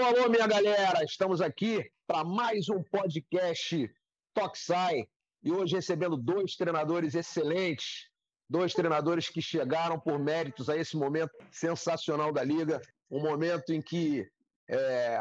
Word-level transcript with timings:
Alô, 0.00 0.16
alô, 0.16 0.28
minha 0.30 0.46
galera! 0.46 1.04
Estamos 1.04 1.42
aqui 1.42 1.86
para 2.06 2.24
mais 2.24 2.70
um 2.70 2.82
podcast 2.82 3.86
Toxai 4.32 5.06
e 5.42 5.52
hoje 5.52 5.76
recebendo 5.76 6.16
dois 6.16 6.56
treinadores 6.56 7.14
excelentes, 7.14 8.08
dois 8.48 8.72
treinadores 8.72 9.28
que 9.28 9.42
chegaram 9.42 10.00
por 10.00 10.18
méritos 10.18 10.70
a 10.70 10.76
esse 10.76 10.96
momento 10.96 11.32
sensacional 11.50 12.32
da 12.32 12.42
liga, 12.42 12.80
um 13.10 13.20
momento 13.20 13.74
em 13.74 13.82
que 13.82 14.26
é, 14.70 15.20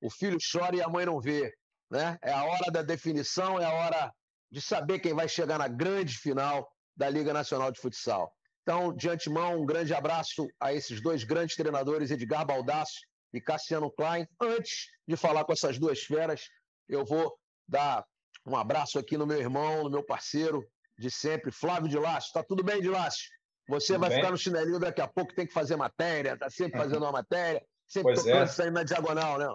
o 0.00 0.08
filho 0.08 0.38
chora 0.40 0.76
e 0.76 0.80
a 0.80 0.88
mãe 0.88 1.04
não 1.04 1.20
vê, 1.20 1.52
né? 1.90 2.16
É 2.22 2.32
a 2.32 2.44
hora 2.44 2.70
da 2.70 2.82
definição, 2.82 3.58
é 3.58 3.64
a 3.64 3.72
hora 3.72 4.14
de 4.48 4.60
saber 4.60 5.00
quem 5.00 5.12
vai 5.12 5.28
chegar 5.28 5.58
na 5.58 5.66
grande 5.66 6.16
final 6.16 6.70
da 6.96 7.10
Liga 7.10 7.32
Nacional 7.32 7.72
de 7.72 7.80
Futsal. 7.80 8.32
Então, 8.62 8.94
de 8.94 9.08
antemão, 9.08 9.60
um 9.60 9.66
grande 9.66 9.92
abraço 9.92 10.46
a 10.60 10.72
esses 10.72 11.02
dois 11.02 11.24
grandes 11.24 11.56
treinadores, 11.56 12.12
Edgar 12.12 12.46
Baldasso 12.46 13.09
e 13.32 13.40
Cassiano 13.40 13.90
Klein. 13.90 14.26
Antes 14.40 14.88
de 15.06 15.16
falar 15.16 15.44
com 15.44 15.52
essas 15.52 15.78
duas 15.78 16.00
feras, 16.00 16.48
eu 16.88 17.04
vou 17.04 17.36
dar 17.68 18.04
um 18.46 18.56
abraço 18.56 18.98
aqui 18.98 19.16
no 19.16 19.26
meu 19.26 19.38
irmão, 19.38 19.84
no 19.84 19.90
meu 19.90 20.04
parceiro 20.04 20.66
de 20.98 21.10
sempre, 21.10 21.50
Flávio 21.50 21.88
de 21.88 21.98
Lácio. 21.98 22.28
Está 22.28 22.42
tudo 22.42 22.62
bem, 22.62 22.80
de 22.80 22.88
Lácio? 22.88 23.30
Você 23.68 23.94
tudo 23.94 24.00
vai 24.00 24.10
bem? 24.10 24.18
ficar 24.18 24.30
no 24.30 24.38
chinelinho 24.38 24.78
daqui 24.78 25.00
a 25.00 25.08
pouco, 25.08 25.34
tem 25.34 25.46
que 25.46 25.52
fazer 25.52 25.76
matéria, 25.76 26.34
está 26.34 26.50
sempre 26.50 26.78
fazendo 26.78 27.02
uma 27.02 27.12
matéria, 27.12 27.64
sempre 27.86 28.14
pois 28.14 28.24
tocando 28.24 28.42
é. 28.42 28.46
saindo 28.46 28.74
na 28.74 28.82
diagonal, 28.82 29.38
né? 29.38 29.46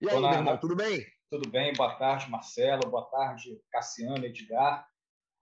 E 0.00 0.08
aí, 0.08 0.16
Olá, 0.16 0.30
meu 0.30 0.38
irmão, 0.38 0.58
tudo 0.58 0.76
bem? 0.76 1.04
Tudo 1.30 1.50
bem, 1.50 1.72
boa 1.72 1.94
tarde, 1.96 2.30
Marcelo, 2.30 2.88
boa 2.90 3.04
tarde, 3.10 3.58
Cassiano, 3.70 4.24
Edgar. 4.24 4.86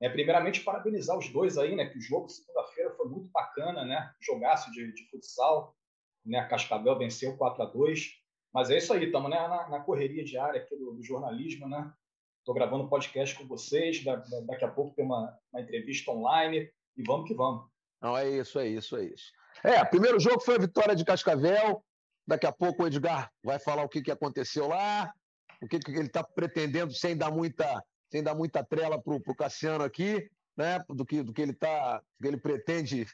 É, 0.00 0.08
primeiramente, 0.08 0.60
parabenizar 0.60 1.16
os 1.16 1.28
dois 1.32 1.58
aí, 1.58 1.76
né? 1.76 1.86
Que 1.86 1.98
o 1.98 2.00
jogo 2.00 2.28
segunda-feira 2.28 2.90
foi 2.96 3.08
muito 3.08 3.28
bacana, 3.30 3.84
né? 3.84 4.12
Jogaço 4.20 4.70
de, 4.72 4.92
de 4.92 5.08
futsal 5.10 5.76
né? 6.24 6.38
A 6.38 6.46
Cascavel 6.46 6.98
venceu 6.98 7.36
4 7.36 7.62
a 7.62 7.66
2 7.66 8.10
Mas 8.52 8.70
é 8.70 8.78
isso 8.78 8.92
aí, 8.92 9.06
estamos 9.06 9.30
né, 9.30 9.36
na, 9.36 9.68
na, 9.68 9.80
correria 9.80 10.24
diária 10.24 10.60
aqui 10.60 10.76
do, 10.76 10.92
do 10.92 11.02
jornalismo, 11.02 11.68
né? 11.68 11.92
Estou 12.38 12.54
gravando 12.54 12.88
podcast 12.88 13.36
com 13.36 13.46
vocês, 13.46 14.04
da, 14.04 14.16
da, 14.16 14.40
daqui 14.40 14.64
a 14.64 14.68
pouco 14.68 14.94
tem 14.96 15.04
uma, 15.04 15.36
uma 15.52 15.62
entrevista 15.62 16.10
online 16.10 16.68
e 16.96 17.02
vamos 17.06 17.28
que 17.28 17.34
vamos. 17.34 17.66
Não, 18.00 18.16
é 18.16 18.28
isso, 18.28 18.58
é 18.58 18.66
isso, 18.66 18.96
é 18.96 19.04
isso. 19.04 19.32
É, 19.62 19.84
primeiro 19.84 20.18
jogo 20.18 20.40
foi 20.40 20.56
a 20.56 20.60
vitória 20.60 20.96
de 20.96 21.04
Cascavel. 21.04 21.84
Daqui 22.26 22.46
a 22.46 22.52
pouco 22.52 22.82
o 22.82 22.86
Edgar 22.86 23.30
vai 23.44 23.58
falar 23.58 23.84
o 23.84 23.88
que, 23.88 24.02
que 24.02 24.10
aconteceu 24.10 24.68
lá, 24.68 25.12
o 25.60 25.68
que, 25.68 25.78
que 25.78 25.92
ele 25.92 26.06
está 26.06 26.22
pretendendo 26.22 26.92
sem 26.92 27.16
dar 27.16 27.30
muita, 27.30 27.82
sem 28.10 28.22
dar 28.22 28.34
muita 28.34 28.64
trela 28.64 29.00
para 29.00 29.14
o 29.14 29.36
Cassiano 29.36 29.84
aqui, 29.84 30.28
né? 30.56 30.80
Do 30.88 31.06
que, 31.06 31.22
do 31.22 31.32
que 31.32 31.42
ele 31.42 31.52
tá, 31.52 31.98
do 31.98 32.22
que 32.22 32.26
ele 32.26 32.36
pretende 32.36 33.06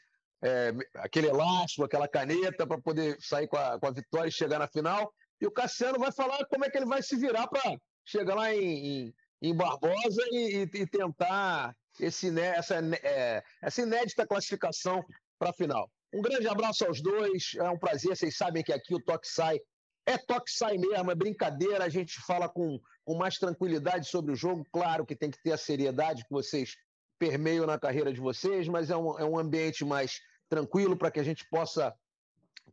é, 0.43 0.73
aquele 0.97 1.29
elástico, 1.29 1.85
aquela 1.85 2.09
caneta 2.09 2.67
para 2.67 2.81
poder 2.81 3.17
sair 3.21 3.49
com 3.49 3.57
a, 3.57 3.79
com 3.79 3.87
a 3.87 3.91
vitória 3.91 4.29
e 4.29 4.33
chegar 4.33 4.59
na 4.59 4.69
final. 4.69 5.13
E 5.41 5.47
o 5.47 5.51
Cassiano 5.51 5.99
vai 5.99 6.13
falar 6.13 6.45
como 6.47 6.65
é 6.65 6.71
que 6.71 6.79
ele 6.79 6.87
vai 6.87 7.03
se 7.03 7.17
virar 7.17 7.47
para 7.47 7.77
chegar 8.05 8.35
lá 8.35 8.55
em, 8.55 8.61
em, 8.63 9.15
em 9.43 9.55
Barbosa 9.55 10.23
e, 10.31 10.69
e, 10.73 10.87
tentar 10.87 11.75
esse, 12.01 12.39
essa, 12.41 12.77
é, 13.03 13.43
essa 13.63 13.83
inédita 13.83 14.27
classificação 14.27 15.05
para 15.39 15.51
a 15.51 15.55
final. 15.55 15.91
Um 16.13 16.23
grande 16.23 16.49
abraço 16.49 16.87
aos 16.87 17.03
dois, 17.03 17.53
é 17.57 17.69
um 17.69 17.79
prazer. 17.79 18.17
Vocês 18.17 18.37
sabem 18.37 18.63
que 18.63 18.73
aqui 18.73 18.95
o 18.95 19.03
Toque 19.03 19.29
Sai 19.29 19.61
é 20.07 20.17
Toque 20.17 20.51
Sai 20.51 20.79
mesmo, 20.79 21.11
é 21.11 21.15
brincadeira. 21.15 21.85
A 21.85 21.89
gente 21.89 22.19
fala 22.27 22.49
com, 22.49 22.81
com 23.05 23.15
mais 23.15 23.37
tranquilidade 23.37 24.09
sobre 24.09 24.33
o 24.33 24.37
jogo. 24.37 24.65
Claro 24.73 25.05
que 25.05 25.15
tem 25.15 25.31
que 25.31 25.41
ter 25.43 25.53
a 25.53 25.59
seriedade 25.59 26.25
que 26.25 26.33
vocês 26.33 26.75
permeiam 27.19 27.67
na 27.67 27.79
carreira 27.79 28.13
de 28.13 28.21
vocês, 28.21 28.69
mas 28.69 28.91
é 28.91 28.97
um, 28.97 29.19
é 29.19 29.25
um 29.25 29.39
ambiente 29.39 29.85
mais 29.85 30.21
tranquilo 30.49 30.97
para 30.97 31.11
que 31.11 31.21
a 31.21 31.25
gente 31.25 31.49
possa 31.49 31.95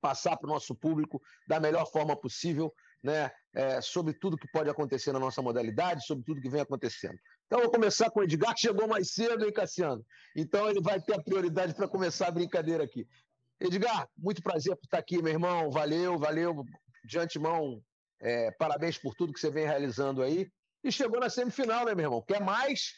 passar 0.01 0.37
para 0.37 0.49
o 0.49 0.53
nosso 0.53 0.75
público 0.75 1.21
da 1.47 1.59
melhor 1.59 1.89
forma 1.91 2.15
possível, 2.15 2.73
né, 3.03 3.31
é, 3.53 3.81
sobre 3.81 4.13
tudo 4.13 4.37
que 4.37 4.47
pode 4.51 4.69
acontecer 4.69 5.11
na 5.11 5.19
nossa 5.19 5.41
modalidade, 5.41 6.05
sobre 6.05 6.23
tudo 6.23 6.41
que 6.41 6.49
vem 6.49 6.61
acontecendo. 6.61 7.17
Então, 7.45 7.61
vou 7.61 7.71
começar 7.71 8.09
com 8.09 8.19
o 8.19 8.23
Edgar, 8.23 8.53
que 8.55 8.61
chegou 8.61 8.87
mais 8.87 9.13
cedo, 9.13 9.45
hein, 9.45 9.53
Cassiano? 9.53 10.03
Então, 10.35 10.69
ele 10.69 10.81
vai 10.81 10.99
ter 10.99 11.13
a 11.13 11.21
prioridade 11.21 11.75
para 11.75 11.87
começar 11.87 12.27
a 12.27 12.31
brincadeira 12.31 12.83
aqui. 12.83 13.07
Edgar, 13.59 14.09
muito 14.17 14.41
prazer 14.41 14.75
por 14.75 14.85
estar 14.85 14.97
aqui, 14.97 15.21
meu 15.21 15.31
irmão. 15.31 15.71
Valeu, 15.71 16.17
valeu. 16.17 16.65
De 17.05 17.19
antemão, 17.19 17.81
é, 18.19 18.51
parabéns 18.51 18.97
por 18.97 19.13
tudo 19.13 19.31
que 19.31 19.39
você 19.39 19.51
vem 19.51 19.65
realizando 19.65 20.23
aí. 20.23 20.49
E 20.83 20.91
chegou 20.91 21.19
na 21.19 21.29
semifinal, 21.29 21.85
né, 21.85 21.93
meu 21.93 22.05
irmão? 22.05 22.21
Quer 22.21 22.41
mais? 22.41 22.93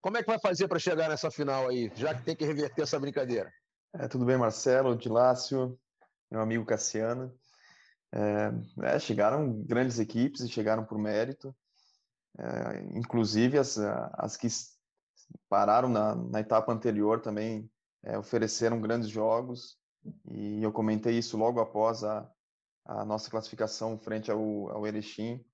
Como 0.00 0.16
é 0.16 0.22
que 0.22 0.30
vai 0.30 0.38
fazer 0.38 0.68
para 0.68 0.78
chegar 0.78 1.08
nessa 1.08 1.30
final 1.30 1.68
aí, 1.68 1.92
já 1.94 2.14
que 2.14 2.22
tem 2.22 2.34
que 2.34 2.44
reverter 2.44 2.82
essa 2.82 2.98
brincadeira? 2.98 3.52
É, 3.92 4.06
tudo 4.06 4.24
bem, 4.24 4.38
Marcelo, 4.38 4.96
Dilácio, 4.96 5.76
meu 6.30 6.40
amigo 6.40 6.64
Cassiano. 6.64 7.34
É, 8.12 8.52
é, 8.94 8.98
chegaram 9.00 9.62
grandes 9.64 9.98
equipes 9.98 10.42
e 10.42 10.48
chegaram 10.48 10.84
por 10.84 10.96
mérito, 10.96 11.54
é, 12.38 12.82
inclusive 12.96 13.58
as, 13.58 13.78
as 13.78 14.36
que 14.36 14.46
pararam 15.48 15.88
na, 15.88 16.14
na 16.14 16.40
etapa 16.40 16.72
anterior 16.72 17.20
também 17.20 17.68
é, 18.04 18.16
ofereceram 18.16 18.80
grandes 18.80 19.08
jogos, 19.08 19.76
e 20.30 20.62
eu 20.62 20.72
comentei 20.72 21.18
isso 21.18 21.36
logo 21.36 21.60
após 21.60 22.04
a, 22.04 22.30
a 22.84 23.04
nossa 23.04 23.28
classificação 23.28 23.98
frente 23.98 24.30
ao, 24.30 24.70
ao 24.70 24.86
Erechim. 24.86 25.44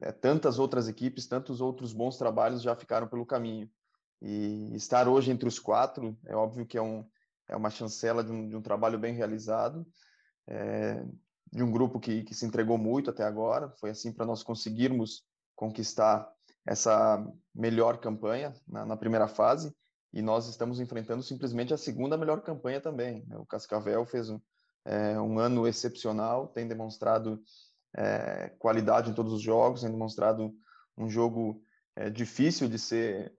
É, 0.00 0.10
tantas 0.10 0.58
outras 0.58 0.88
equipes, 0.88 1.28
tantos 1.28 1.60
outros 1.60 1.92
bons 1.92 2.18
trabalhos 2.18 2.60
já 2.60 2.74
ficaram 2.74 3.06
pelo 3.06 3.24
caminho. 3.24 3.70
E 4.20 4.74
estar 4.74 5.06
hoje 5.06 5.30
entre 5.30 5.48
os 5.48 5.60
quatro, 5.60 6.18
é 6.26 6.34
óbvio 6.34 6.66
que 6.66 6.76
é 6.76 6.82
um, 6.82 7.08
é 7.48 7.56
uma 7.56 7.70
chancela 7.70 8.22
de 8.22 8.32
um, 8.32 8.48
de 8.48 8.56
um 8.56 8.62
trabalho 8.62 8.98
bem 8.98 9.14
realizado, 9.14 9.86
é, 10.46 11.04
de 11.52 11.62
um 11.62 11.70
grupo 11.70 12.00
que, 12.00 12.22
que 12.24 12.34
se 12.34 12.44
entregou 12.46 12.76
muito 12.78 13.10
até 13.10 13.24
agora. 13.24 13.70
Foi 13.78 13.90
assim 13.90 14.12
para 14.12 14.26
nós 14.26 14.42
conseguirmos 14.42 15.24
conquistar 15.54 16.28
essa 16.66 17.24
melhor 17.54 17.98
campanha 17.98 18.54
na, 18.66 18.84
na, 18.84 18.96
primeira 18.96 19.28
fase 19.28 19.74
e 20.12 20.22
nós 20.22 20.48
estamos 20.48 20.80
enfrentando 20.80 21.22
simplesmente 21.22 21.74
a 21.74 21.78
segunda 21.78 22.16
melhor 22.16 22.42
campanha 22.42 22.80
também. 22.80 23.24
Né? 23.26 23.36
O 23.36 23.46
Cascavel 23.46 24.04
fez 24.06 24.30
um, 24.30 24.40
é, 24.84 25.20
um 25.20 25.38
ano 25.38 25.68
excepcional, 25.68 26.48
tem 26.48 26.66
demonstrado 26.66 27.42
é, 27.96 28.48
qualidade 28.58 29.10
em 29.10 29.14
todos 29.14 29.32
os 29.32 29.42
jogos, 29.42 29.82
tem 29.82 29.90
demonstrado 29.90 30.52
um 30.96 31.08
jogo 31.08 31.62
é, 31.94 32.10
difícil 32.10 32.68
de 32.68 32.78
ser 32.78 33.32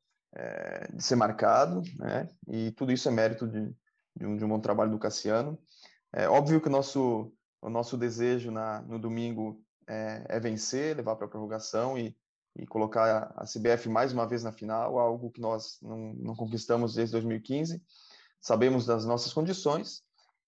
de 0.94 1.02
ser 1.02 1.16
marcado, 1.16 1.82
né? 1.98 2.28
E 2.46 2.70
tudo 2.72 2.92
isso 2.92 3.08
é 3.08 3.12
mérito 3.12 3.48
de, 3.48 3.74
de 4.16 4.26
um, 4.26 4.38
de 4.38 4.46
um 4.46 4.50
bom 4.50 4.60
trabalho 4.60 4.92
do 4.92 5.00
Cassiano. 5.00 5.60
É 6.14 6.28
óbvio 6.30 6.62
que 6.62 6.68
o 6.68 6.72
nosso, 6.72 7.32
o 7.62 7.70
nosso 7.70 7.98
desejo 7.98 8.52
na, 8.52 8.82
no 8.84 8.98
domingo 8.98 9.62
é, 9.88 10.26
é 10.30 10.40
vencer, 10.40 10.96
levar 10.96 11.16
para 11.16 11.26
a 11.26 11.30
prorrogação 11.30 11.98
e, 11.98 12.16
e 12.56 12.66
colocar 12.66 13.34
a 13.36 13.44
CBF 13.44 13.90
mais 13.90 14.14
uma 14.14 14.28
vez 14.28 14.44
na 14.44 14.52
final, 14.52 14.98
algo 14.98 15.30
que 15.32 15.42
nós 15.42 15.78
não, 15.82 16.14
não 16.14 16.36
conquistamos 16.36 16.94
desde 16.94 17.12
2015. 17.14 17.84
Sabemos 18.40 18.86
das 18.86 19.06
nossas 19.06 19.34
condições 19.34 20.04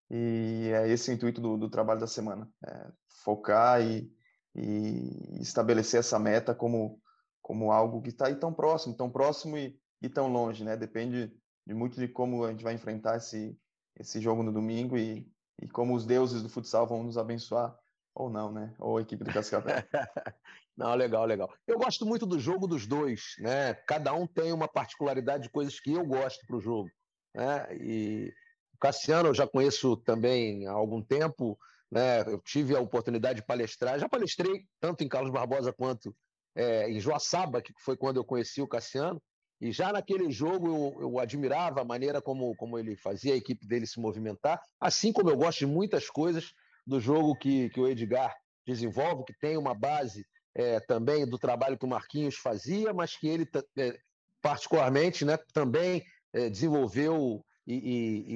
e 0.09 0.71
é 0.73 0.87
esse 0.89 1.11
o 1.11 1.13
intuito 1.13 1.41
do, 1.41 1.57
do 1.57 1.69
trabalho 1.69 1.99
da 1.99 2.07
semana: 2.07 2.49
é 2.65 2.87
focar 3.23 3.81
e, 3.81 4.09
e, 4.55 5.41
estabelecer 5.41 5.99
essa 5.99 6.17
meta 6.17 6.55
como, 6.55 7.01
como 7.41 7.71
algo 7.71 8.01
que 8.01 8.09
está 8.09 8.27
aí 8.27 8.35
tão 8.35 8.53
próximo, 8.53 8.95
tão 8.95 9.09
próximo 9.09 9.57
e, 9.57 9.77
e 10.01 10.07
tão 10.07 10.27
longe, 10.27 10.63
né? 10.63 10.77
Depende 10.77 11.35
de 11.67 11.73
muito 11.73 11.99
de 11.99 12.07
como 12.07 12.45
a 12.45 12.51
gente 12.51 12.63
vai 12.63 12.73
enfrentar 12.73 13.17
esse, 13.17 13.59
esse 13.99 14.21
jogo 14.21 14.41
no 14.41 14.53
domingo 14.53 14.97
e, 14.97 15.29
e 15.61 15.67
como 15.67 15.93
os 15.93 16.05
deuses 16.05 16.41
do 16.41 16.47
futsal 16.47 16.87
vão 16.87 17.03
nos 17.03 17.17
abençoar 17.17 17.77
ou 18.15 18.29
não, 18.29 18.51
né? 18.51 18.73
Ou 18.79 18.97
a 18.97 19.01
equipe 19.01 19.23
do 19.25 19.33
Cascavel. 19.33 19.75
não, 20.77 20.95
legal, 20.95 21.25
legal. 21.25 21.53
Eu 21.67 21.77
gosto 21.77 22.05
muito 22.05 22.25
do 22.25 22.39
jogo 22.39 22.67
dos 22.67 22.87
dois, 22.87 23.35
né? 23.39 23.73
Cada 23.85 24.13
um 24.13 24.25
tem 24.25 24.53
uma 24.53 24.67
particularidade 24.67 25.43
de 25.43 25.49
coisas 25.49 25.77
que 25.77 25.91
eu 25.91 26.05
gosto 26.05 26.45
para 26.47 26.55
o 26.55 26.61
jogo, 26.61 26.89
né? 27.35 27.67
E 27.75 28.33
o 28.73 28.77
Cassiano 28.79 29.27
eu 29.27 29.33
já 29.33 29.45
conheço 29.45 29.97
também 29.97 30.65
há 30.67 30.71
algum 30.71 31.01
tempo, 31.03 31.59
né? 31.91 32.21
Eu 32.21 32.39
tive 32.39 32.77
a 32.77 32.79
oportunidade 32.79 33.41
de 33.41 33.45
palestrar, 33.45 33.99
já 33.99 34.07
palestrei 34.07 34.65
tanto 34.79 35.03
em 35.03 35.09
Carlos 35.09 35.31
Barbosa 35.33 35.73
quanto 35.73 36.15
é, 36.55 36.89
em 36.89 36.97
Joaçaba, 36.97 37.61
que 37.61 37.73
foi 37.77 37.97
quando 37.97 38.17
eu 38.17 38.23
conheci 38.23 38.61
o 38.61 38.67
Cassiano. 38.67 39.21
E 39.59 39.71
já 39.71 39.91
naquele 39.91 40.31
jogo 40.31 40.67
eu, 40.67 41.01
eu, 41.01 41.19
admirava 41.19 41.81
a 41.81 41.85
maneira 41.85 42.21
como, 42.21 42.55
como 42.55 42.77
ele 42.77 42.95
fazia 42.95 43.33
a 43.33 43.37
equipe 43.37 43.65
dele 43.65 43.87
se 43.87 43.99
movimentar, 43.99 44.61
assim 44.79 45.11
como 45.11 45.29
eu 45.29 45.37
gosto 45.37 45.59
de 45.59 45.65
muitas 45.65 46.09
coisas 46.09 46.53
do 46.85 46.99
jogo 46.99 47.35
que, 47.35 47.69
que 47.69 47.79
o 47.79 47.87
Edgar 47.87 48.35
desenvolve, 48.65 49.25
que 49.25 49.33
tem 49.39 49.57
uma 49.57 49.73
base 49.73 50.25
é, 50.55 50.79
também 50.79 51.25
do 51.25 51.37
trabalho 51.39 51.77
que 51.77 51.85
o 51.85 51.89
Marquinhos 51.89 52.35
fazia, 52.35 52.93
mas 52.93 53.15
que 53.15 53.27
ele, 53.27 53.47
é, 53.77 53.97
particularmente, 54.41 55.25
né, 55.25 55.37
também 55.53 56.03
é, 56.33 56.49
desenvolveu 56.49 57.43
e, 57.65 57.73
e, 57.73 58.35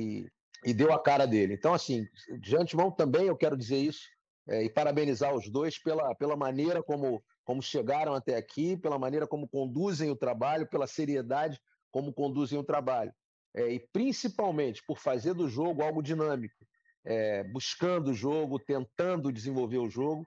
e, 0.65 0.71
e, 0.71 0.73
deu 0.73 0.91
a 0.91 1.01
cara 1.01 1.25
dele. 1.25 1.53
Então, 1.53 1.73
assim, 1.73 2.05
de 2.39 2.55
antemão 2.55 2.91
também 2.91 3.27
eu 3.27 3.37
quero 3.37 3.57
dizer 3.57 3.77
isso 3.77 4.07
é, 4.47 4.63
e 4.63 4.69
parabenizar 4.69 5.33
os 5.33 5.49
dois 5.49 5.81
pela, 5.81 6.13
pela 6.15 6.35
maneira 6.35 6.81
como 6.81 7.23
como 7.51 7.61
chegaram 7.61 8.13
até 8.13 8.37
aqui, 8.37 8.77
pela 8.77 8.97
maneira 8.97 9.27
como 9.27 9.45
conduzem 9.45 10.09
o 10.09 10.15
trabalho, 10.15 10.69
pela 10.69 10.87
seriedade 10.87 11.59
como 11.91 12.13
conduzem 12.13 12.57
o 12.57 12.63
trabalho. 12.63 13.13
É, 13.53 13.73
e 13.73 13.79
principalmente 13.91 14.81
por 14.87 14.97
fazer 14.97 15.33
do 15.33 15.49
jogo 15.49 15.83
algo 15.83 16.01
dinâmico, 16.01 16.65
é, 17.03 17.43
buscando 17.43 18.11
o 18.11 18.13
jogo, 18.13 18.57
tentando 18.57 19.33
desenvolver 19.33 19.79
o 19.79 19.89
jogo, 19.89 20.25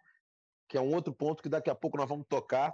que 0.69 0.77
é 0.77 0.81
um 0.83 0.93
outro 0.93 1.15
ponto 1.15 1.43
que 1.43 1.49
daqui 1.49 1.71
a 1.71 1.75
pouco 1.75 1.97
nós 1.97 2.07
vamos 2.07 2.27
tocar, 2.29 2.71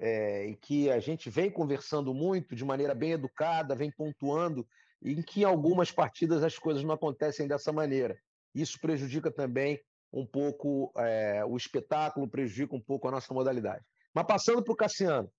é, 0.00 0.46
e 0.46 0.56
que 0.56 0.90
a 0.90 0.98
gente 0.98 1.30
vem 1.30 1.48
conversando 1.48 2.12
muito 2.12 2.56
de 2.56 2.64
maneira 2.64 2.96
bem 2.96 3.12
educada, 3.12 3.76
vem 3.76 3.92
pontuando, 3.92 4.66
em 5.00 5.22
que 5.22 5.42
em 5.42 5.44
algumas 5.44 5.92
partidas 5.92 6.42
as 6.42 6.58
coisas 6.58 6.82
não 6.82 6.94
acontecem 6.94 7.46
dessa 7.46 7.72
maneira. 7.72 8.18
Isso 8.52 8.80
prejudica 8.80 9.30
também 9.30 9.80
um 10.12 10.26
pouco 10.26 10.92
é, 10.96 11.44
o 11.44 11.56
espetáculo, 11.56 12.28
prejudica 12.28 12.76
um 12.76 12.80
pouco 12.80 13.08
a 13.08 13.10
nossa 13.10 13.32
modalidade. 13.32 13.84
Mas 14.14 14.26
passando 14.26 14.62
para 14.62 14.72
o 14.72 14.76
Cassiano, 14.76 15.30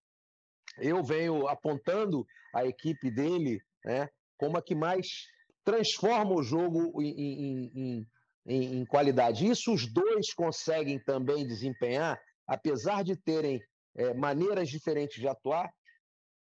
eu 0.77 1.03
venho 1.03 1.47
apontando 1.47 2.25
a 2.53 2.65
equipe 2.65 3.11
dele 3.11 3.61
né, 3.85 4.09
como 4.37 4.57
a 4.57 4.61
que 4.61 4.75
mais 4.75 5.27
transforma 5.63 6.33
o 6.33 6.43
jogo 6.43 7.01
em, 7.01 7.71
em, 7.75 8.07
em, 8.45 8.79
em, 8.79 8.85
qualidade. 8.85 9.47
Isso 9.47 9.73
os 9.73 9.91
dois 9.91 10.33
conseguem 10.33 10.99
também 10.99 11.47
desempenhar, 11.47 12.19
apesar 12.47 13.03
de 13.03 13.15
terem 13.15 13.61
é, 13.95 14.13
maneiras 14.13 14.69
diferentes 14.69 15.19
de 15.19 15.27
atuar. 15.27 15.71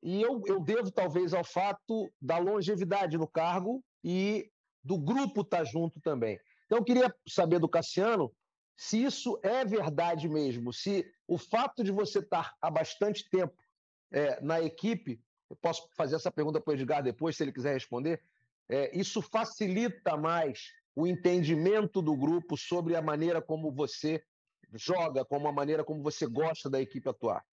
E 0.02 0.22
eu, 0.22 0.42
eu 0.46 0.60
devo, 0.60 0.90
talvez, 0.90 1.34
ao 1.34 1.44
fato 1.44 2.10
da 2.20 2.38
longevidade 2.38 3.18
no 3.18 3.28
cargo 3.28 3.84
e 4.02 4.50
do 4.82 4.98
grupo 4.98 5.42
estar 5.42 5.58
tá 5.58 5.64
junto 5.64 6.00
também. 6.00 6.38
Então, 6.64 6.78
eu 6.78 6.84
queria 6.84 7.14
saber 7.28 7.58
do 7.58 7.68
Cassiano 7.68 8.32
se 8.80 9.04
isso 9.04 9.38
é 9.42 9.62
verdade 9.62 10.26
mesmo, 10.26 10.72
se 10.72 11.04
o 11.28 11.36
fato 11.36 11.84
de 11.84 11.92
você 11.92 12.20
estar 12.20 12.56
há 12.62 12.70
bastante 12.70 13.28
tempo 13.28 13.62
é, 14.10 14.40
na 14.40 14.58
equipe, 14.62 15.22
eu 15.50 15.56
posso 15.56 15.86
fazer 15.94 16.16
essa 16.16 16.32
pergunta 16.32 16.62
para 16.62 16.70
o 16.70 16.74
Edgar 16.74 17.02
depois, 17.02 17.36
se 17.36 17.44
ele 17.44 17.52
quiser 17.52 17.74
responder, 17.74 18.22
é, 18.70 18.98
isso 18.98 19.20
facilita 19.20 20.16
mais 20.16 20.72
o 20.96 21.06
entendimento 21.06 22.00
do 22.00 22.16
grupo 22.16 22.56
sobre 22.56 22.96
a 22.96 23.02
maneira 23.02 23.42
como 23.42 23.70
você 23.70 24.24
joga, 24.72 25.26
como 25.26 25.46
a 25.46 25.52
maneira 25.52 25.84
como 25.84 26.02
você 26.02 26.26
gosta 26.26 26.70
da 26.70 26.80
equipe 26.80 27.06
atuar. 27.06 27.44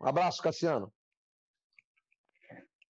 Um 0.00 0.06
abraço, 0.06 0.42
Cassiano. 0.42 0.92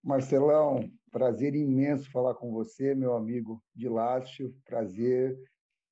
Marcelão, 0.03 0.91
prazer 1.11 1.55
imenso 1.55 2.11
falar 2.11 2.35
com 2.37 2.51
você, 2.53 2.95
meu 2.95 3.15
amigo 3.15 3.63
de 3.75 3.87
Lácio. 3.87 4.57
Prazer. 4.65 5.39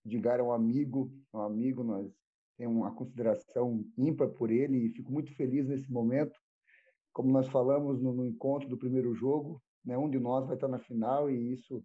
Edgar 0.04 0.40
é 0.40 0.42
um 0.42 0.52
amigo, 0.52 1.12
um 1.32 1.40
amigo, 1.40 1.82
nós 1.82 2.10
temos 2.56 2.76
uma 2.76 2.94
consideração 2.94 3.84
ímpar 3.96 4.28
por 4.28 4.50
ele 4.50 4.78
e 4.78 4.90
fico 4.90 5.12
muito 5.12 5.34
feliz 5.34 5.66
nesse 5.68 5.90
momento. 5.90 6.38
Como 7.12 7.30
nós 7.30 7.48
falamos 7.48 8.00
no, 8.00 8.12
no 8.12 8.24
encontro 8.24 8.68
do 8.68 8.78
primeiro 8.78 9.14
jogo, 9.14 9.62
né, 9.84 9.96
um 9.96 10.08
de 10.08 10.18
nós 10.18 10.46
vai 10.46 10.56
estar 10.56 10.68
na 10.68 10.78
final 10.78 11.30
e 11.30 11.52
isso 11.52 11.82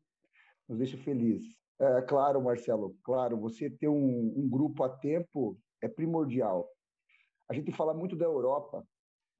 nos 0.68 0.77
deixa 0.77 0.98
felizes. 0.98 1.56
É 1.80 2.01
claro, 2.01 2.42
Marcelo, 2.42 2.95
claro, 3.04 3.38
você 3.38 3.69
ter 3.69 3.88
um, 3.88 4.33
um 4.38 4.50
grupo 4.50 4.83
a 4.83 4.89
tempo 4.89 5.57
é 5.81 5.88
primordial. 5.88 6.68
A 7.50 7.54
gente 7.54 7.71
fala 7.71 7.94
muito 7.94 8.16
da 8.16 8.25
Europa, 8.25 8.86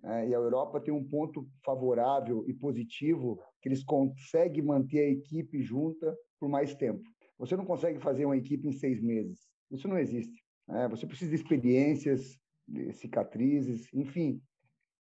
né, 0.01 0.27
e 0.27 0.35
a 0.35 0.37
Europa 0.37 0.81
tem 0.81 0.93
um 0.93 1.07
ponto 1.07 1.47
favorável 1.63 2.43
e 2.47 2.53
positivo, 2.53 3.39
que 3.61 3.69
eles 3.69 3.83
conseguem 3.83 4.63
manter 4.63 4.99
a 4.99 5.09
equipe 5.09 5.61
junta 5.63 6.15
por 6.39 6.49
mais 6.49 6.75
tempo. 6.75 7.03
Você 7.43 7.57
não 7.57 7.65
consegue 7.65 7.99
fazer 7.99 8.25
uma 8.25 8.37
equipe 8.37 8.65
em 8.65 8.71
seis 8.71 9.01
meses. 9.01 9.49
Isso 9.69 9.85
não 9.85 9.97
existe. 9.97 10.41
Né? 10.65 10.87
Você 10.87 11.05
precisa 11.05 11.29
de 11.29 11.35
experiências, 11.35 12.39
de 12.65 12.93
cicatrizes, 12.93 13.93
enfim. 13.93 14.41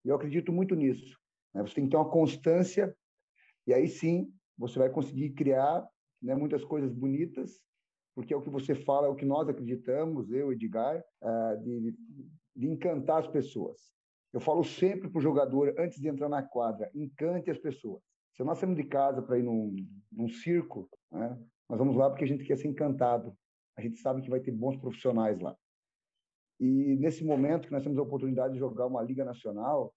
Eu 0.03 0.15
acredito 0.15 0.51
muito 0.51 0.75
nisso. 0.75 1.17
Né? 1.53 1.61
Você 1.61 1.75
tem 1.75 1.85
que 1.85 1.91
ter 1.91 1.95
uma 1.95 2.09
constância, 2.09 2.93
e 3.65 3.73
aí 3.73 3.87
sim 3.87 4.29
você 4.57 4.77
vai 4.77 4.89
conseguir 4.89 5.29
criar 5.29 5.87
né, 6.21 6.35
muitas 6.35 6.65
coisas 6.65 6.91
bonitas, 6.91 7.61
porque 8.13 8.33
é 8.33 8.37
o 8.37 8.41
que 8.41 8.49
você 8.49 8.75
fala, 8.75 9.07
é 9.07 9.09
o 9.09 9.15
que 9.15 9.25
nós 9.25 9.47
acreditamos, 9.47 10.29
eu, 10.29 10.51
Edgar, 10.51 11.01
uh, 11.21 11.63
de, 11.63 11.95
de 12.53 12.67
encantar 12.67 13.19
as 13.19 13.27
pessoas. 13.27 13.79
Eu 14.33 14.41
falo 14.41 14.61
sempre 14.61 15.09
para 15.09 15.19
o 15.19 15.21
jogador, 15.21 15.73
antes 15.79 16.01
de 16.01 16.09
entrar 16.09 16.27
na 16.27 16.43
quadra, 16.43 16.91
encante 16.93 17.49
as 17.49 17.57
pessoas. 17.57 18.03
Se 18.33 18.43
nós 18.43 18.57
saímos 18.57 18.75
de 18.75 18.83
casa 18.83 19.21
para 19.21 19.39
ir 19.39 19.43
num, 19.43 19.73
num 20.11 20.27
circo, 20.27 20.89
né, 21.09 21.37
nós 21.69 21.79
vamos 21.79 21.95
lá 21.95 22.09
porque 22.09 22.25
a 22.25 22.27
gente 22.27 22.43
quer 22.43 22.57
ser 22.57 22.67
encantado. 22.67 23.35
A 23.77 23.81
gente 23.81 23.97
sabe 23.97 24.21
que 24.21 24.29
vai 24.29 24.39
ter 24.39 24.51
bons 24.51 24.77
profissionais 24.77 25.39
lá. 25.39 25.55
E 26.59 26.95
nesse 26.97 27.23
momento 27.23 27.67
que 27.67 27.73
nós 27.73 27.83
temos 27.83 27.97
a 27.97 28.01
oportunidade 28.01 28.53
de 28.53 28.59
jogar 28.59 28.85
uma 28.85 29.01
Liga 29.01 29.25
Nacional, 29.25 29.93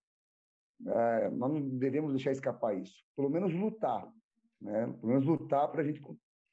é, 0.86 1.30
nós 1.30 1.52
não 1.52 1.60
devemos 1.78 2.12
deixar 2.12 2.32
escapar 2.32 2.76
isso. 2.76 3.04
Pelo 3.14 3.30
menos 3.30 3.52
lutar 3.54 4.10
né? 4.60 4.86
Pelo 5.00 5.12
menos 5.12 5.24
lutar 5.24 5.70
para 5.70 5.82
a 5.82 5.84
gente 5.84 6.00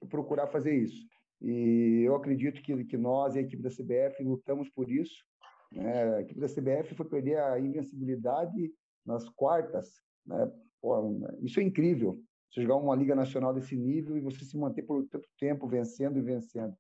procurar 0.10 0.48
fazer 0.48 0.76
isso. 0.76 1.08
E 1.42 2.04
eu 2.06 2.16
acredito 2.16 2.62
que, 2.62 2.86
que 2.86 2.98
nós 2.98 3.36
e 3.36 3.40
a 3.40 3.42
equipe 3.42 3.62
da 3.62 3.70
CBF 3.70 4.24
lutamos 4.24 4.70
por 4.70 4.90
isso. 4.90 5.24
Né? 5.72 6.16
A 6.16 6.22
equipe 6.22 6.40
da 6.40 6.48
CBF 6.48 6.96
foi 6.96 7.06
perder 7.06 7.40
a 7.40 7.60
invencibilidade 7.60 8.74
nas 9.06 9.28
quartas. 9.30 10.02
Né? 10.26 10.52
Pô, 10.82 11.20
isso 11.42 11.60
é 11.60 11.64
incrível. 11.64 12.20
Você 12.56 12.62
jogar 12.62 12.78
uma 12.78 12.96
Liga 12.96 13.14
Nacional 13.14 13.54
desse 13.54 13.76
nível 13.76 14.18
e 14.18 14.22
você 14.22 14.46
se 14.46 14.58
manter 14.58 14.84
por 14.84 15.06
tanto 15.08 15.28
tempo 15.38 15.68
vencendo 15.68 16.18
e 16.18 16.22
vencendo. 16.22 16.74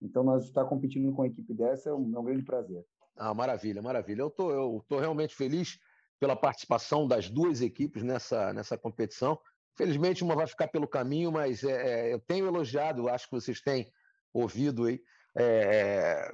Então, 0.00 0.24
nós 0.24 0.46
estar 0.46 0.64
competindo 0.64 1.12
com 1.12 1.20
a 1.20 1.26
equipe 1.26 1.52
dessa 1.52 1.90
é 1.90 1.92
um, 1.92 2.16
é 2.16 2.18
um 2.18 2.24
grande 2.24 2.42
prazer. 2.42 2.82
Ah, 3.14 3.34
maravilha, 3.34 3.82
maravilha. 3.82 4.22
Eu 4.22 4.30
tô, 4.30 4.50
eu 4.50 4.82
tô 4.88 4.98
realmente 4.98 5.34
feliz 5.34 5.78
pela 6.18 6.34
participação 6.34 7.06
das 7.06 7.28
duas 7.28 7.60
equipes 7.60 8.02
nessa, 8.02 8.54
nessa 8.54 8.78
competição. 8.78 9.38
Felizmente, 9.76 10.24
uma 10.24 10.34
vai 10.34 10.46
ficar 10.46 10.68
pelo 10.68 10.88
caminho, 10.88 11.30
mas 11.30 11.62
é, 11.62 12.08
é, 12.08 12.14
eu 12.14 12.18
tenho 12.18 12.46
elogiado, 12.46 13.06
acho 13.10 13.26
que 13.26 13.34
vocês 13.34 13.60
têm 13.60 13.92
ouvido 14.32 14.86
aí, 14.86 14.98
é, 15.36 16.32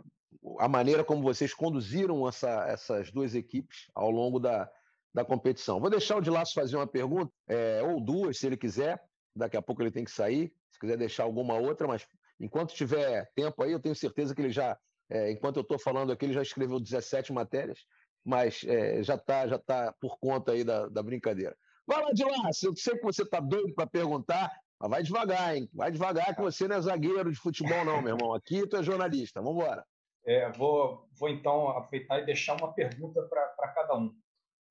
a 0.61 0.69
maneira 0.69 1.03
como 1.03 1.21
vocês 1.21 1.53
conduziram 1.53 2.29
essa, 2.29 2.69
essas 2.69 3.11
duas 3.11 3.35
equipes 3.35 3.91
ao 3.93 4.09
longo 4.09 4.39
da, 4.39 4.71
da 5.19 5.25
competição. 5.25 5.81
Vou 5.81 5.91
deixar 5.91 6.17
o 6.17 6.21
de 6.21 6.31
Laço 6.31 6.55
fazer 6.55 6.77
uma 6.77 6.87
pergunta, 6.87 7.33
é, 7.49 7.83
ou 7.83 8.01
duas, 8.01 8.39
se 8.39 8.47
ele 8.47 8.57
quiser. 8.57 9.03
Daqui 9.35 9.57
a 9.57 9.63
pouco 9.63 9.83
ele 9.83 9.91
tem 9.91 10.05
que 10.05 10.13
sair. 10.13 10.53
Se 10.71 10.79
quiser 10.79 10.97
deixar 10.97 11.25
alguma 11.25 11.55
outra, 11.55 11.89
mas 11.89 12.07
enquanto 12.39 12.73
tiver 12.73 13.29
tempo 13.35 13.61
aí, 13.65 13.73
eu 13.73 13.81
tenho 13.81 13.97
certeza 13.97 14.33
que 14.33 14.41
ele 14.41 14.53
já, 14.53 14.79
é, 15.11 15.33
enquanto 15.33 15.57
eu 15.57 15.63
estou 15.63 15.77
falando 15.77 16.13
aqui, 16.13 16.25
ele 16.25 16.35
já 16.35 16.43
escreveu 16.43 16.79
17 16.79 17.33
matérias, 17.33 17.81
mas 18.25 18.63
é, 18.65 19.03
já 19.03 19.17
está 19.17 19.49
já 19.49 19.59
tá 19.59 19.93
por 20.01 20.19
conta 20.21 20.53
aí 20.53 20.63
da, 20.63 20.87
da 20.87 21.03
brincadeira. 21.03 21.57
Vai 21.85 22.01
lá 22.01 22.11
lá, 22.11 22.51
eu 22.63 22.77
sei 22.77 22.97
que 22.97 23.03
você 23.03 23.23
está 23.23 23.41
doido 23.41 23.75
para 23.75 23.89
perguntar, 23.89 24.53
mas 24.79 24.91
vai 24.91 25.03
devagar, 25.03 25.57
hein? 25.57 25.69
Vai 25.75 25.91
devagar 25.91 26.37
que 26.37 26.43
você 26.43 26.69
não 26.69 26.77
é 26.77 26.81
zagueiro 26.81 27.33
de 27.33 27.39
futebol, 27.41 27.85
não, 27.85 28.01
meu 28.01 28.15
irmão. 28.15 28.35
Aqui 28.35 28.65
tu 28.69 28.77
é 28.77 28.85
jornalista. 28.85 29.43
Vamos 29.43 29.61
embora. 29.61 29.85
É, 30.25 30.53
vou, 30.53 31.09
vou 31.19 31.29
então 31.29 31.71
aproveitar 31.71 32.21
e 32.21 32.27
deixar 32.27 32.55
uma 32.55 32.73
pergunta 32.73 33.21
para 33.23 33.69
cada 33.75 33.97
um. 33.97 34.15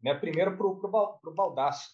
Né, 0.02 0.14
primeiro 0.14 0.58
para 0.58 0.68
o 0.68 1.34
Baldaço. 1.36 1.90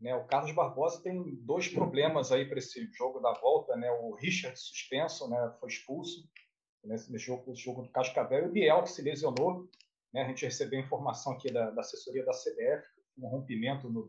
Né, 0.00 0.14
o 0.14 0.26
Carlos 0.26 0.52
Barbosa 0.52 1.02
tem 1.02 1.36
dois 1.36 1.68
problemas 1.68 2.30
aí 2.30 2.46
para 2.46 2.58
esse 2.58 2.86
jogo 2.92 3.20
da 3.20 3.32
volta. 3.32 3.76
Né, 3.76 3.90
o 3.90 4.14
Richard 4.14 4.58
suspenso, 4.58 5.28
né, 5.28 5.54
foi 5.60 5.68
expulso 5.68 6.28
nesse, 6.84 7.16
jogo, 7.18 7.54
jogo 7.54 7.82
do 7.82 7.90
Cascavel, 7.90 8.44
e 8.44 8.48
o 8.48 8.52
Biel 8.52 8.82
que 8.82 8.90
se 8.90 9.02
lesionou. 9.02 9.68
Né, 10.12 10.22
a 10.22 10.28
gente 10.28 10.44
recebeu 10.44 10.80
informação 10.80 11.32
aqui 11.32 11.52
da, 11.52 11.70
da 11.70 11.80
assessoria 11.80 12.24
da 12.24 12.32
CBF, 12.32 12.86
um 13.18 13.28
rompimento 13.28 13.88
no, 13.90 14.06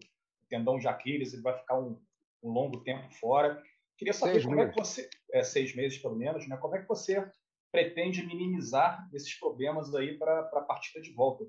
tendão 0.49 0.77
de 0.77 0.87
Aquiles, 0.87 1.33
ele 1.33 1.41
vai 1.41 1.57
ficar 1.57 1.79
um, 1.79 1.99
um 2.43 2.49
longo 2.49 2.83
tempo 2.83 3.09
fora. 3.15 3.61
Queria 3.97 4.13
saber 4.13 4.33
seis 4.33 4.45
como 4.45 4.57
meses. 4.57 4.69
é 4.69 4.73
que 4.73 4.79
você, 4.79 5.09
é, 5.33 5.43
seis 5.43 5.75
meses 5.75 5.97
pelo 5.99 6.15
menos, 6.15 6.47
né? 6.47 6.57
Como 6.57 6.75
é 6.75 6.81
que 6.81 6.87
você 6.87 7.29
pretende 7.71 8.25
minimizar 8.25 9.07
esses 9.13 9.37
problemas 9.39 9.93
aí 9.95 10.17
para 10.17 10.39
a 10.39 10.61
partida 10.61 11.01
de 11.01 11.13
volta? 11.13 11.45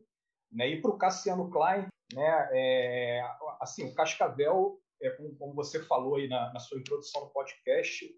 Né? 0.51 0.71
E 0.71 0.83
para 0.83 0.91
o 0.91 0.99
Cassiano 0.99 1.51
Klein, 1.51 1.87
né? 2.13 2.49
É, 2.53 3.23
assim, 3.61 3.85
o 3.85 3.95
Cascavel, 3.95 4.81
é, 5.01 5.11
como, 5.11 5.37
como, 5.37 5.55
você 5.55 5.83
falou 5.85 6.17
aí 6.17 6.29
na, 6.29 6.53
na 6.53 6.61
sua 6.61 6.79
introdução 6.79 7.23
do 7.23 7.31
podcast, 7.31 8.09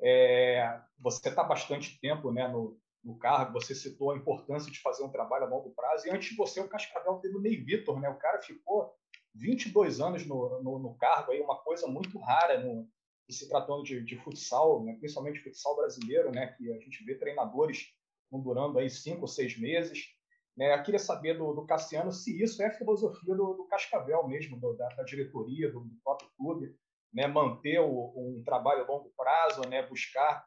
é, 0.00 0.80
você 0.98 1.28
está 1.28 1.44
bastante 1.44 2.00
tempo, 2.00 2.32
né? 2.32 2.48
No, 2.48 2.78
no 3.04 3.18
cargo, 3.18 3.52
você 3.52 3.74
citou 3.74 4.10
a 4.10 4.16
importância 4.16 4.70
de 4.70 4.80
fazer 4.80 5.04
um 5.04 5.10
trabalho 5.10 5.44
a 5.44 5.48
longo 5.48 5.70
prazo, 5.70 6.06
e 6.06 6.10
antes 6.10 6.30
de 6.30 6.36
você, 6.36 6.60
o 6.60 6.68
Cascavel 6.68 7.18
teve 7.20 7.36
o 7.36 7.40
Ney 7.40 7.56
Vitor, 7.56 8.00
né? 8.00 8.08
O 8.08 8.18
cara 8.18 8.40
ficou 8.42 8.92
22 9.34 10.00
anos 10.00 10.26
no, 10.26 10.62
no, 10.62 10.78
no 10.78 10.94
cargo, 10.96 11.32
aí, 11.32 11.40
uma 11.40 11.58
coisa 11.58 11.86
muito 11.86 12.18
rara 12.18 12.60
no, 12.60 12.88
se 13.30 13.48
tratando 13.48 13.82
de, 13.82 14.02
de 14.04 14.16
futsal, 14.16 14.84
né? 14.84 14.96
principalmente 14.98 15.40
futsal 15.40 15.76
brasileiro, 15.76 16.30
né? 16.30 16.48
que 16.48 16.70
a 16.72 16.78
gente 16.78 17.04
vê 17.04 17.14
treinadores 17.14 17.92
durando 18.30 18.78
aí 18.78 18.90
cinco 18.90 19.22
ou 19.22 19.28
seis 19.28 19.58
meses. 19.58 20.17
Né? 20.58 20.74
Eu 20.74 20.82
queria 20.82 20.98
saber 20.98 21.38
do, 21.38 21.52
do 21.54 21.64
Cassiano 21.64 22.10
se 22.10 22.42
isso 22.42 22.60
é 22.60 22.70
filosofia 22.72 23.36
do, 23.36 23.54
do 23.54 23.64
Cascavel 23.66 24.26
mesmo, 24.26 24.58
do, 24.58 24.74
da, 24.74 24.88
da, 24.88 25.04
diretoria, 25.04 25.70
do, 25.70 25.80
do 25.80 25.94
próprio 26.02 26.28
clube, 26.36 26.74
né? 27.14 27.28
manter 27.28 27.78
o, 27.78 28.12
um 28.16 28.42
trabalho 28.44 28.82
a 28.82 28.88
longo 28.88 29.12
prazo, 29.16 29.62
né? 29.68 29.86
buscar 29.86 30.44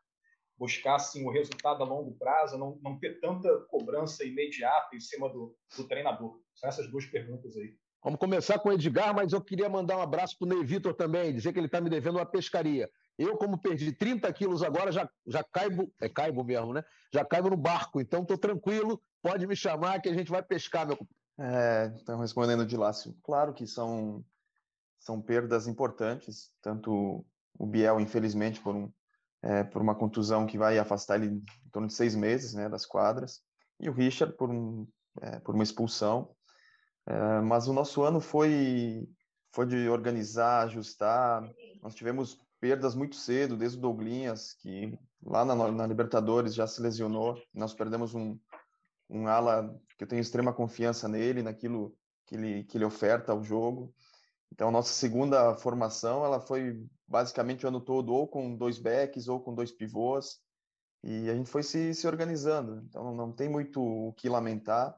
buscar 0.57 0.95
assim, 0.95 1.25
o 1.25 1.31
resultado 1.31 1.81
a 1.81 1.85
longo 1.87 2.15
prazo, 2.19 2.55
não, 2.55 2.77
não 2.83 2.99
ter 2.99 3.19
tanta 3.19 3.49
cobrança 3.67 4.23
imediata 4.23 4.95
em 4.95 4.99
cima 4.99 5.27
do, 5.27 5.55
do 5.75 5.87
treinador. 5.87 6.39
São 6.53 6.69
essas 6.69 6.87
duas 6.91 7.03
perguntas 7.07 7.57
aí. 7.57 7.73
Vamos 8.03 8.19
começar 8.19 8.59
com 8.59 8.69
o 8.69 8.73
Edgar, 8.73 9.15
mas 9.15 9.33
eu 9.33 9.41
queria 9.41 9.67
mandar 9.67 9.97
um 9.97 10.01
abraço 10.01 10.37
para 10.37 10.45
o 10.45 10.49
Ney 10.49 10.63
Vitor 10.63 10.93
também, 10.93 11.33
dizer 11.33 11.51
que 11.51 11.57
ele 11.57 11.65
está 11.65 11.81
me 11.81 11.89
devendo 11.89 12.17
uma 12.17 12.25
pescaria. 12.27 12.87
Eu, 13.17 13.37
como 13.37 13.57
perdi 13.57 13.91
30 13.91 14.31
quilos 14.33 14.63
agora, 14.63 14.91
já, 14.91 15.09
já 15.27 15.43
caibo, 15.43 15.93
é 16.01 16.09
caibo 16.09 16.43
mesmo, 16.43 16.73
né? 16.73 16.83
Já 17.13 17.23
caibo 17.23 17.49
no 17.49 17.57
barco, 17.57 18.01
então 18.01 18.21
estou 18.21 18.37
tranquilo, 18.37 19.01
pode 19.21 19.45
me 19.45 19.55
chamar 19.55 20.01
que 20.01 20.09
a 20.09 20.13
gente 20.13 20.31
vai 20.31 20.41
pescar, 20.41 20.87
meu 20.87 20.97
é, 21.39 21.91
então, 21.99 22.19
respondendo 22.19 22.65
de 22.65 22.77
Lácio, 22.77 23.17
claro 23.23 23.51
que 23.51 23.65
são, 23.65 24.23
são 24.99 25.19
perdas 25.19 25.67
importantes, 25.67 26.51
tanto 26.61 27.25
o 27.57 27.65
Biel, 27.65 27.99
infelizmente, 27.99 28.61
por, 28.61 28.75
um, 28.75 28.91
é, 29.41 29.63
por 29.63 29.81
uma 29.81 29.95
contusão 29.95 30.45
que 30.45 30.57
vai 30.57 30.77
afastar 30.77 31.15
ele 31.15 31.43
em 31.65 31.69
torno 31.71 31.87
de 31.87 31.95
seis 31.95 32.15
meses 32.15 32.53
né, 32.53 32.69
das 32.69 32.85
quadras, 32.85 33.41
e 33.79 33.89
o 33.89 33.93
Richard 33.93 34.35
por, 34.35 34.51
um, 34.51 34.87
é, 35.21 35.39
por 35.39 35.55
uma 35.55 35.63
expulsão. 35.63 36.35
É, 37.07 37.41
mas 37.41 37.67
o 37.67 37.73
nosso 37.73 38.03
ano 38.03 38.19
foi, 38.19 39.09
foi 39.51 39.65
de 39.65 39.89
organizar, 39.89 40.65
ajustar. 40.65 41.41
Nós 41.81 41.95
tivemos 41.95 42.39
perdas 42.61 42.93
muito 42.93 43.15
cedo, 43.15 43.57
desde 43.57 43.79
o 43.79 43.81
Douglinhas, 43.81 44.53
que 44.53 44.97
lá 45.25 45.43
na, 45.43 45.55
na 45.71 45.87
Libertadores 45.87 46.53
já 46.53 46.67
se 46.67 46.79
lesionou. 46.79 47.35
Nós 47.51 47.73
perdemos 47.73 48.13
um, 48.13 48.39
um 49.09 49.27
ala 49.27 49.75
que 49.97 50.03
eu 50.03 50.07
tenho 50.07 50.21
extrema 50.21 50.53
confiança 50.53 51.07
nele, 51.07 51.41
naquilo 51.41 51.97
que 52.27 52.35
ele, 52.35 52.63
que 52.63 52.77
ele 52.77 52.85
oferta 52.85 53.31
ao 53.31 53.43
jogo. 53.43 53.91
Então, 54.53 54.69
nossa 54.69 54.93
segunda 54.93 55.55
formação, 55.55 56.23
ela 56.23 56.39
foi 56.39 56.85
basicamente 57.07 57.65
o 57.65 57.69
ano 57.69 57.81
todo 57.81 58.13
ou 58.13 58.27
com 58.27 58.55
dois 58.55 58.77
backs 58.77 59.27
ou 59.27 59.39
com 59.39 59.55
dois 59.55 59.71
pivôs, 59.71 60.39
e 61.03 61.29
a 61.31 61.35
gente 61.35 61.49
foi 61.49 61.63
se, 61.63 61.95
se 61.95 62.07
organizando. 62.07 62.83
Então, 62.87 63.15
não 63.15 63.31
tem 63.31 63.49
muito 63.49 63.81
o 63.81 64.13
que 64.13 64.29
lamentar. 64.29 64.95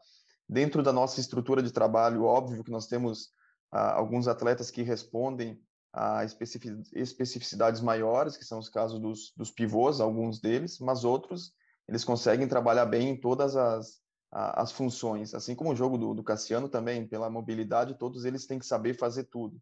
Dentro 0.50 0.84
da 0.84 0.92
nossa 0.92 1.22
estrutura 1.22 1.64
de 1.64 1.72
trabalho, 1.72 2.26
óbvio 2.26 2.64
que 2.64 2.72
nós 2.72 2.88
temos 2.88 3.30
ah, 3.72 3.94
alguns 3.94 4.28
atletas 4.28 4.70
que 4.70 4.82
respondem 4.82 5.58
a 5.94 6.26
especificidades 6.26 7.80
maiores, 7.80 8.36
que 8.36 8.44
são 8.44 8.58
os 8.58 8.68
casos 8.68 9.00
dos, 9.00 9.32
dos 9.38 9.52
pivôs, 9.52 10.02
alguns 10.02 10.40
deles, 10.40 10.80
mas 10.80 11.04
outros, 11.06 11.54
eles 11.88 12.04
conseguem 12.04 12.48
trabalhar 12.48 12.88
bem 12.88 13.10
em 13.10 13.20
todas 13.20 13.56
as, 13.56 14.02
as 14.32 14.72
funções. 14.72 15.36
Assim 15.36 15.54
como 15.54 15.72
o 15.72 15.76
jogo 15.76 15.98
do, 15.98 16.16
do 16.16 16.24
Cassiano 16.24 16.68
também, 16.68 17.08
pela 17.08 17.30
mobilidade, 17.30 17.98
todos 17.98 18.26
eles 18.26 18.48
têm 18.48 18.58
que 18.58 18.66
saber 18.66 18.98
fazer 18.98 19.26
tudo. 19.26 19.62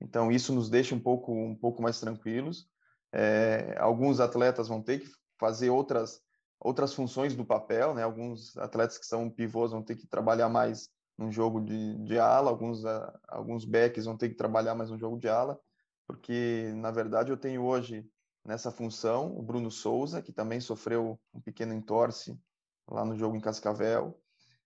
Então, 0.00 0.32
isso 0.32 0.52
nos 0.52 0.68
deixa 0.68 0.94
um 0.94 1.00
pouco, 1.00 1.32
um 1.32 1.54
pouco 1.54 1.80
mais 1.80 2.00
tranquilos. 2.00 2.66
É, 3.12 3.76
alguns 3.78 4.18
atletas 4.18 4.66
vão 4.66 4.82
ter 4.82 5.00
que 5.00 5.08
fazer 5.38 5.70
outras, 5.70 6.20
outras 6.60 6.92
funções 6.92 7.36
do 7.36 7.44
papel, 7.44 7.94
né? 7.94 8.02
Alguns 8.02 8.56
atletas 8.58 8.98
que 8.98 9.06
são 9.06 9.30
pivôs 9.30 9.70
vão 9.70 9.82
ter 9.82 9.96
que 9.96 10.06
trabalhar 10.06 10.48
mais 10.48 10.88
num 11.16 11.32
jogo 11.32 11.60
de, 11.60 11.96
de 12.04 12.18
ala, 12.18 12.48
alguns, 12.48 12.84
alguns 13.26 13.64
backs 13.64 14.04
vão 14.04 14.16
ter 14.16 14.28
que 14.28 14.36
trabalhar 14.36 14.74
mais 14.74 14.88
no 14.90 14.98
jogo 14.98 15.18
de 15.18 15.28
ala, 15.28 15.58
porque, 16.08 16.72
na 16.76 16.90
verdade, 16.90 17.30
eu 17.30 17.36
tenho 17.36 17.62
hoje 17.62 18.10
nessa 18.42 18.70
função 18.70 19.38
o 19.38 19.42
Bruno 19.42 19.70
Souza, 19.70 20.22
que 20.22 20.32
também 20.32 20.58
sofreu 20.58 21.20
um 21.34 21.40
pequeno 21.40 21.74
entorse 21.74 22.40
lá 22.90 23.04
no 23.04 23.14
jogo 23.14 23.36
em 23.36 23.40
Cascavel. 23.40 24.18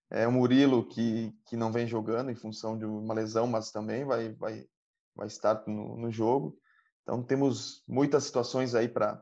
É 0.09 0.25
o 0.25 0.31
Murilo, 0.31 0.87
que, 0.87 1.35
que 1.45 1.57
não 1.57 1.69
vem 1.69 1.85
jogando 1.85 2.31
em 2.31 2.35
função 2.35 2.77
de 2.77 2.85
uma 2.85 3.13
lesão, 3.13 3.45
mas 3.45 3.71
também 3.71 4.05
vai, 4.05 4.31
vai, 4.33 4.65
vai 5.13 5.27
estar 5.27 5.61
no, 5.67 5.97
no 5.97 6.09
jogo. 6.09 6.57
Então, 7.01 7.21
temos 7.21 7.83
muitas 7.85 8.23
situações 8.23 8.73
aí 8.73 8.87
para 8.87 9.21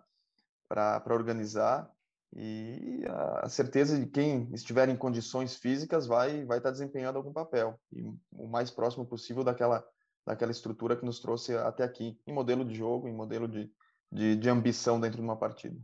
organizar 1.09 1.91
e 2.33 3.03
a 3.41 3.49
certeza 3.49 3.99
de 3.99 4.05
quem 4.05 4.47
estiver 4.53 4.87
em 4.87 4.95
condições 4.95 5.57
físicas 5.57 6.07
vai 6.07 6.45
vai 6.45 6.59
estar 6.59 6.71
desempenhando 6.71 7.17
algum 7.17 7.33
papel 7.33 7.77
e 7.91 8.03
o 8.31 8.47
mais 8.47 8.71
próximo 8.71 9.05
possível 9.05 9.43
daquela 9.43 9.85
daquela 10.25 10.51
estrutura 10.51 10.95
que 10.95 11.05
nos 11.05 11.19
trouxe 11.19 11.55
até 11.55 11.83
aqui 11.83 12.19
em 12.25 12.33
modelo 12.33 12.63
de 12.63 12.75
jogo 12.75 13.07
em 13.07 13.13
modelo 13.13 13.47
de, 13.47 13.71
de, 14.11 14.35
de 14.35 14.49
ambição 14.49 14.99
dentro 14.99 15.17
de 15.17 15.23
uma 15.23 15.37
partida 15.37 15.79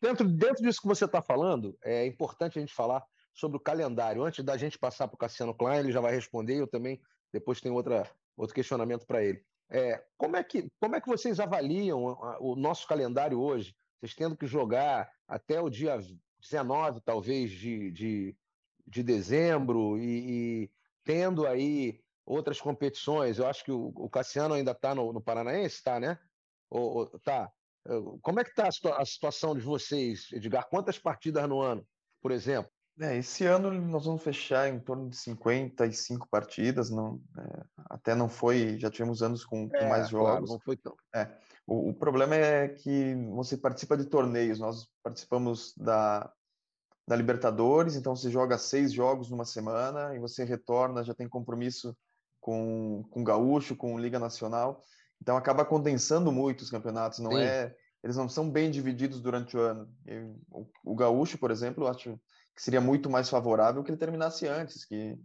Dentro, 0.00 0.26
dentro 0.26 0.62
disso 0.62 0.80
que 0.80 0.88
você 0.88 1.04
está 1.04 1.20
falando, 1.20 1.76
é 1.84 2.06
importante 2.06 2.58
a 2.58 2.60
gente 2.60 2.72
falar 2.72 3.04
sobre 3.34 3.58
o 3.58 3.60
calendário. 3.60 4.24
Antes 4.24 4.42
da 4.42 4.56
gente 4.56 4.78
passar 4.78 5.06
para 5.06 5.14
o 5.14 5.18
Cassiano 5.18 5.54
Klein, 5.54 5.80
ele 5.80 5.92
já 5.92 6.00
vai 6.00 6.12
responder, 6.12 6.58
eu 6.58 6.66
também 6.66 7.00
depois 7.30 7.60
tenho 7.60 7.74
outra, 7.74 8.10
outro 8.36 8.54
questionamento 8.54 9.06
para 9.06 9.22
ele. 9.22 9.44
É, 9.68 10.02
como, 10.16 10.36
é 10.36 10.42
que, 10.42 10.68
como 10.80 10.96
é 10.96 11.00
que 11.00 11.06
vocês 11.06 11.38
avaliam 11.38 12.16
o 12.40 12.56
nosso 12.56 12.88
calendário 12.88 13.38
hoje? 13.38 13.76
Vocês 14.00 14.14
tendo 14.14 14.36
que 14.36 14.46
jogar 14.46 15.10
até 15.28 15.60
o 15.60 15.68
dia 15.68 16.00
19, 16.40 17.02
talvez, 17.02 17.50
de, 17.50 17.90
de, 17.92 18.36
de 18.86 19.02
dezembro 19.02 19.98
e, 19.98 20.62
e 20.64 20.70
tendo 21.04 21.46
aí 21.46 22.00
outras 22.24 22.60
competições. 22.60 23.38
Eu 23.38 23.46
acho 23.46 23.64
que 23.64 23.72
o, 23.72 23.92
o 23.96 24.08
Cassiano 24.08 24.54
ainda 24.54 24.72
está 24.72 24.94
no, 24.94 25.12
no 25.12 25.20
Paranaense, 25.20 25.82
tá, 25.82 25.98
né? 25.98 26.18
Ou, 26.68 27.06
tá. 27.20 27.50
Como 28.22 28.40
é 28.40 28.44
que 28.44 28.50
está 28.50 28.68
a, 28.68 29.04
situação 29.04 29.54
de 29.54 29.62
vocês, 29.62 30.28
Edgar? 30.32 30.68
Quantas 30.68 30.98
partidas 30.98 31.48
no 31.48 31.60
ano, 31.60 31.84
por 32.20 32.30
exemplo? 32.30 32.70
É, 33.00 33.16
esse 33.16 33.46
ano 33.46 33.72
nós 33.72 34.04
vamos 34.04 34.22
fechar 34.22 34.68
em 34.68 34.78
torno 34.78 35.08
de 35.08 35.16
55 35.16 36.28
partidas, 36.30 36.90
não, 36.90 37.18
é, 37.38 37.64
até 37.88 38.14
não 38.14 38.28
foi, 38.28 38.78
já 38.78 38.90
tivemos 38.90 39.22
anos 39.22 39.42
com, 39.42 39.70
com 39.70 39.76
é, 39.76 39.88
mais 39.88 40.10
jogos. 40.10 40.30
Claro, 40.30 40.46
não 40.46 40.60
foi 40.60 40.76
tão. 40.76 40.94
É, 41.14 41.26
o, 41.66 41.90
o, 41.90 41.94
problema 41.94 42.36
é 42.36 42.68
que 42.68 43.14
você 43.30 43.56
participa 43.56 43.96
de 43.96 44.04
torneios, 44.04 44.58
nós 44.58 44.86
participamos 45.02 45.72
da, 45.78 46.30
da 47.08 47.16
Libertadores, 47.16 47.96
então 47.96 48.14
você 48.14 48.30
joga 48.30 48.58
seis 48.58 48.92
jogos 48.92 49.30
numa 49.30 49.46
semana 49.46 50.14
e 50.14 50.18
você 50.18 50.44
retorna, 50.44 51.02
já 51.02 51.14
tem 51.14 51.26
compromisso 51.26 51.96
com, 52.40 53.04
com 53.10 53.22
Gaúcho, 53.22 53.76
com 53.76 53.98
Liga 53.98 54.18
Nacional, 54.18 54.82
então 55.20 55.36
acaba 55.36 55.64
condensando 55.64 56.32
muito 56.32 56.62
os 56.62 56.70
campeonatos, 56.70 57.18
não 57.18 57.32
Sim. 57.32 57.42
é? 57.42 57.74
Eles 58.02 58.16
não 58.16 58.28
são 58.28 58.50
bem 58.50 58.70
divididos 58.70 59.20
durante 59.20 59.56
o 59.56 59.60
ano. 59.60 59.88
o, 60.50 60.66
o 60.84 60.94
Gaúcho, 60.94 61.36
por 61.36 61.50
exemplo, 61.50 61.84
eu 61.84 61.88
acho 61.88 62.18
que 62.56 62.62
seria 62.62 62.80
muito 62.80 63.10
mais 63.10 63.28
favorável 63.28 63.84
que 63.84 63.90
ele 63.90 63.98
terminasse 63.98 64.48
antes, 64.48 64.84
que, 64.84 65.18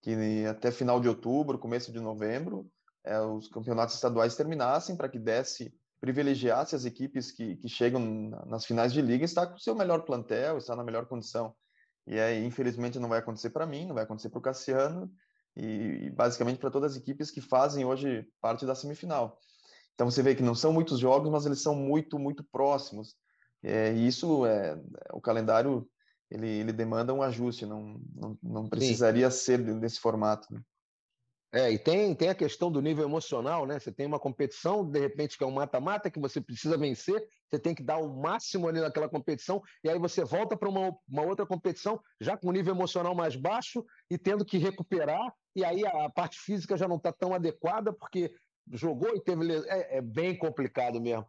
que 0.00 0.46
até 0.46 0.70
final 0.70 0.98
de 0.98 1.08
outubro, 1.08 1.58
começo 1.58 1.92
de 1.92 2.00
novembro, 2.00 2.66
é, 3.04 3.20
os 3.20 3.48
campeonatos 3.48 3.94
estaduais 3.94 4.34
terminassem 4.34 4.96
para 4.96 5.08
que 5.08 5.18
desse 5.18 5.74
privilegiasse 6.00 6.74
as 6.74 6.84
equipes 6.84 7.30
que, 7.30 7.56
que 7.56 7.68
chegam 7.68 8.30
nas 8.46 8.64
finais 8.64 8.92
de 8.92 9.00
liga 9.00 9.24
está 9.24 9.46
com 9.46 9.54
o 9.54 9.60
seu 9.60 9.74
melhor 9.74 10.02
plantel, 10.02 10.58
está 10.58 10.74
na 10.74 10.82
melhor 10.82 11.06
condição. 11.06 11.54
E 12.06 12.18
aí, 12.18 12.44
infelizmente, 12.44 12.98
não 12.98 13.08
vai 13.08 13.20
acontecer 13.20 13.50
para 13.50 13.66
mim, 13.66 13.86
não 13.86 13.94
vai 13.94 14.02
acontecer 14.04 14.28
para 14.28 14.38
o 14.38 14.42
Cassiano, 14.42 15.08
e, 15.56 16.06
e 16.06 16.10
basicamente 16.10 16.58
para 16.58 16.70
todas 16.70 16.92
as 16.92 16.98
equipes 16.98 17.30
que 17.30 17.40
fazem 17.40 17.84
hoje 17.84 18.26
parte 18.40 18.66
da 18.66 18.74
semifinal. 18.74 19.38
Então 19.94 20.10
você 20.10 20.22
vê 20.22 20.34
que 20.34 20.42
não 20.42 20.54
são 20.54 20.72
muitos 20.72 20.98
jogos, 20.98 21.30
mas 21.30 21.46
eles 21.46 21.62
são 21.62 21.74
muito, 21.74 22.18
muito 22.18 22.44
próximos. 22.44 23.14
É, 23.62 23.92
e 23.92 24.06
isso 24.06 24.44
é 24.46 24.80
o 25.12 25.20
calendário 25.20 25.88
ele, 26.32 26.48
ele 26.48 26.72
demanda 26.72 27.12
um 27.12 27.22
ajuste, 27.22 27.66
não, 27.66 28.00
não, 28.14 28.38
não 28.42 28.68
precisaria 28.68 29.30
Sim. 29.30 29.38
ser 29.38 29.78
desse 29.78 30.00
formato. 30.00 30.52
Né? 30.52 30.62
É, 31.54 31.70
e 31.70 31.78
tem, 31.78 32.14
tem 32.14 32.30
a 32.30 32.34
questão 32.34 32.72
do 32.72 32.80
nível 32.80 33.04
emocional, 33.04 33.66
né? 33.66 33.78
Você 33.78 33.92
tem 33.92 34.06
uma 34.06 34.18
competição, 34.18 34.82
de 34.82 34.98
repente, 34.98 35.36
que 35.36 35.44
é 35.44 35.46
um 35.46 35.50
mata-mata, 35.50 36.10
que 36.10 36.18
você 36.18 36.40
precisa 36.40 36.78
vencer, 36.78 37.22
você 37.46 37.58
tem 37.58 37.74
que 37.74 37.82
dar 37.82 37.98
o 37.98 38.16
máximo 38.16 38.66
ali 38.66 38.80
naquela 38.80 39.10
competição, 39.10 39.60
e 39.84 39.90
aí 39.90 39.98
você 39.98 40.24
volta 40.24 40.56
para 40.56 40.70
uma, 40.70 40.96
uma 41.06 41.22
outra 41.22 41.44
competição, 41.44 42.00
já 42.18 42.38
com 42.38 42.48
o 42.48 42.52
nível 42.52 42.74
emocional 42.74 43.14
mais 43.14 43.36
baixo 43.36 43.84
e 44.10 44.16
tendo 44.16 44.46
que 44.46 44.56
recuperar, 44.56 45.30
e 45.54 45.64
aí 45.64 45.86
a, 45.86 46.08
parte 46.10 46.38
física 46.38 46.76
já 46.76 46.88
não 46.88 46.96
está 46.96 47.12
tão 47.12 47.34
adequada, 47.34 47.92
porque 47.92 48.34
jogou 48.70 49.14
e 49.14 49.20
teve. 49.20 49.52
É, 49.68 49.98
é, 49.98 50.00
bem 50.00 50.36
complicado 50.36 51.00
mesmo. 51.00 51.26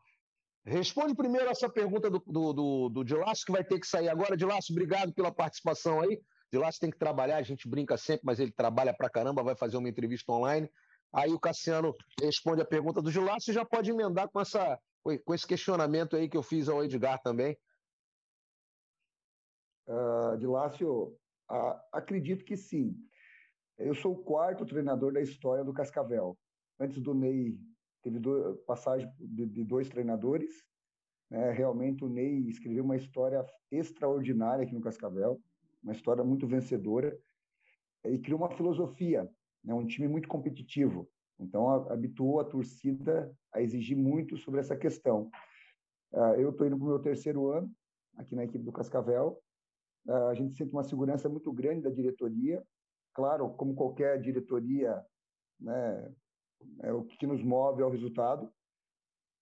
Responde 0.65 1.13
primeiro 1.13 1.50
essa 1.50 1.68
pergunta 1.68 2.10
do, 2.10 2.24
do, 2.25 2.53
do, 2.53 2.89
do 2.89 3.03
Dilácio, 3.03 3.46
que 3.46 3.51
vai 3.51 3.63
ter 3.63 3.80
que 3.80 3.88
sair 3.88 4.08
agora. 4.08 4.38
Dilácio, 4.38 4.72
obrigado 4.72 5.13
pela 5.13 5.32
participação 5.32 6.00
aí. 6.00 6.22
Você 6.51 6.80
tem 6.80 6.92
que 6.92 7.00
trabalhar, 7.00 7.38
a 7.38 7.42
gente 7.42 7.68
brinca 7.68 7.98
sempre, 7.98 8.22
mas 8.25 8.39
ele 8.39 8.51
trabalha 8.51 8.94
pra 8.94 9.10
caramba, 9.10 9.44
vai 9.44 9.56
fazer 9.56 9.75
uma 9.75 9.89
entrevista 9.89 10.32
online. 10.32 10.70
Aí 11.12 11.32
o 11.32 11.39
Cassiano 11.39 11.96
responde 12.22 12.62
a 12.62 12.65
pergunta 12.65 13.01
do 13.01 13.12
Gilácio 13.12 13.51
e 13.51 13.53
já 13.53 13.65
pode 13.65 13.89
emendar 13.89 14.30
com, 14.30 14.39
essa, 14.39 14.80
com 15.03 15.34
esse 15.34 15.48
questionamento 15.48 16.15
aí 16.15 16.30
que 16.30 16.38
eu 16.38 16.44
fiz 16.44 16.70
ao 16.70 16.84
Edgar 16.84 17.20
também. 17.22 17.58
Uh, 19.88 20.39
Gilácio, 20.39 21.18
uh, 21.51 21.80
acredito 21.92 22.46
que 22.46 22.56
sim. 22.56 22.96
Eu 23.77 23.96
sou 23.96 24.13
o 24.13 24.24
quarto 24.24 24.65
treinador 24.65 25.13
da 25.13 25.22
história 25.22 25.63
do 25.63 25.74
Cascavel. 25.74 26.38
Antes 26.80 27.01
do 27.01 27.13
Ney, 27.13 27.60
teve 28.01 28.20
do, 28.20 28.56
passagem 28.68 29.12
de, 29.20 29.46
de, 29.46 29.63
dois 29.63 29.89
treinadores. 29.89 30.63
Né? 31.30 31.51
Realmente 31.51 32.03
o 32.03 32.10
Ney 32.10 32.48
escreveu 32.48 32.84
uma 32.84 32.96
história 32.96 33.46
extraordinária 33.72 34.63
aqui 34.63 34.74
no 34.74 34.82
Cascavel 34.82 35.42
uma 35.84 35.94
história 35.94 36.24
muito 36.24 36.48
vencedora, 36.48 37.15
e 38.06 38.18
criou 38.18 38.39
uma 38.39 38.50
filosofia, 38.50 39.30
né, 39.63 39.74
um 39.74 39.86
time 39.86 40.08
muito 40.08 40.27
competitivo. 40.27 41.10
Então, 41.39 41.70
habituou 41.89 42.39
a 42.39 42.46
torcida 42.46 43.32
a 43.51 43.62
exigir 43.62 43.98
muito 43.98 44.38
sobre 44.38 44.60
essa 44.60 44.75
questão. 44.75 45.30
Uh, 46.12 46.36
eu 46.38 46.51
estou 46.51 46.65
indo 46.65 46.77
para 46.77 46.86
o 46.86 46.89
meu 46.89 47.00
terceiro 47.00 47.50
ano 47.50 47.72
aqui 48.18 48.36
na 48.36 48.44
equipe 48.44 48.63
do 48.63 48.72
Cascavel. 48.72 49.42
Uh, 50.06 50.27
a 50.27 50.34
gente 50.34 50.56
sente 50.56 50.72
uma 50.72 50.84
segurança 50.84 51.27
muito 51.27 51.51
grande 51.51 51.82
da 51.82 51.89
diretoria. 51.89 52.63
Claro, 53.13 53.50
como 53.51 53.75
qualquer 53.75 54.20
diretoria, 54.20 55.03
né, 55.60 56.13
é 56.82 56.91
o 56.91 57.03
que 57.03 57.27
nos 57.27 57.43
move 57.43 57.82
ao 57.82 57.91
resultado. 57.91 58.51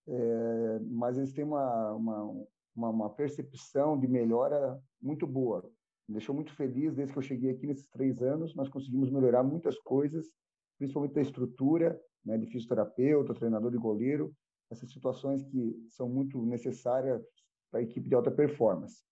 é, 0.06 0.78
mas 0.80 1.16
eles 1.16 1.32
têm 1.32 1.44
uma, 1.44 1.92
uma, 1.92 2.46
uma, 2.74 2.88
uma, 2.90 3.10
percepção 3.10 3.98
de 3.98 4.08
melhora 4.08 4.80
muito 5.00 5.26
boa. 5.26 5.62
Me 6.08 6.14
deixou 6.14 6.34
muito 6.34 6.52
feliz 6.54 6.94
desde 6.94 7.12
que 7.12 7.18
eu 7.18 7.22
cheguei 7.22 7.50
aqui 7.52 7.66
nesses 7.66 7.88
três 7.88 8.20
anos. 8.20 8.54
Nós 8.56 8.68
conseguimos 8.68 9.10
melhorar 9.10 9.44
muitas 9.44 9.78
coisas, 9.78 10.26
principalmente 10.76 11.14
da 11.14 11.20
estrutura, 11.20 12.00
né, 12.24 12.36
de 12.36 12.46
fisioterapeuta, 12.46 13.34
treinador 13.34 13.70
de 13.70 13.78
goleiro, 13.78 14.34
essas 14.70 14.90
situações 14.90 15.44
que 15.44 15.86
são 15.90 16.08
muito 16.08 16.44
necessárias 16.44 17.24
para 17.70 17.80
a 17.80 17.82
equipe 17.82 18.08
de 18.08 18.14
alta 18.14 18.30
performance. 18.30 19.04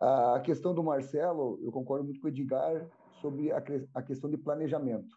A 0.00 0.40
questão 0.40 0.74
do 0.74 0.82
Marcelo, 0.82 1.60
eu 1.62 1.70
concordo 1.70 2.04
muito 2.04 2.20
com 2.20 2.26
o 2.26 2.30
Edgar 2.30 2.90
sobre 3.24 3.50
a, 3.52 4.02
questão 4.02 4.28
de 4.28 4.36
planejamento. 4.36 5.16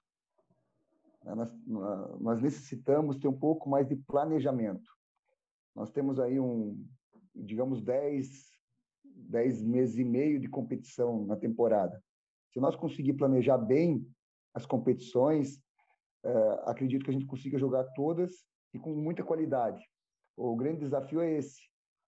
Nós, 1.25 1.53
nós 2.21 2.41
necessitamos 2.41 3.17
ter 3.17 3.27
um 3.27 3.37
pouco 3.37 3.69
mais 3.69 3.85
de 3.85 3.97
planejamento. 3.97 4.89
Nós 5.75 5.91
temos 5.91 6.17
aí 6.17 6.39
um, 6.39 6.81
digamos, 7.35 7.81
10, 7.81 8.49
10 9.03 9.61
meses 9.61 9.97
e 9.97 10.05
meio 10.05 10.39
de 10.39 10.47
competição 10.47 11.25
na 11.25 11.35
temporada. 11.35 12.01
Se 12.53 12.61
nós 12.61 12.77
conseguir 12.77 13.11
planejar 13.11 13.57
bem 13.57 14.07
as 14.53 14.65
competições, 14.65 15.61
é, 16.23 16.31
acredito 16.63 17.03
que 17.03 17.11
a 17.11 17.13
gente 17.13 17.25
consiga 17.25 17.59
jogar 17.59 17.83
todas 17.93 18.31
e 18.73 18.79
com 18.79 18.95
muita 18.95 19.21
qualidade. 19.21 19.83
O 20.37 20.55
grande 20.55 20.79
desafio 20.79 21.19
é 21.19 21.29
esse. 21.33 21.61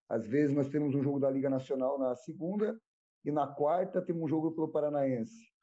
Às 0.07 0.25
vezes 0.25 0.55
nós 0.55 0.69
temos 0.69 0.95
um 0.95 1.03
jogo 1.03 1.19
da 1.19 1.29
Liga 1.29 1.49
Nacional 1.49 1.99
na 1.99 2.15
segunda 2.15 2.79
e 3.25 3.31
na 3.33 3.47
quarta 3.47 4.01
temos 4.01 4.23
um 4.23 4.27
jogo 4.29 4.53
pelo 4.53 4.69
Paranaense. 4.69 5.58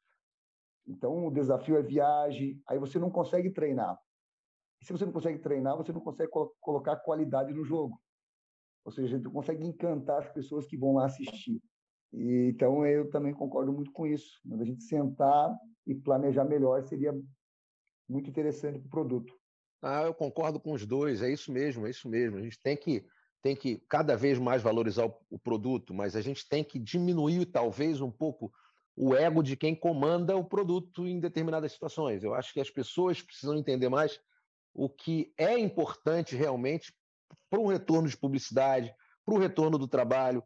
Então 0.87 1.27
o 1.27 1.31
desafio 1.31 1.77
é 1.77 1.81
viagem, 1.81 2.61
aí 2.67 2.79
você 2.79 2.97
não 2.97 3.11
consegue 3.11 3.51
treinar. 3.51 3.99
E 4.81 4.85
se 4.85 4.93
você 4.93 5.05
não 5.05 5.11
consegue 5.11 5.39
treinar, 5.39 5.75
você 5.75 5.91
não 5.91 5.99
consegue 5.99 6.31
colocar 6.61 6.95
qualidade 6.97 7.53
no 7.53 7.65
jogo. 7.65 7.99
Ou 8.85 8.91
seja, 8.91 9.15
a 9.15 9.17
gente 9.17 9.29
consegue 9.29 9.65
encantar 9.65 10.19
as 10.19 10.29
pessoas 10.29 10.65
que 10.65 10.77
vão 10.77 10.93
lá 10.93 11.05
assistir. 11.05 11.61
E, 12.13 12.51
então 12.53 12.85
eu 12.85 13.09
também 13.09 13.33
concordo 13.33 13.73
muito 13.73 13.91
com 13.91 14.07
isso. 14.07 14.39
A 14.51 14.63
gente 14.63 14.83
sentar 14.83 15.53
e 15.85 15.93
planejar 15.93 16.45
melhor 16.45 16.81
seria 16.83 17.13
muito 18.07 18.29
interessante 18.29 18.79
para 18.79 18.87
o 18.87 18.91
produto. 18.91 19.33
Ah, 19.81 20.03
eu 20.03 20.13
concordo 20.13 20.59
com 20.59 20.71
os 20.71 20.85
dois, 20.85 21.21
é 21.21 21.31
isso 21.31 21.51
mesmo, 21.51 21.85
é 21.85 21.89
isso 21.89 22.07
mesmo. 22.07 22.37
A 22.37 22.41
gente 22.41 22.59
tem 22.61 22.77
que, 22.77 23.05
tem 23.41 23.55
que 23.55 23.77
cada 23.89 24.15
vez 24.15 24.39
mais 24.39 24.61
valorizar 24.61 25.05
o, 25.05 25.13
o 25.29 25.37
produto, 25.37 25.93
mas 25.93 26.15
a 26.15 26.21
gente 26.21 26.47
tem 26.47 26.63
que 26.63 26.79
diminuir 26.79 27.45
talvez 27.47 27.99
um 27.99 28.11
pouco 28.11 28.51
o 28.99 29.15
ego 29.15 29.43
de 29.43 29.55
quem 29.55 29.75
comanda 29.75 30.35
o 30.35 30.43
produto 30.43 31.05
em 31.05 31.19
determinadas 31.19 31.71
situações. 31.71 32.23
Eu 32.23 32.33
acho 32.33 32.51
que 32.51 32.59
as 32.59 32.71
pessoas 32.71 33.21
precisam 33.21 33.55
entender 33.55 33.89
mais 33.89 34.19
o 34.73 34.89
que 34.89 35.31
é 35.37 35.57
importante 35.57 36.35
realmente 36.35 36.91
para 37.47 37.59
um 37.59 37.67
retorno 37.67 38.09
de 38.09 38.17
publicidade, 38.17 38.91
para 39.23 39.35
o 39.35 39.37
retorno 39.37 39.77
do 39.77 39.87
trabalho, 39.87 40.43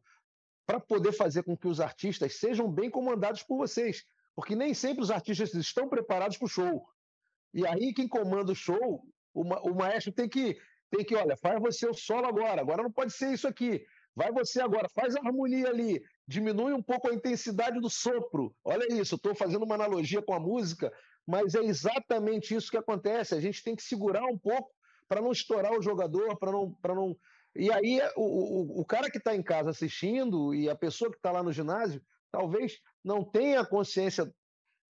para 0.65 0.81
poder 0.81 1.13
fazer 1.13 1.43
com 1.43 1.55
que 1.55 1.67
os 1.67 1.79
artistas 1.79 2.35
sejam 2.35 2.69
bem 2.69 2.89
comandados 2.89 3.41
por 3.41 3.57
vocês. 3.57 4.03
Porque 4.35 4.53
nem 4.53 4.73
sempre 4.73 5.01
os 5.01 5.11
artistas 5.11 5.53
estão 5.53 5.87
preparados 5.87 6.37
para 6.37 6.45
o 6.45 6.49
show. 6.49 6.85
E 7.53 7.65
aí, 7.65 7.93
quem 7.93 8.07
comanda 8.07 8.51
o 8.51 8.55
show, 8.55 9.01
o, 9.33 9.41
o 9.41 9.75
maestro 9.75 10.11
tem 10.11 10.27
que, 10.27 10.57
tem 10.89 11.05
que, 11.05 11.15
olha, 11.15 11.37
faz 11.37 11.59
você 11.61 11.87
o 11.87 11.93
solo 11.93 12.27
agora, 12.27 12.61
agora 12.61 12.83
não 12.83 12.91
pode 12.91 13.13
ser 13.13 13.33
isso 13.33 13.47
aqui. 13.47 13.85
Vai 14.15 14.31
você 14.31 14.61
agora, 14.61 14.89
faz 14.93 15.15
a 15.15 15.19
harmonia 15.19 15.69
ali, 15.69 16.01
diminui 16.27 16.73
um 16.73 16.83
pouco 16.83 17.09
a 17.09 17.13
intensidade 17.13 17.79
do 17.79 17.89
sopro. 17.89 18.53
Olha 18.63 18.85
isso, 18.93 19.15
estou 19.15 19.33
fazendo 19.33 19.63
uma 19.63 19.75
analogia 19.75 20.21
com 20.21 20.33
a 20.33 20.39
música, 20.39 20.91
mas 21.25 21.55
é 21.55 21.63
exatamente 21.63 22.53
isso 22.53 22.69
que 22.69 22.77
acontece. 22.77 23.33
A 23.33 23.39
gente 23.39 23.63
tem 23.63 23.75
que 23.75 23.83
segurar 23.83 24.25
um 24.25 24.37
pouco 24.37 24.69
para 25.07 25.21
não 25.21 25.31
estourar 25.31 25.73
o 25.73 25.81
jogador, 25.81 26.37
para 26.37 26.51
não, 26.51 26.77
não. 26.83 27.17
E 27.55 27.71
aí, 27.71 28.01
o, 28.15 28.21
o, 28.21 28.81
o 28.81 28.85
cara 28.85 29.09
que 29.09 29.17
está 29.17 29.35
em 29.35 29.43
casa 29.43 29.69
assistindo 29.69 30.53
e 30.53 30.69
a 30.69 30.75
pessoa 30.75 31.11
que 31.11 31.17
está 31.17 31.31
lá 31.31 31.43
no 31.43 31.51
ginásio, 31.51 32.01
talvez 32.31 32.79
não 33.03 33.23
tenha 33.23 33.65
consciência 33.65 34.31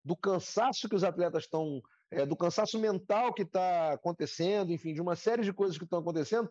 do 0.04 0.16
cansaço 0.16 0.88
que 0.88 0.96
os 0.96 1.04
atletas 1.04 1.44
estão 1.44 1.80
é, 2.10 2.24
do 2.24 2.36
cansaço 2.36 2.78
mental 2.78 3.32
que 3.34 3.42
está 3.42 3.92
acontecendo, 3.92 4.72
enfim, 4.72 4.94
de 4.94 5.00
uma 5.00 5.14
série 5.14 5.42
de 5.42 5.52
coisas 5.52 5.76
que 5.76 5.84
estão 5.84 5.98
acontecendo. 5.98 6.50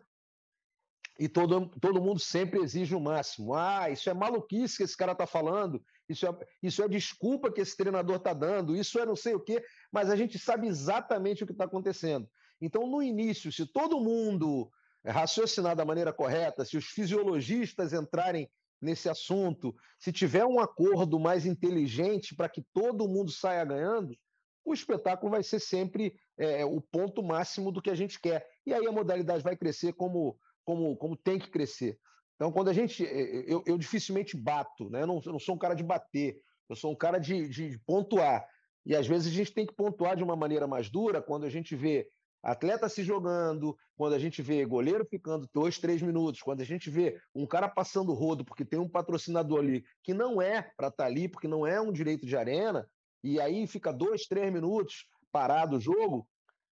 E 1.18 1.28
todo, 1.28 1.68
todo 1.80 2.00
mundo 2.00 2.20
sempre 2.20 2.60
exige 2.60 2.94
o 2.94 3.00
máximo. 3.00 3.54
Ah, 3.54 3.90
isso 3.90 4.08
é 4.08 4.14
maluquice 4.14 4.76
que 4.76 4.82
esse 4.84 4.96
cara 4.96 5.12
está 5.12 5.26
falando, 5.26 5.82
isso 6.08 6.26
é, 6.26 6.38
isso 6.62 6.82
é 6.82 6.88
desculpa 6.88 7.52
que 7.52 7.60
esse 7.60 7.76
treinador 7.76 8.16
está 8.16 8.32
dando, 8.32 8.76
isso 8.76 8.98
é 9.00 9.04
não 9.04 9.16
sei 9.16 9.34
o 9.34 9.40
quê, 9.40 9.62
mas 9.92 10.10
a 10.10 10.16
gente 10.16 10.38
sabe 10.38 10.68
exatamente 10.68 11.42
o 11.42 11.46
que 11.46 11.52
está 11.52 11.64
acontecendo. 11.64 12.28
Então, 12.60 12.86
no 12.86 13.02
início, 13.02 13.50
se 13.50 13.66
todo 13.66 14.00
mundo 14.00 14.70
raciocinar 15.04 15.74
da 15.74 15.84
maneira 15.84 16.12
correta, 16.12 16.64
se 16.64 16.76
os 16.76 16.86
fisiologistas 16.86 17.92
entrarem 17.92 18.48
nesse 18.80 19.08
assunto, 19.08 19.74
se 19.98 20.12
tiver 20.12 20.44
um 20.44 20.60
acordo 20.60 21.18
mais 21.18 21.46
inteligente 21.46 22.34
para 22.34 22.48
que 22.48 22.62
todo 22.72 23.08
mundo 23.08 23.30
saia 23.30 23.64
ganhando, 23.64 24.16
o 24.64 24.74
espetáculo 24.74 25.32
vai 25.32 25.42
ser 25.42 25.60
sempre 25.60 26.14
é, 26.36 26.64
o 26.64 26.80
ponto 26.80 27.22
máximo 27.22 27.72
do 27.72 27.80
que 27.80 27.90
a 27.90 27.94
gente 27.94 28.20
quer. 28.20 28.46
E 28.66 28.72
aí 28.72 28.86
a 28.86 28.92
modalidade 28.92 29.42
vai 29.42 29.56
crescer 29.56 29.94
como, 29.94 30.38
como, 30.68 30.94
como 30.98 31.16
tem 31.16 31.38
que 31.38 31.48
crescer. 31.48 31.98
Então, 32.36 32.52
quando 32.52 32.68
a 32.68 32.74
gente. 32.74 33.02
É, 33.06 33.50
eu, 33.50 33.64
eu 33.64 33.78
dificilmente 33.78 34.36
bato, 34.36 34.90
né? 34.90 35.00
Eu 35.00 35.06
não, 35.06 35.18
eu 35.24 35.32
não, 35.32 35.38
sou 35.38 35.54
um 35.54 35.58
cara 35.58 35.72
de 35.72 35.82
bater, 35.82 36.38
eu 36.68 36.76
sou 36.76 36.92
um 36.92 36.94
cara 36.94 37.18
de, 37.18 37.48
de 37.48 37.78
pontuar. 37.86 38.46
E 38.84 38.94
às 38.94 39.06
vezes 39.06 39.32
a 39.32 39.34
gente 39.34 39.54
tem 39.54 39.64
que 39.64 39.74
pontuar 39.74 40.14
de 40.14 40.22
uma 40.22 40.36
maneira 40.36 40.66
mais 40.66 40.90
dura 40.90 41.22
quando 41.22 41.44
a 41.44 41.48
gente 41.48 41.74
vê 41.74 42.06
atleta 42.42 42.86
se 42.86 43.02
jogando, 43.02 43.74
quando 43.96 44.12
a 44.12 44.18
gente 44.18 44.42
vê 44.42 44.62
goleiro 44.66 45.06
ficando 45.06 45.48
dois, 45.54 45.78
três 45.78 46.02
minutos, 46.02 46.42
quando 46.42 46.60
a 46.60 46.66
gente 46.66 46.90
vê 46.90 47.18
um 47.34 47.46
cara 47.46 47.66
passando 47.66 48.12
rodo 48.12 48.44
porque 48.44 48.66
tem 48.66 48.78
um 48.78 48.88
patrocinador 48.88 49.60
ali 49.60 49.84
que 50.04 50.12
não 50.12 50.40
é 50.40 50.60
para 50.76 50.88
estar 50.88 51.04
tá 51.04 51.06
ali, 51.06 51.28
porque 51.28 51.48
não 51.48 51.66
é 51.66 51.80
um 51.80 51.90
direito 51.90 52.26
de 52.26 52.36
arena, 52.36 52.86
e 53.24 53.40
aí 53.40 53.66
fica 53.66 53.90
dois, 53.90 54.26
três 54.26 54.52
minutos 54.52 55.06
parado 55.32 55.78
o 55.78 55.80
jogo, 55.80 56.28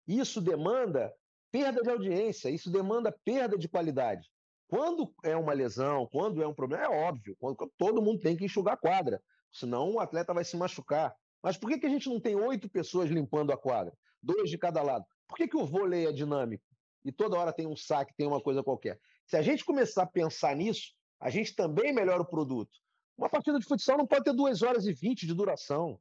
isso 0.07 0.41
demanda 0.41 1.13
perda 1.57 1.83
de 1.83 1.89
audiência, 1.89 2.51
isso 2.51 2.71
demanda 2.71 3.11
perda 3.25 3.57
de 3.57 3.67
qualidade. 3.67 4.31
Quando 4.69 5.15
é 5.25 5.35
uma 5.35 5.55
lesão, 5.55 6.07
quando 6.13 6.43
é 6.43 6.47
um 6.47 6.53
problema, 6.53 6.85
é 6.85 6.89
óbvio, 6.89 7.35
quando, 7.39 7.57
todo 7.79 8.03
mundo 8.03 8.21
tem 8.21 8.37
que 8.37 8.45
enxugar 8.45 8.75
a 8.75 8.77
quadra, 8.77 9.23
senão 9.51 9.93
o 9.93 10.01
atleta 10.01 10.35
vai 10.35 10.45
se 10.45 10.55
machucar. 10.55 11.17
Mas 11.43 11.57
por 11.57 11.71
que, 11.71 11.79
que 11.79 11.87
a 11.87 11.89
gente 11.89 12.11
não 12.11 12.21
tem 12.21 12.35
oito 12.37 12.69
pessoas 12.69 13.09
limpando 13.09 13.53
a 13.53 13.57
quadra? 13.57 13.97
Dois 14.23 14.51
de 14.51 14.59
cada 14.59 14.83
lado. 14.83 15.07
Por 15.27 15.37
que, 15.37 15.49
que 15.49 15.57
o 15.57 15.65
vôlei 15.65 16.07
é 16.07 16.13
dinâmico? 16.13 16.65
E 17.03 17.11
toda 17.11 17.39
hora 17.39 17.55
tem 17.55 17.67
um 17.67 17.77
saque, 17.77 18.15
tem 18.17 18.27
uma 18.27 18.41
coisa 18.41 18.63
qualquer. 18.63 18.99
Se 19.27 19.37
a 19.37 19.43
gente 19.43 19.65
começar 19.65 20.03
a 20.03 20.07
pensar 20.07 20.55
nisso, 20.55 20.93
a 21.19 21.31
gente 21.31 21.55
também 21.55 21.91
melhora 21.91 22.21
o 22.21 22.27
produto. 22.29 22.73
Uma 23.17 23.31
partida 23.31 23.59
de 23.59 23.65
futsal 23.65 23.97
não 23.97 24.07
pode 24.07 24.25
ter 24.25 24.35
duas 24.35 24.61
horas 24.61 24.85
e 24.85 24.93
vinte 24.93 25.27
de 25.27 25.33
duração 25.33 25.99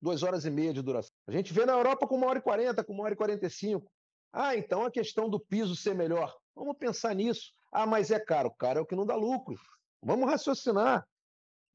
duas 0.00 0.22
horas 0.22 0.44
e 0.44 0.50
meia 0.50 0.72
de 0.72 0.82
duração. 0.82 1.10
A 1.26 1.32
gente 1.32 1.50
vê 1.52 1.64
na 1.64 1.72
Europa 1.72 2.06
com 2.06 2.16
uma 2.16 2.26
hora 2.26 2.38
e 2.38 2.42
quarenta, 2.42 2.84
com 2.84 2.92
uma 2.92 3.04
hora 3.04 3.14
e 3.14 3.16
quarenta 3.16 3.46
e 3.46 3.50
cinco. 3.50 3.90
Ah, 4.36 4.56
então 4.56 4.84
a 4.84 4.90
questão 4.90 5.30
do 5.30 5.38
piso 5.38 5.76
ser 5.76 5.94
melhor. 5.94 6.36
Vamos 6.56 6.76
pensar 6.76 7.14
nisso. 7.14 7.52
Ah, 7.70 7.86
mas 7.86 8.10
é 8.10 8.18
caro. 8.18 8.50
Caro 8.50 8.80
é 8.80 8.82
o 8.82 8.86
que 8.86 8.96
não 8.96 9.06
dá 9.06 9.14
lucro. 9.14 9.56
Vamos 10.02 10.28
raciocinar. 10.28 11.06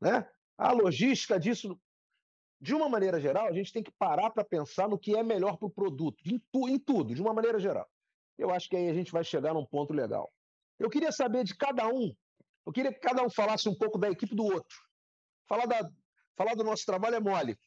Né? 0.02 0.30
A 0.58 0.74
logística 0.74 1.40
disso, 1.40 1.80
de 2.60 2.76
uma 2.76 2.90
maneira 2.90 3.18
geral, 3.18 3.48
a 3.48 3.54
gente 3.54 3.72
tem 3.72 3.82
que 3.82 3.92
parar 3.98 4.30
para 4.32 4.44
pensar 4.44 4.90
no 4.90 5.00
que 5.00 5.16
é 5.16 5.24
melhor 5.24 5.56
para 5.56 5.68
o 5.68 5.72
produto, 5.72 6.18
em, 6.26 6.38
tu, 6.52 6.68
em 6.68 6.78
tudo, 6.78 7.16
de 7.16 7.22
uma 7.22 7.34
maneira 7.34 7.60
geral. 7.60 7.90
Eu 8.38 8.52
acho 8.52 8.68
que 8.68 8.76
aí 8.76 8.90
a 8.90 8.94
gente 8.94 9.14
vai 9.14 9.24
chegar 9.24 9.54
num 9.54 9.66
ponto 9.66 9.94
legal. 9.94 10.30
Eu 10.78 10.90
queria 10.90 11.14
saber 11.14 11.46
de 11.46 11.56
cada 11.56 11.88
um, 11.88 12.14
eu 12.66 12.74
queria 12.74 12.94
que 12.94 13.00
cada 13.00 13.24
um 13.24 13.30
falasse 13.30 13.70
um 13.70 13.76
pouco 13.76 13.98
da 13.98 14.10
equipe 14.10 14.36
do 14.36 14.44
outro. 14.44 14.78
Falar, 15.48 15.66
da, 15.66 15.90
falar 16.36 16.56
do 16.56 16.64
nosso 16.66 16.86
trabalho 16.86 17.16
é 17.16 17.20
mole. 17.22 17.58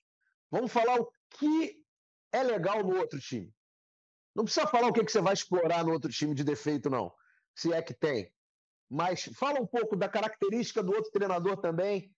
Vamos 0.50 0.70
falar 0.70 1.00
o 1.00 1.11
que 1.31 1.83
é 2.31 2.42
legal 2.42 2.85
no 2.85 2.96
outro 2.98 3.18
time. 3.18 3.50
Não 4.35 4.45
precisa 4.45 4.66
falar 4.66 4.88
o 4.88 4.92
que, 4.92 5.03
você 5.03 5.21
vai 5.21 5.35
explorar 5.35 5.85
no 5.85 5.92
outro 5.92 6.11
time 6.11 6.35
de 6.35 6.42
defeito, 6.42 6.88
não. 6.88 7.12
Se 7.55 7.73
é 7.73 7.83
que 7.83 7.92
tem. 7.92 8.33
Mas 8.88 9.25
fala 9.35 9.61
um 9.61 9.66
pouco 9.66 9.97
da 9.97 10.09
característica 10.09 10.83
do 10.83 10.92
outro 10.92 11.11
treinador 11.11 11.57
também. 11.59 12.11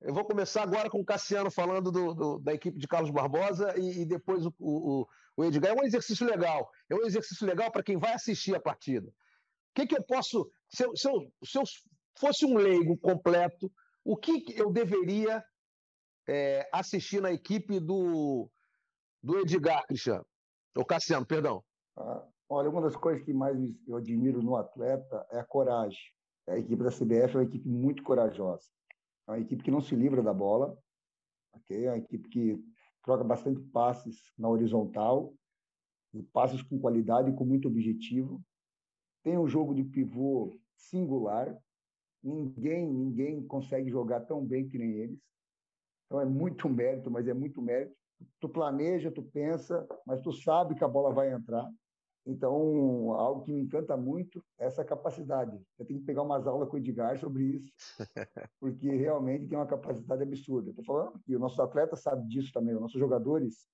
Eu 0.00 0.14
vou 0.14 0.24
começar 0.24 0.62
agora 0.62 0.88
com 0.88 1.00
o 1.00 1.04
Cassiano 1.04 1.50
falando 1.50 1.92
do, 1.92 2.14
do, 2.14 2.38
da 2.38 2.54
equipe 2.54 2.78
de 2.78 2.88
Carlos 2.88 3.10
Barbosa 3.10 3.74
e, 3.78 4.02
e 4.02 4.04
depois 4.06 4.46
o, 4.46 4.54
o, 4.58 5.06
o, 5.36 5.44
Edgar. 5.44 5.72
É 5.72 5.80
um 5.80 5.84
exercício 5.84 6.26
legal. 6.26 6.70
É 6.88 6.94
um 6.94 7.04
exercício 7.04 7.46
legal 7.46 7.70
para 7.70 7.82
quem 7.82 7.98
vai 7.98 8.14
assistir 8.14 8.54
a 8.54 8.60
partida. 8.60 9.08
O 9.08 9.12
que, 9.74 9.86
que 9.86 9.96
eu 9.96 10.02
posso. 10.02 10.50
Se 10.68 10.84
eu, 10.84 10.96
se, 10.96 11.08
eu, 11.08 11.32
se 11.44 11.58
eu 11.58 11.62
fosse 12.18 12.46
um 12.46 12.56
leigo 12.56 12.96
completo, 12.96 13.70
o 14.04 14.16
que 14.16 14.44
eu 14.56 14.72
deveria 14.72 15.44
é, 16.26 16.68
assistir 16.72 17.20
na 17.20 17.32
equipe 17.32 17.78
do, 17.78 18.50
do 19.22 19.38
Edgar, 19.40 19.86
Cristiano? 19.86 20.26
O 20.76 20.84
Cassiano, 20.84 21.26
perdão. 21.26 21.62
Ah, 21.96 22.24
olha, 22.48 22.70
uma 22.70 22.80
das 22.80 22.96
coisas 22.96 23.24
que 23.24 23.32
mais 23.32 23.56
eu 23.86 23.96
admiro 23.96 24.42
no 24.42 24.56
atleta 24.56 25.26
é 25.30 25.38
a 25.38 25.44
coragem. 25.44 26.00
A 26.48 26.56
equipe 26.58 26.82
da 26.82 26.90
CBF 26.90 27.34
é 27.34 27.38
uma 27.38 27.44
equipe 27.44 27.68
muito 27.68 28.02
corajosa. 28.02 28.66
É 29.28 29.32
uma 29.32 29.40
equipe 29.40 29.62
que 29.62 29.70
não 29.70 29.80
se 29.80 29.94
livra 29.94 30.22
da 30.22 30.32
bola, 30.32 30.76
okay? 31.52 31.86
é 31.86 31.90
uma 31.90 31.98
equipe 31.98 32.28
que 32.28 32.64
troca 33.04 33.24
bastante 33.24 33.60
passes 33.60 34.32
na 34.38 34.48
horizontal, 34.48 35.32
passes 36.32 36.62
com 36.62 36.78
qualidade 36.78 37.30
e 37.30 37.34
com 37.34 37.44
muito 37.44 37.68
objetivo. 37.68 38.42
tem 39.22 39.38
um 39.38 39.48
jogo 39.48 39.74
de 39.74 39.84
pivô 39.84 40.58
singular. 40.76 41.56
Ninguém, 42.22 42.86
ninguém 42.86 43.46
consegue 43.46 43.90
jogar 43.90 44.20
tão 44.20 44.44
bem 44.44 44.68
que 44.68 44.78
nem 44.78 44.92
eles. 44.92 45.18
Então 46.06 46.20
é 46.20 46.24
muito 46.24 46.68
mérito, 46.68 47.10
mas 47.10 47.26
é 47.28 47.34
muito 47.34 47.62
mérito. 47.62 47.96
Tu 48.38 48.48
planeja, 48.48 49.10
tu 49.10 49.22
pensa, 49.22 49.86
mas 50.06 50.20
tu 50.20 50.32
sabe 50.32 50.74
que 50.74 50.84
a 50.84 50.88
bola 50.88 51.12
vai 51.12 51.32
entrar. 51.32 51.68
Então, 52.26 53.12
algo 53.12 53.42
que 53.42 53.52
me 53.52 53.60
encanta 53.62 53.96
muito 53.96 54.44
é 54.58 54.66
essa 54.66 54.84
capacidade. 54.84 55.58
Eu 55.78 55.86
tenho 55.86 56.00
que 56.00 56.06
pegar 56.06 56.22
umas 56.22 56.46
aulas 56.46 56.68
com 56.68 56.76
o 56.76 56.78
Edgar 56.78 57.18
sobre 57.18 57.44
isso, 57.44 57.72
porque 58.60 58.88
realmente 58.90 59.46
tem 59.46 59.56
uma 59.56 59.66
capacidade 59.66 60.22
absurda. 60.22 60.70
Estou 60.70 60.84
falando 60.84 61.18
que 61.20 61.34
o 61.34 61.38
nosso 61.38 61.60
atleta 61.62 61.96
sabe 61.96 62.26
disso 62.28 62.52
também, 62.52 62.74
os 62.74 62.80
nossos 62.80 63.00
jogadores. 63.00 63.66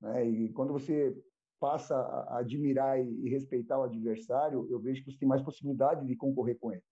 Né? 0.00 0.28
E 0.28 0.52
quando 0.52 0.72
você 0.72 1.16
passa 1.58 1.96
a 1.96 2.38
admirar 2.38 3.00
e 3.00 3.28
respeitar 3.28 3.78
o 3.78 3.84
adversário, 3.84 4.66
eu 4.70 4.78
vejo 4.78 5.02
que 5.02 5.10
você 5.10 5.18
tem 5.18 5.28
mais 5.28 5.42
possibilidade 5.42 6.06
de 6.06 6.14
concorrer 6.14 6.58
com 6.58 6.72
ele. 6.72 6.84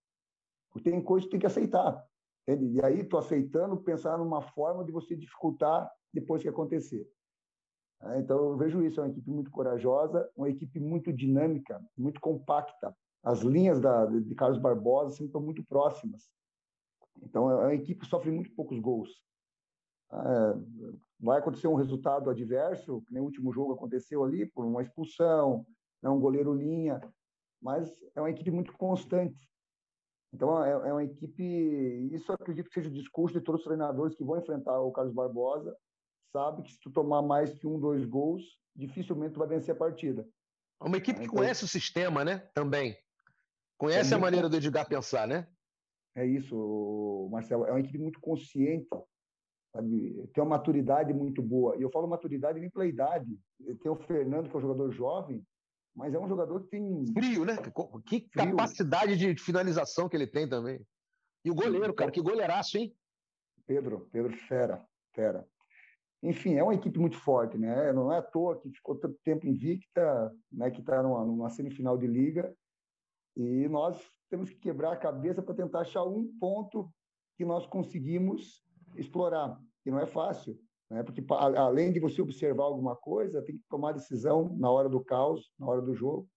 Porque 0.71 0.91
tem 0.91 1.01
coisas 1.03 1.27
que 1.27 1.31
tem 1.31 1.41
que 1.41 1.47
aceitar. 1.47 2.05
Entende? 2.49 2.77
E 2.77 2.85
aí, 2.85 3.01
estou 3.01 3.19
aceitando 3.19 3.77
pensar 3.77 4.19
numa 4.19 4.41
forma 4.41 4.85
de 4.85 4.93
você 4.93 5.17
dificultar 5.17 5.91
depois 6.21 6.43
que 6.43 6.49
acontecer. 6.49 7.09
É, 8.03 8.19
então, 8.19 8.37
eu 8.51 8.57
vejo 8.57 8.83
isso, 8.83 9.01
é 9.01 9.05
uma 9.05 9.11
equipe 9.11 9.31
muito 9.31 9.51
corajosa, 9.51 10.29
uma 10.37 10.51
equipe 10.51 10.79
muito 10.79 11.13
dinâmica, 11.13 11.81
muito 11.97 12.21
compacta. 12.21 12.95
As 13.23 13.41
linhas 13.41 13.81
da, 13.81 14.07
de 14.07 14.35
Carlos 14.35 14.59
Barbosa 14.59 15.13
sempre 15.13 15.27
estão 15.27 15.41
muito 15.41 15.65
próximas. 15.65 16.31
Então, 17.23 17.51
é 17.51 17.55
uma 17.55 17.75
equipe 17.75 18.01
que 18.01 18.07
sofre 18.07 18.31
muito 18.31 18.55
poucos 18.55 18.79
gols. 18.79 19.11
É, 20.13 20.17
vai 21.19 21.39
acontecer 21.39 21.67
um 21.67 21.75
resultado 21.75 22.31
adverso, 22.31 23.03
que 23.03 23.13
nem 23.13 23.23
o 23.23 23.27
último 23.27 23.53
jogo 23.53 23.73
aconteceu 23.73 24.23
ali, 24.23 24.47
por 24.47 24.65
uma 24.65 24.83
expulsão, 24.83 25.67
né, 26.03 26.11
um 26.11 26.21
goleiro 26.21 26.55
linha, 26.55 27.01
mas 27.61 27.91
é 28.15 28.21
uma 28.21 28.31
equipe 28.31 28.51
muito 28.51 28.73
constante. 28.77 29.49
Então, 30.33 30.63
é, 30.63 30.71
é 30.71 30.93
uma 30.93 31.05
equipe. 31.05 31.43
Isso 32.13 32.31
acredito 32.31 32.69
que 32.69 32.75
seja 32.75 32.91
o 32.91 32.93
discurso 32.93 33.39
de 33.39 33.45
todos 33.45 33.63
os 33.63 33.67
treinadores 33.67 34.15
que 34.15 34.25
vão 34.25 34.39
enfrentar 34.39 34.79
o 34.81 34.93
Carlos 34.93 35.15
Barbosa, 35.15 35.75
sabe 36.37 36.63
que 36.63 36.73
se 36.73 36.81
tu 36.81 36.91
tomar 36.91 37.23
mais 37.23 37.55
que 37.55 37.67
um, 37.67 37.81
dois 37.81 38.05
gols, 38.05 38.43
dificilmente 38.75 39.33
tu 39.33 39.39
vai 39.39 39.49
vencer 39.49 39.75
a 39.75 39.79
partida. 39.79 40.29
É 40.83 40.85
uma 40.87 40.99
equipe 40.99 41.19
que 41.19 41.25
então, 41.25 41.37
conhece 41.39 41.65
o 41.65 41.69
sistema, 41.69 42.23
né? 42.23 42.39
Também. 42.53 42.95
Conhece 43.79 44.13
é 44.13 44.17
a 44.17 44.21
maneira 44.21 44.47
do 44.47 44.57
Edgar 44.57 44.87
pensar, 44.87 45.27
né? 45.27 45.49
É 46.15 46.27
isso, 46.27 47.29
Marcelo. 47.33 47.65
É 47.65 47.71
uma 47.71 47.81
equipe 47.81 47.97
muito 47.97 48.21
consciente, 48.21 48.87
sabe? 49.73 50.29
Tem 50.35 50.45
uma 50.45 50.57
maturidade 50.57 51.15
muito 51.15 51.41
boa. 51.41 51.75
E 51.79 51.83
eu 51.83 51.91
falo 51.91 52.07
maturidade 52.07 52.61
nem 52.61 52.69
pela 52.69 52.87
idade. 52.87 53.39
Tem 53.83 53.91
o 53.91 53.97
Fernando, 53.97 54.51
que 54.51 54.55
é 54.55 54.59
um 54.59 54.63
jogador 54.63 54.91
jovem, 54.93 55.43
mas 55.95 56.13
é 56.13 56.19
um 56.19 56.29
jogador 56.29 56.61
que 56.65 56.69
tem. 56.69 57.07
Frio, 57.15 57.47
né? 57.47 57.57
Que 57.57 58.29
Frio. 58.31 58.51
capacidade 58.51 59.17
de 59.17 59.43
finalização 59.43 60.07
que 60.07 60.17
ele 60.17 60.27
tem 60.27 60.47
também. 60.47 60.87
E 61.43 61.51
o 61.51 61.55
goleiro, 61.55 61.95
cara, 61.95 62.11
que 62.11 62.21
goleiraço, 62.21 62.77
hein? 62.77 62.95
Pedro, 63.67 64.09
Pedro 64.13 64.37
Fera, 64.47 64.87
Fera. 65.15 65.47
Enfim, 66.23 66.55
é 66.55 66.63
uma 66.63 66.75
equipe 66.75 66.99
muito 66.99 67.19
forte, 67.19 67.59
né? 67.59 67.93
Não 67.93 68.13
é 68.13 68.19
à 68.19 68.23
toa 68.23 68.59
que 68.59 68.71
ficou 68.71 68.97
tanto 68.97 69.19
tempo 69.23 69.47
invicta, 69.47 70.35
né? 70.51 70.71
Que 70.71 70.81
está 70.81 71.03
numa, 71.03 71.25
numa 71.25 71.51
semifinal 71.51 71.97
de 71.97 72.07
liga. 72.07 72.55
E 73.37 73.69
nós 73.69 74.01
temos 74.31 74.51
que 74.51 74.57
quebrar 74.57 74.93
a 74.93 74.97
cabeça 74.97 75.43
para 75.43 75.55
tentar 75.55 75.81
achar 75.81 76.05
um 76.05 76.27
ponto 76.41 76.91
que 77.37 77.45
nós 77.45 77.67
conseguimos 77.67 78.65
explorar. 78.97 79.61
E 79.85 79.91
não 79.91 80.01
é 80.01 80.07
fácil, 80.07 80.59
né? 80.91 81.03
Porque 81.03 81.23
além 81.31 81.93
de 81.93 82.01
você 82.01 82.21
observar 82.23 82.65
alguma 82.65 82.97
coisa, 82.97 83.43
tem 83.43 83.57
que 83.57 83.65
tomar 83.69 83.93
decisão 83.93 84.57
na 84.57 84.71
hora 84.71 84.89
do 84.89 85.05
caos, 85.05 85.53
na 85.59 85.67
hora 85.67 85.83
do 85.83 85.95
jogo. 85.95 86.29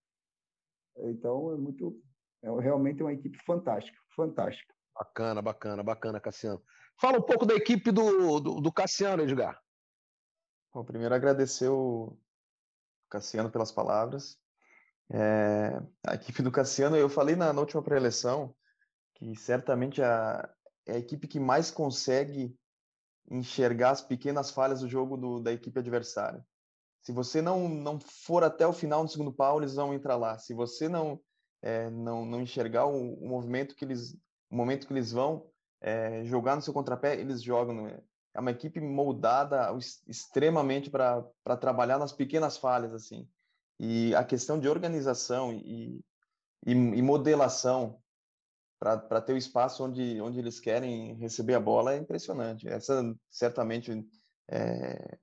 Então 0.98 1.54
é 1.54 1.58
muito, 1.58 1.98
é 2.44 2.50
realmente 2.60 3.02
uma 3.02 3.14
equipe 3.14 3.38
fantástica, 3.46 3.98
fantástica. 4.16 4.74
Bacana, 4.94 5.42
bacana, 5.42 5.82
bacana, 5.82 6.20
Cassiano. 6.20 6.62
Fala 7.00 7.20
um 7.20 7.22
pouco 7.22 7.46
da 7.46 7.56
equipe 7.56 7.90
do, 7.92 8.40
do, 8.42 8.60
do 8.60 8.72
Cassiano, 8.72 9.24
Edgar. 9.24 9.58
Bom, 10.74 10.84
primeiro 10.84 11.16
agradecer 11.16 11.68
o 11.68 12.18
Cassiano 13.10 13.50
pelas 13.50 13.72
palavras. 13.72 14.38
É, 15.12 15.82
a 16.06 16.14
equipe 16.14 16.44
do 16.44 16.52
Cassiano, 16.52 16.96
eu 16.96 17.10
falei 17.10 17.36
na, 17.36 17.52
na 17.52 17.60
última 17.60 17.82
pré-eleição 17.82 18.56
que 19.16 19.36
certamente 19.36 20.02
a, 20.02 20.48
é 20.86 20.94
a 20.94 20.98
equipe 21.00 21.28
que 21.28 21.40
mais 21.40 21.72
consegue 21.72 22.56
enxergar 23.30 23.92
as 23.92 24.02
pequenas 24.02 24.52
falhas 24.52 24.82
do 24.82 24.88
jogo 24.88 25.18
do, 25.18 25.40
da 25.40 25.52
equipe 25.52 25.80
adversária. 25.80 26.46
Se 27.02 27.12
você 27.12 27.42
não, 27.42 27.68
não 27.68 28.00
for 28.00 28.44
até 28.44 28.66
o 28.66 28.74
final 28.74 29.04
no 29.04 29.10
segundo 29.10 29.34
pau, 29.34 29.60
eles 29.60 29.76
vão 29.76 29.94
entrar 29.94 30.16
lá. 30.16 30.38
Se 30.38 30.54
você 30.54 30.88
não 30.88 31.20
é, 31.62 31.90
não, 31.90 32.26
não 32.26 32.42
enxergar 32.42 32.86
o, 32.86 33.14
o, 33.16 33.28
movimento 33.28 33.76
que 33.76 33.84
eles 33.84 34.14
o 34.50 34.56
momento 34.56 34.88
que 34.88 34.94
eles 34.94 35.12
vão 35.12 35.50
é, 35.82 36.24
jogar 36.26 36.56
no 36.56 36.62
seu 36.62 36.74
contrapé, 36.74 37.20
eles 37.20 37.42
jogam. 37.42 37.84
Né? 37.84 38.02
É 38.34 38.40
uma 38.40 38.52
equipe 38.52 38.80
moldada 38.80 39.70
extremamente 40.08 40.90
para 40.90 41.58
trabalhar 41.60 41.98
nas 41.98 42.14
pequenas 42.14 42.58
falhas 42.58 42.94
assim. 42.94 43.28
E 43.80 44.14
a 44.16 44.24
questão 44.24 44.60
de 44.60 44.68
organização 44.68 45.54
e, 45.54 46.04
e, 46.66 46.72
e 46.72 47.02
modelação 47.02 48.00
para 48.80 49.22
ter 49.22 49.34
o 49.34 49.38
espaço 49.38 49.84
onde 49.84 50.22
onde 50.22 50.40
eles 50.40 50.60
querem 50.60 51.16
receber 51.16 51.56
a 51.56 51.60
bola 51.60 51.94
é 51.94 51.98
impressionante. 51.98 52.68
Essa 52.68 53.04
certamente 53.30 53.92
é, 54.50 55.18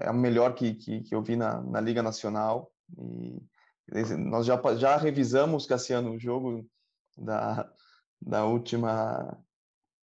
é 0.00 0.08
a 0.08 0.12
melhor 0.12 0.54
que, 0.54 0.74
que, 0.74 1.00
que 1.02 1.14
eu 1.14 1.22
vi 1.22 1.36
na, 1.36 1.60
na 1.62 1.80
liga 1.80 2.02
nacional. 2.02 2.72
E 2.98 3.40
nós 4.18 4.46
já 4.46 4.60
já 4.76 4.96
revisamos 4.96 5.66
Cassiano 5.66 6.12
o 6.12 6.18
jogo 6.18 6.66
da 7.16 7.70
da 8.20 8.44
última 8.44 9.38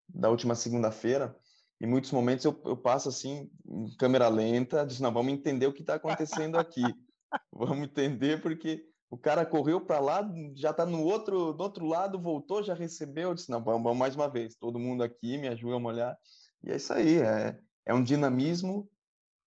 da 0.09 0.31
última 0.31 0.55
segunda-feira 0.55 1.37
em 1.81 1.87
muitos 1.87 2.11
momentos 2.11 2.45
eu, 2.45 2.59
eu 2.65 2.77
passo 2.77 3.09
assim, 3.09 3.51
em 3.67 3.97
câmera 3.97 4.29
lenta, 4.29 4.87
diz, 4.87 5.01
não, 5.01 5.13
vamos 5.13 5.33
entender 5.33 5.67
o 5.67 5.73
que 5.73 5.83
está 5.83 5.95
acontecendo 5.95 6.59
aqui. 6.59 6.83
vamos 7.53 7.85
entender 7.85 8.41
porque 8.41 8.85
o 9.11 9.17
cara 9.17 9.45
correu 9.45 9.81
para 9.81 10.01
lá, 10.01 10.29
já 10.55 10.71
está 10.71 10.85
no 10.85 11.03
outro, 11.03 11.53
do 11.53 11.63
outro 11.63 11.87
lado, 11.87 12.21
voltou, 12.21 12.63
já 12.63 12.75
recebeu, 12.75 13.35
disse, 13.35 13.51
não, 13.51 13.63
vamos, 13.63 13.83
vamos, 13.83 13.99
mais 13.99 14.17
uma 14.17 14.29
vez, 14.29 14.57
todo 14.57 14.79
mundo 14.79 15.03
aqui, 15.03 15.39
me 15.39 15.49
ajuda 15.49 15.77
a 15.77 15.81
molhar. 15.81 16.19
E 16.63 16.71
é 16.71 16.77
isso 16.77 16.93
aí, 16.93 17.19
é, 17.19 17.59
é 17.85 17.95
um 17.95 18.03
dinamismo 18.03 18.91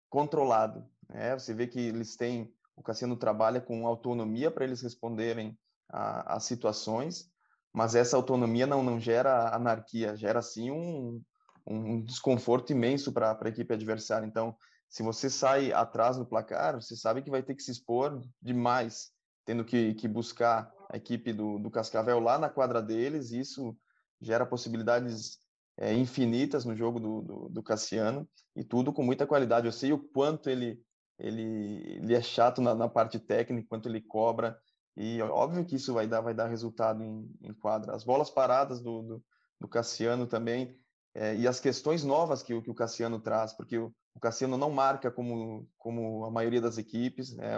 controlado. 0.10 0.88
Né? 1.10 1.38
Você 1.38 1.54
vê 1.54 1.68
que 1.68 1.80
eles 1.80 2.16
têm, 2.16 2.54
o 2.76 2.84
Cassiano 2.84 3.18
trabalha 3.18 3.60
com 3.60 3.86
autonomia 3.86 4.50
para 4.50 4.64
eles 4.64 4.82
responderem 4.82 5.58
às 5.90 6.46
situações, 6.46 7.30
mas 7.74 7.96
essa 7.96 8.16
autonomia 8.16 8.66
não, 8.66 8.84
não 8.84 9.00
gera 9.00 9.54
anarquia, 9.54 10.16
gera 10.16 10.42
sim 10.42 10.72
um, 10.72 11.22
um 11.66 12.02
desconforto 12.02 12.72
imenso 12.72 13.12
para 13.12 13.38
a 13.40 13.50
equipe 13.50 13.74
adversária. 13.74 14.26
Então, 14.26 14.56
se 14.90 15.04
você 15.04 15.30
sai 15.30 15.72
atrás 15.72 16.18
no 16.18 16.26
placar, 16.26 16.76
você 16.82 16.96
sabe 16.96 17.22
que 17.22 17.30
vai 17.30 17.44
ter 17.44 17.56
que 17.56 17.62
se 17.62 17.72
expor 17.72 18.22
demais, 18.42 19.12
tendo 19.46 19.64
que, 19.64 19.94
que 19.94 20.08
buscar 20.08 20.72
a 20.90 20.98
equipe 20.98 21.32
do, 21.32 21.60
do 21.60 21.70
Cascavel 21.70 22.20
lá 22.20 22.40
na 22.40 22.50
quadra 22.50 22.82
deles, 22.82 23.32
isso 23.32 23.78
gera 24.20 24.46
possibilidades 24.46 25.38
é, 25.78 25.94
infinitas 25.94 26.66
no 26.66 26.76
jogo 26.76 27.00
do, 27.00 27.22
do, 27.22 27.50
do, 27.50 27.64
Cassiano, 27.64 28.28
e 28.56 28.64
tudo 28.64 28.92
com 28.92 29.04
muita 29.04 29.28
qualidade. 29.28 29.68
Eu 29.68 29.72
sei 29.72 29.94
o 29.94 30.00
quanto 30.00 30.50
ele, 30.50 30.82
ele, 31.20 32.00
ele 32.02 32.16
é 32.16 32.22
chato 32.22 32.60
na, 32.60 32.74
na 32.74 32.90
parte 32.90 33.20
técnica, 33.20 33.68
quanto 33.70 33.88
ele 33.88 34.02
cobra, 34.02 34.60
e 34.98 35.22
óbvio 35.22 35.66
que 35.66 35.76
isso 35.76 35.94
vai 35.94 36.08
dar, 36.08 36.20
vai 36.20 36.34
dar 36.34 36.48
resultado 36.48 37.04
em, 37.04 37.32
em 37.42 37.54
quadra. 37.54 37.96
As 37.96 38.04
bolas 38.04 38.30
paradas 38.30 38.82
do, 38.82 39.02
do, 39.04 39.24
do 39.62 39.68
Cassiano 39.68 40.28
também, 40.28 40.78
é, 41.14 41.36
e 41.36 41.48
as 41.48 41.60
questões 41.60 42.04
novas 42.04 42.44
que, 42.44 42.60
que 42.62 42.70
o 42.70 42.76
Cassiano 42.76 43.20
traz, 43.20 43.54
porque 43.54 43.78
o, 43.78 43.94
o, 44.16 44.20
Cassiano 44.20 44.58
não 44.58 44.70
marca 44.70 45.10
como, 45.10 45.68
como 45.78 46.26
a 46.26 46.32
maioria 46.32 46.62
das 46.62 46.78
equipes, 46.78 47.36
né? 47.36 47.56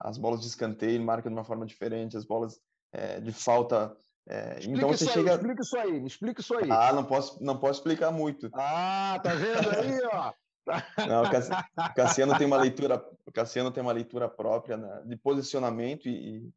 as 0.00 0.18
bolas 0.18 0.40
de 0.40 0.46
escanteio 0.46 0.92
ele 0.92 1.04
marca 1.04 1.28
de 1.28 1.34
uma 1.34 1.44
forma 1.44 1.66
diferente, 1.66 2.16
as 2.16 2.24
bolas 2.24 2.60
é, 2.92 3.20
de 3.20 3.32
falta. 3.32 3.96
É, 4.26 4.58
então 4.62 4.88
você 4.88 5.06
chega. 5.06 5.32
Aí, 5.32 5.36
explica 5.36 5.62
isso 5.62 5.76
aí, 5.76 6.00
me 6.00 6.06
explica 6.06 6.40
isso 6.40 6.54
aí. 6.56 6.70
Ah, 6.70 6.92
não 6.92 7.04
posso, 7.04 7.42
não 7.42 7.58
posso 7.58 7.80
explicar 7.80 8.10
muito. 8.10 8.50
Ah, 8.54 9.20
tá 9.22 9.34
vendo 9.34 9.70
aí, 9.70 10.00
ó? 10.12 10.32
Não, 11.06 11.24
o 11.24 11.94
Cassiano 11.94 12.38
tem 12.38 12.46
uma 12.46 12.56
leitura, 12.56 13.06
o 13.26 13.30
Cassiano 13.30 13.70
tem 13.70 13.82
uma 13.82 13.92
leitura 13.92 14.30
própria 14.30 14.78
né, 14.78 15.02
de 15.04 15.14
posicionamento 15.14 16.08
e, 16.08 16.50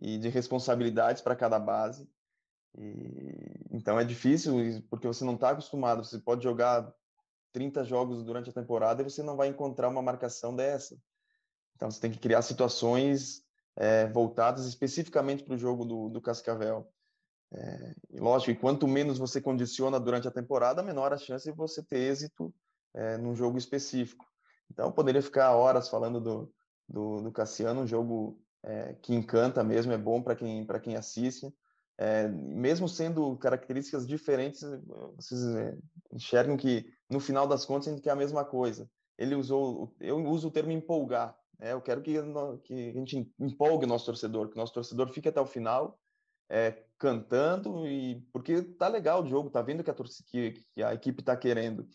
e 0.00 0.18
de 0.18 0.28
responsabilidades 0.28 1.22
para 1.22 1.36
cada 1.36 1.60
base. 1.60 2.08
E, 2.78 3.66
então 3.70 3.98
é 3.98 4.04
difícil 4.04 4.54
porque 4.88 5.06
você 5.06 5.24
não 5.24 5.34
está 5.34 5.50
acostumado. 5.50 6.04
Você 6.04 6.18
pode 6.18 6.42
jogar 6.42 6.92
30 7.52 7.84
jogos 7.84 8.22
durante 8.24 8.50
a 8.50 8.52
temporada 8.52 9.02
e 9.02 9.04
você 9.04 9.22
não 9.22 9.36
vai 9.36 9.48
encontrar 9.48 9.88
uma 9.88 10.02
marcação 10.02 10.54
dessa. 10.54 10.96
Então 11.76 11.90
você 11.90 12.00
tem 12.00 12.10
que 12.10 12.18
criar 12.18 12.42
situações 12.42 13.42
é, 13.76 14.06
voltadas 14.08 14.66
especificamente 14.66 15.44
para 15.44 15.54
o 15.54 15.58
jogo 15.58 15.84
do, 15.84 16.08
do 16.08 16.20
Cascavel. 16.20 16.88
É, 17.54 17.94
e 18.10 18.18
lógico, 18.18 18.50
e 18.50 18.56
quanto 18.56 18.88
menos 18.88 19.18
você 19.18 19.40
condiciona 19.40 20.00
durante 20.00 20.26
a 20.26 20.30
temporada, 20.30 20.82
menor 20.82 21.12
a 21.12 21.18
chance 21.18 21.50
de 21.50 21.56
você 21.56 21.82
ter 21.82 21.98
êxito 21.98 22.52
é, 22.94 23.18
num 23.18 23.34
jogo 23.34 23.58
específico. 23.58 24.24
Então, 24.70 24.90
poderia 24.90 25.20
ficar 25.20 25.54
horas 25.54 25.88
falando 25.88 26.18
do, 26.18 26.52
do, 26.88 27.22
do 27.22 27.32
Cassiano, 27.32 27.82
um 27.82 27.86
jogo 27.86 28.40
é, 28.62 28.94
que 28.94 29.14
encanta 29.14 29.62
mesmo, 29.62 29.92
é 29.92 29.98
bom 29.98 30.22
para 30.22 30.34
quem, 30.34 30.66
quem 30.82 30.96
assiste. 30.96 31.52
É, 31.98 32.26
mesmo 32.28 32.88
sendo 32.88 33.36
características 33.36 34.06
diferentes, 34.06 34.62
vocês 35.14 35.44
é, 35.54 35.76
enxergam 36.12 36.56
que 36.56 36.86
no 37.08 37.20
final 37.20 37.46
das 37.46 37.64
contas 37.64 37.88
a 37.88 37.90
gente 37.90 38.02
quer 38.02 38.10
a 38.10 38.16
mesma 38.16 38.44
coisa. 38.44 38.88
Ele 39.18 39.34
usou, 39.34 39.94
eu 40.00 40.24
uso 40.24 40.48
o 40.48 40.50
termo 40.50 40.72
empolgar. 40.72 41.36
Né? 41.58 41.72
Eu 41.72 41.80
quero 41.80 42.02
que, 42.02 42.14
que 42.64 42.90
a 42.90 42.92
gente 42.92 43.30
empolgue 43.38 43.84
o 43.84 43.88
nosso 43.88 44.06
torcedor, 44.06 44.48
que 44.48 44.56
o 44.56 44.58
nosso 44.58 44.72
torcedor 44.72 45.08
fique 45.12 45.28
até 45.28 45.40
o 45.40 45.46
final 45.46 45.98
é, 46.48 46.82
cantando 46.98 47.86
e 47.86 48.20
porque 48.32 48.62
tá 48.62 48.88
legal 48.88 49.22
o 49.22 49.26
jogo, 49.26 49.48
tá 49.48 49.62
vendo 49.62 49.82
que 49.82 49.90
a, 49.90 49.94
que, 50.26 50.52
que 50.74 50.82
a 50.82 50.92
equipe 50.92 51.20
está 51.20 51.36
querendo. 51.36 51.86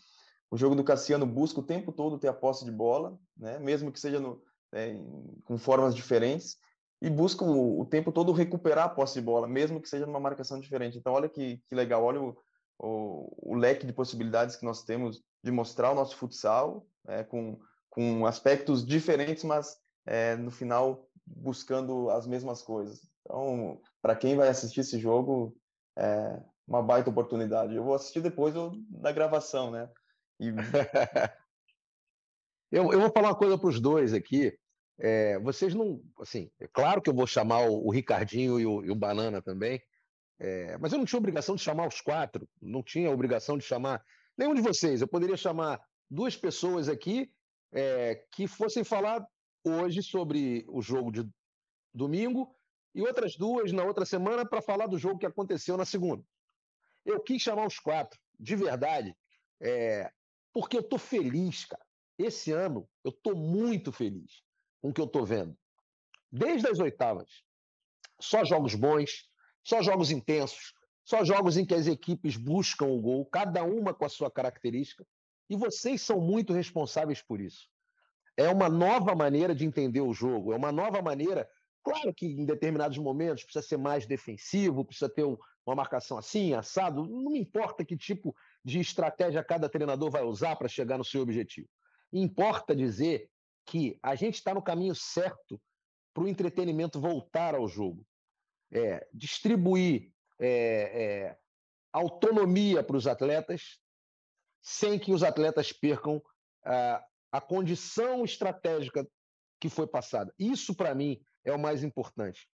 O 0.49 0.57
jogo 0.57 0.75
do 0.75 0.83
Cassiano 0.83 1.25
busca 1.25 1.59
o 1.59 1.65
tempo 1.65 1.91
todo 1.91 2.17
ter 2.17 2.27
a 2.27 2.33
posse 2.33 2.65
de 2.65 2.71
bola, 2.71 3.19
né? 3.35 3.59
mesmo 3.59 3.91
que 3.91 3.99
seja 3.99 4.19
no, 4.19 4.41
é, 4.71 4.95
com 5.43 5.57
formas 5.57 5.93
diferentes, 5.93 6.57
e 7.01 7.09
busca 7.09 7.43
o, 7.43 7.81
o, 7.81 7.85
tempo 7.85 8.11
todo 8.11 8.31
recuperar 8.31 8.85
a 8.85 8.89
posse 8.89 9.15
de 9.15 9.21
bola, 9.21 9.47
mesmo 9.47 9.81
que 9.81 9.89
seja 9.89 10.05
numa 10.05 10.19
marcação 10.19 10.59
diferente. 10.59 10.97
Então, 10.97 11.13
olha 11.13 11.29
que, 11.29 11.61
que 11.69 11.75
legal, 11.75 12.03
olha 12.03 12.21
o, 12.21 12.37
o, 12.79 13.51
o, 13.51 13.55
leque 13.55 13.85
de 13.85 13.93
possibilidades 13.93 14.55
que 14.55 14.65
nós 14.65 14.83
temos 14.83 15.21
de 15.43 15.51
mostrar 15.51 15.91
o 15.91 15.95
nosso 15.95 16.15
futsal 16.17 16.87
é, 17.07 17.23
com, 17.23 17.59
com 17.89 18.25
aspectos 18.25 18.85
diferentes, 18.85 19.43
mas 19.43 19.77
é, 20.05 20.35
no 20.35 20.49
final 20.49 21.07
buscando 21.25 22.09
as 22.09 22.25
mesmas 22.25 22.61
coisas. 22.61 23.01
Então, 23.21 23.79
para 24.01 24.15
quem 24.15 24.35
vai 24.35 24.47
assistir 24.47 24.79
esse 24.79 24.97
jogo, 24.97 25.55
é 25.97 26.41
uma 26.67 26.81
baita 26.81 27.09
oportunidade. 27.09 27.75
Eu 27.75 27.83
vou 27.83 27.93
assistir 27.93 28.21
depois 28.21 28.53
da 28.89 29.11
gravação, 29.11 29.71
né? 29.71 29.89
E... 30.39 30.49
eu, 32.71 32.91
eu 32.91 33.01
vou 33.01 33.11
falar 33.11 33.29
uma 33.29 33.35
coisa 33.35 33.57
para 33.57 33.69
os 33.69 33.79
dois 33.79 34.13
aqui. 34.13 34.57
É, 34.99 35.37
vocês 35.39 35.73
não. 35.73 36.01
Assim, 36.19 36.49
é 36.59 36.67
claro 36.67 37.01
que 37.01 37.09
eu 37.09 37.13
vou 37.13 37.27
chamar 37.27 37.61
o, 37.69 37.85
o 37.85 37.91
Ricardinho 37.91 38.59
e 38.59 38.65
o, 38.65 38.83
e 38.83 38.89
o, 38.89 38.95
Banana 38.95 39.41
também, 39.41 39.81
é, 40.39 40.77
mas 40.79 40.91
eu 40.91 40.97
não 40.97 41.05
tinha 41.05 41.19
obrigação 41.19 41.55
de 41.55 41.61
chamar 41.61 41.87
os 41.87 42.01
quatro, 42.01 42.47
não 42.61 42.81
tinha 42.81 43.11
obrigação 43.11 43.57
de 43.57 43.63
chamar 43.63 44.03
nenhum 44.35 44.55
de 44.55 44.61
vocês. 44.61 45.01
Eu 45.01 45.07
poderia 45.07 45.37
chamar 45.37 45.79
duas 46.09 46.35
pessoas 46.35 46.89
aqui 46.89 47.31
é, 47.71 48.23
que 48.31 48.47
fossem 48.47 48.83
falar 48.83 49.25
hoje 49.63 50.01
sobre 50.01 50.65
o 50.67 50.81
jogo 50.81 51.11
de 51.11 51.29
domingo 51.93 52.55
e 52.95 53.01
outras 53.01 53.35
duas 53.35 53.71
na 53.71 53.83
outra 53.83 54.05
semana 54.05 54.45
para 54.45 54.61
falar 54.61 54.87
do 54.87 54.97
jogo 54.97 55.19
que 55.19 55.25
aconteceu 55.25 55.77
na 55.77 55.85
segunda. 55.85 56.23
Eu 57.05 57.19
quis 57.21 57.41
chamar 57.41 57.67
os 57.67 57.79
quatro, 57.79 58.19
de 58.39 58.55
verdade, 58.55 59.15
porque 60.53 60.77
eu 60.77 60.81
estou 60.81 60.99
feliz, 60.99 61.65
cara. 61.65 61.85
Esse 62.17 62.51
ano 62.51 62.89
eu 63.03 63.11
estou 63.11 63.35
muito 63.35 63.91
feliz 63.91 64.46
com 64.87 64.91
o 64.91 64.93
que 64.93 65.01
eu 65.01 65.05
estou 65.05 65.25
vendo. 65.25 65.57
Desde 66.31 66.67
as 66.67 66.79
oitavas, 66.79 67.43
só 68.19 68.45
jogos 68.45 68.73
bons, 68.73 69.29
só 69.63 69.81
jogos 69.81 70.11
intensos, 70.11 70.73
só 71.03 71.23
jogos 71.25 71.57
em 71.57 71.65
que 71.65 71.73
as 71.73 71.87
equipes 71.87 72.37
buscam 72.37 72.85
o 72.85 73.01
gol, 73.01 73.25
cada 73.25 73.63
uma 73.63 73.93
com 73.93 74.05
a 74.05 74.09
sua 74.09 74.31
característica, 74.31 75.05
e 75.49 75.55
vocês 75.55 76.01
são 76.01 76.19
muito 76.19 76.53
responsáveis 76.53 77.21
por 77.21 77.41
isso. 77.41 77.69
É 78.35 78.49
uma 78.49 78.69
nova 78.69 79.15
maneira 79.15 79.53
de 79.53 79.65
entender 79.65 80.01
o 80.01 80.13
jogo, 80.13 80.53
é 80.53 80.55
uma 80.55 80.71
nova 80.71 81.01
maneira 81.01 81.49
Claro 81.83 82.13
que 82.13 82.25
em 82.25 82.43
determinados 82.43 82.97
momentos 82.97 83.45
precisa 83.45 83.65
ser 83.65 83.77
mais 83.77 84.05
defensivo, 84.05 84.83
precisa 84.83 85.07
ter 85.07 85.23
uma 85.23 85.73
marcação 85.73 86.17
assim, 86.17 86.53
assado. 86.53 87.05
Não 87.05 87.33
importa 87.33 87.85
que 87.85 87.95
tipo 87.95 88.35
de 88.61 88.81
estratégia 88.81 89.41
cada 89.41 89.69
treinador 89.69 90.11
vai 90.11 90.21
usar 90.21 90.57
para 90.57 90.67
chegar 90.67 90.97
no 90.97 91.05
seu 91.05 91.21
objetivo. 91.21 91.69
Importa 92.11 92.75
dizer 92.75 93.29
que 93.67 93.99
a 94.01 94.15
gente 94.15 94.35
está 94.35 94.53
no 94.53 94.61
caminho 94.61 94.95
certo 94.95 95.61
para 96.13 96.23
o 96.23 96.27
entretenimento 96.27 96.99
voltar 96.99 97.53
ao 97.53 97.67
jogo. 97.67 98.03
É, 98.71 99.07
distribuir 99.13 100.11
é, 100.39 100.49
é, 100.49 101.37
autonomia 101.91 102.81
para 102.81 102.97
os 102.97 103.05
atletas 103.05 103.79
sem 104.61 104.97
que 104.97 105.11
os 105.11 105.21
atletas 105.21 105.71
percam 105.71 106.21
a, 106.65 107.05
a 107.31 107.41
condição 107.41 108.25
estratégica 108.25 109.07
que 109.59 109.69
foi 109.69 109.87
passada. 109.87 110.33
Isso, 110.39 110.75
para 110.75 110.95
mim, 110.95 111.21
é 111.43 111.53
o 111.53 111.59
mais 111.59 111.83
importante. 111.83 112.49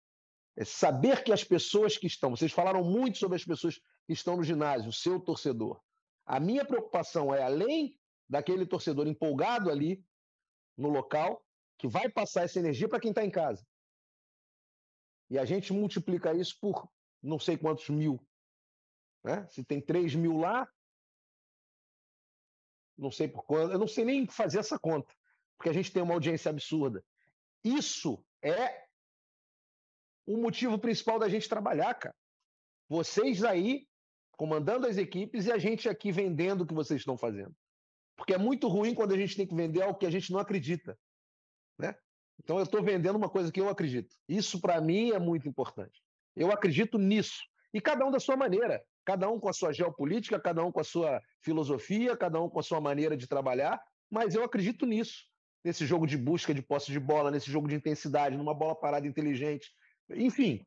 É 0.55 0.63
saber 0.63 1.23
que 1.23 1.31
as 1.31 1.43
pessoas 1.43 1.97
que 1.97 2.07
estão, 2.07 2.31
vocês 2.31 2.51
falaram 2.51 2.83
muito 2.83 3.17
sobre 3.17 3.35
as 3.35 3.43
pessoas 3.43 3.79
que 4.05 4.13
estão 4.13 4.37
no 4.37 4.43
ginásio, 4.43 4.89
o 4.89 4.93
seu 4.93 5.19
torcedor. 5.19 5.81
A 6.25 6.39
minha 6.39 6.65
preocupação 6.65 7.33
é, 7.33 7.41
além 7.41 7.97
daquele 8.29 8.65
torcedor 8.65 9.07
empolgado 9.07 9.69
ali 9.69 10.03
no 10.77 10.89
local, 10.89 11.43
que 11.77 11.87
vai 11.87 12.09
passar 12.09 12.43
essa 12.43 12.59
energia 12.59 12.87
para 12.87 12.99
quem 12.99 13.11
está 13.11 13.23
em 13.23 13.31
casa. 13.31 13.65
E 15.29 15.37
a 15.37 15.45
gente 15.45 15.73
multiplica 15.73 16.33
isso 16.33 16.57
por 16.59 16.89
não 17.21 17.39
sei 17.39 17.57
quantos 17.57 17.89
mil. 17.89 18.19
Né? 19.23 19.47
Se 19.47 19.63
tem 19.63 19.81
3 19.81 20.15
mil 20.15 20.37
lá, 20.37 20.67
não 22.97 23.09
sei 23.09 23.27
por 23.27 23.43
quanto, 23.43 23.71
eu 23.71 23.79
não 23.79 23.87
sei 23.87 24.05
nem 24.05 24.27
fazer 24.27 24.59
essa 24.59 24.77
conta, 24.77 25.13
porque 25.57 25.69
a 25.69 25.73
gente 25.73 25.91
tem 25.91 26.03
uma 26.03 26.13
audiência 26.13 26.49
absurda. 26.49 27.03
Isso 27.63 28.23
é 28.43 28.85
o 30.25 30.37
motivo 30.37 30.77
principal 30.77 31.17
da 31.17 31.29
gente 31.29 31.49
trabalhar, 31.49 31.93
cara. 31.95 32.15
Vocês 32.87 33.43
aí 33.43 33.87
comandando 34.37 34.87
as 34.87 34.97
equipes 34.97 35.45
e 35.45 35.51
a 35.51 35.57
gente 35.57 35.87
aqui 35.87 36.11
vendendo 36.11 36.61
o 36.61 36.67
que 36.67 36.73
vocês 36.73 37.01
estão 37.01 37.17
fazendo. 37.17 37.55
Porque 38.15 38.33
é 38.33 38.37
muito 38.37 38.67
ruim 38.67 38.93
quando 38.93 39.13
a 39.13 39.17
gente 39.17 39.35
tem 39.35 39.47
que 39.47 39.55
vender 39.55 39.81
algo 39.81 39.97
que 39.97 40.05
a 40.05 40.11
gente 40.11 40.31
não 40.31 40.39
acredita, 40.39 40.97
né? 41.77 41.95
Então 42.41 42.57
eu 42.57 42.63
estou 42.63 42.81
vendendo 42.83 43.15
uma 43.15 43.29
coisa 43.29 43.51
que 43.51 43.61
eu 43.61 43.69
acredito. 43.69 44.15
Isso 44.27 44.59
para 44.59 44.79
mim 44.81 45.11
é 45.11 45.19
muito 45.19 45.47
importante. 45.47 46.01
Eu 46.35 46.51
acredito 46.51 46.97
nisso. 46.97 47.41
E 47.73 47.81
cada 47.81 48.05
um 48.05 48.11
da 48.11 48.19
sua 48.19 48.35
maneira, 48.35 48.83
cada 49.05 49.29
um 49.29 49.39
com 49.39 49.49
a 49.49 49.53
sua 49.53 49.73
geopolítica, 49.73 50.39
cada 50.39 50.63
um 50.63 50.71
com 50.71 50.79
a 50.79 50.83
sua 50.83 51.21
filosofia, 51.41 52.15
cada 52.15 52.41
um 52.41 52.49
com 52.49 52.59
a 52.59 52.63
sua 52.63 52.79
maneira 52.79 53.17
de 53.17 53.27
trabalhar, 53.27 53.81
mas 54.09 54.35
eu 54.35 54.43
acredito 54.43 54.85
nisso. 54.85 55.25
Nesse 55.63 55.85
jogo 55.85 56.05
de 56.05 56.17
busca 56.17 56.53
de 56.53 56.61
posse 56.61 56.91
de 56.91 56.99
bola, 56.99 57.31
nesse 57.31 57.49
jogo 57.49 57.67
de 57.67 57.75
intensidade, 57.75 58.37
numa 58.37 58.53
bola 58.53 58.75
parada 58.75 59.07
inteligente, 59.07 59.71
enfim, 60.09 60.65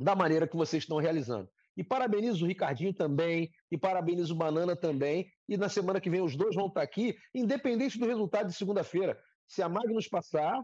da 0.00 0.14
maneira 0.14 0.46
que 0.46 0.56
vocês 0.56 0.84
estão 0.84 0.98
realizando. 0.98 1.50
E 1.76 1.82
parabenizo 1.82 2.44
o 2.44 2.48
Ricardinho 2.48 2.92
também, 2.92 3.50
e 3.70 3.78
parabenizo 3.78 4.34
o 4.34 4.36
Banana 4.36 4.76
também. 4.76 5.26
E 5.48 5.56
na 5.56 5.68
semana 5.68 6.00
que 6.00 6.10
vem 6.10 6.20
os 6.20 6.36
dois 6.36 6.54
vão 6.54 6.66
estar 6.66 6.82
aqui, 6.82 7.16
independente 7.34 7.98
do 7.98 8.06
resultado 8.06 8.48
de 8.48 8.54
segunda-feira. 8.54 9.18
Se 9.48 9.62
a 9.62 9.68
Magnus 9.68 10.08
passar, 10.08 10.62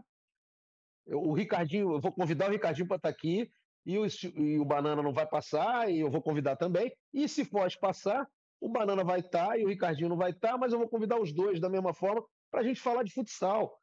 o 1.07 1.33
Ricardinho, 1.33 1.93
eu 1.93 1.99
vou 1.99 2.11
convidar 2.11 2.47
o 2.47 2.51
Ricardinho 2.51 2.87
para 2.87 2.97
estar 2.97 3.09
aqui, 3.09 3.49
e 3.85 3.97
o, 3.97 4.05
e 4.05 4.59
o 4.59 4.65
Banana 4.65 5.01
não 5.01 5.13
vai 5.13 5.27
passar, 5.27 5.89
e 5.91 5.99
eu 5.99 6.11
vou 6.11 6.21
convidar 6.21 6.55
também. 6.55 6.91
E 7.13 7.27
se 7.27 7.43
Foz 7.43 7.75
passar, 7.75 8.27
o 8.61 8.69
Banana 8.69 9.03
vai 9.03 9.21
estar 9.21 9.57
e 9.57 9.63
o 9.63 9.69
Ricardinho 9.69 10.09
não 10.09 10.17
vai 10.17 10.31
estar, 10.31 10.57
mas 10.57 10.73
eu 10.73 10.79
vou 10.79 10.89
convidar 10.89 11.19
os 11.19 11.33
dois 11.33 11.59
da 11.59 11.69
mesma 11.69 11.93
forma 11.93 12.23
para 12.51 12.59
a 12.59 12.63
gente 12.63 12.81
falar 12.81 13.03
de 13.03 13.13
futsal. 13.13 13.79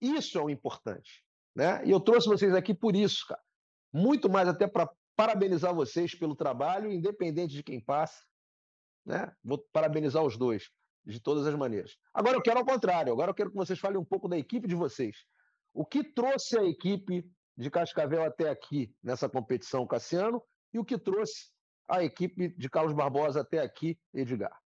Isso 0.00 0.36
é 0.36 0.42
o 0.42 0.50
importante. 0.50 1.24
Né? 1.54 1.80
E 1.86 1.90
eu 1.90 2.00
trouxe 2.00 2.28
vocês 2.28 2.54
aqui 2.54 2.74
por 2.74 2.94
isso, 2.94 3.24
cara 3.26 3.40
muito 3.96 4.28
mais 4.28 4.46
até 4.46 4.66
para 4.66 4.88
parabenizar 5.16 5.74
vocês 5.74 6.14
pelo 6.14 6.36
trabalho, 6.36 6.92
independente 6.92 7.54
de 7.54 7.62
quem 7.62 7.80
passa. 7.80 8.22
Né? 9.04 9.32
Vou 9.42 9.58
parabenizar 9.72 10.22
os 10.22 10.36
dois, 10.36 10.70
de 11.04 11.20
todas 11.20 11.46
as 11.46 11.54
maneiras. 11.54 11.96
Agora 12.12 12.36
eu 12.36 12.42
quero 12.42 12.58
ao 12.58 12.64
contrário, 12.66 13.12
agora 13.12 13.30
eu 13.30 13.34
quero 13.34 13.50
que 13.50 13.56
vocês 13.56 13.78
falem 13.78 13.98
um 13.98 14.04
pouco 14.04 14.28
da 14.28 14.36
equipe 14.36 14.68
de 14.68 14.74
vocês. 14.74 15.16
O 15.72 15.84
que 15.84 16.04
trouxe 16.04 16.58
a 16.58 16.64
equipe 16.64 17.24
de 17.56 17.70
Cascavel 17.70 18.22
até 18.22 18.50
aqui 18.50 18.94
nessa 19.02 19.28
competição, 19.28 19.86
Cassiano, 19.86 20.42
e 20.72 20.78
o 20.78 20.84
que 20.84 20.98
trouxe 20.98 21.50
a 21.88 22.02
equipe 22.02 22.48
de 22.48 22.68
Carlos 22.68 22.92
Barbosa 22.92 23.40
até 23.40 23.60
aqui, 23.60 23.98
Edgar. 24.12 24.56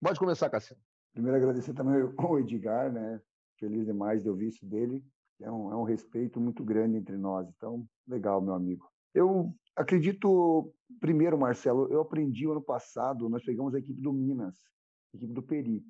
Pode 0.00 0.18
começar, 0.18 0.50
Cassiano. 0.50 0.82
Primeiro, 1.12 1.36
agradecer 1.36 1.72
também 1.74 2.12
ao 2.18 2.38
Edgar, 2.38 2.92
né? 2.92 3.20
Feliz 3.58 3.86
demais 3.86 4.22
de 4.22 4.28
ouvir 4.28 4.48
isso 4.48 4.66
dele 4.66 5.04
é 5.40 5.50
um, 5.50 5.72
é 5.72 5.76
um 5.76 5.82
respeito 5.82 6.40
muito 6.40 6.64
grande 6.64 6.96
entre 6.96 7.16
nós. 7.16 7.48
Então, 7.56 7.86
legal, 8.06 8.40
meu 8.40 8.54
amigo. 8.54 8.90
Eu 9.16 9.50
acredito, 9.74 10.74
primeiro, 11.00 11.38
Marcelo, 11.38 11.90
eu 11.90 12.02
aprendi 12.02 12.44
ano 12.44 12.60
passado, 12.60 13.30
nós 13.30 13.42
pegamos 13.42 13.74
a 13.74 13.78
equipe 13.78 13.98
do 13.98 14.12
Minas, 14.12 14.54
a 15.14 15.16
equipe 15.16 15.32
do 15.32 15.42
Peri. 15.42 15.82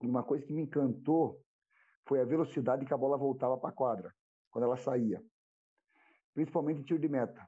E 0.00 0.06
uma 0.06 0.22
coisa 0.22 0.46
que 0.46 0.52
me 0.52 0.62
encantou 0.62 1.42
foi 2.06 2.20
a 2.20 2.24
velocidade 2.24 2.86
que 2.86 2.94
a 2.94 2.96
bola 2.96 3.18
voltava 3.18 3.58
para 3.58 3.70
a 3.70 3.72
quadra, 3.72 4.14
quando 4.48 4.62
ela 4.62 4.76
saía. 4.76 5.20
Principalmente 6.34 6.82
em 6.82 6.84
tiro 6.84 7.00
de 7.00 7.08
meta. 7.08 7.44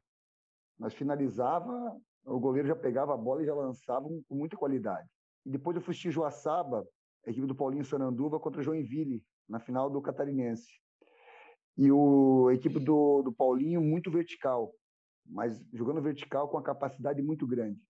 Nós 0.76 0.92
finalizava, 0.94 1.96
o 2.24 2.40
goleiro 2.40 2.66
já 2.66 2.74
pegava 2.74 3.14
a 3.14 3.16
bola 3.16 3.40
e 3.40 3.46
já 3.46 3.54
lançava 3.54 4.08
com 4.08 4.34
muita 4.34 4.56
qualidade. 4.56 5.08
E 5.46 5.50
depois 5.50 5.76
eu 5.76 5.82
fui 5.82 5.94
Joaçaba, 5.94 6.84
a 7.24 7.30
equipe 7.30 7.46
do 7.46 7.54
Paulinho 7.54 7.84
Sananduva 7.84 8.40
contra 8.40 8.60
o 8.60 8.64
Joinville, 8.64 9.22
na 9.48 9.60
final 9.60 9.88
do 9.88 10.02
Catarinense. 10.02 10.72
E 11.76 11.92
o, 11.92 12.48
a 12.48 12.54
equipe 12.54 12.80
do, 12.80 13.22
do 13.22 13.32
Paulinho 13.32 13.80
muito 13.80 14.10
vertical, 14.10 14.74
mas 15.28 15.60
jogando 15.72 16.02
vertical 16.02 16.48
com 16.48 16.58
a 16.58 16.62
capacidade 16.62 17.22
muito 17.22 17.46
grande. 17.46 17.80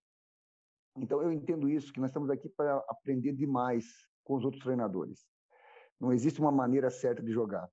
Então 0.97 1.21
eu 1.21 1.31
entendo 1.31 1.69
isso, 1.69 1.93
que 1.93 1.99
nós 1.99 2.09
estamos 2.09 2.29
aqui 2.29 2.49
para 2.49 2.77
aprender 2.89 3.33
demais 3.33 3.85
com 4.23 4.35
os 4.35 4.43
outros 4.43 4.63
treinadores. 4.63 5.25
Não 5.99 6.11
existe 6.13 6.39
uma 6.39 6.51
maneira 6.51 6.89
certa 6.89 7.21
de 7.23 7.31
jogar. 7.31 7.69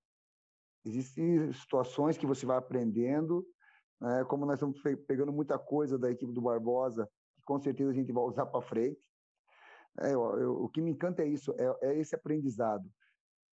Existem 0.84 1.52
situações 1.52 2.16
que 2.16 2.26
você 2.26 2.46
vai 2.46 2.56
aprendendo, 2.56 3.46
né? 4.00 4.24
como 4.24 4.46
nós 4.46 4.54
estamos 4.54 4.80
pegando 5.06 5.32
muita 5.32 5.58
coisa 5.58 5.98
da 5.98 6.10
equipe 6.10 6.32
do 6.32 6.40
Barbosa, 6.40 7.08
que 7.34 7.42
com 7.42 7.58
certeza 7.58 7.90
a 7.90 7.94
gente 7.94 8.12
vai 8.12 8.22
usar 8.24 8.46
para 8.46 8.62
frente. 8.62 9.00
É, 10.00 10.14
eu, 10.14 10.38
eu, 10.38 10.62
o 10.62 10.68
que 10.68 10.80
me 10.80 10.90
encanta 10.90 11.22
é 11.22 11.26
isso, 11.26 11.52
é, 11.58 11.88
é, 11.88 11.98
esse 11.98 12.14
aprendizado. 12.14 12.88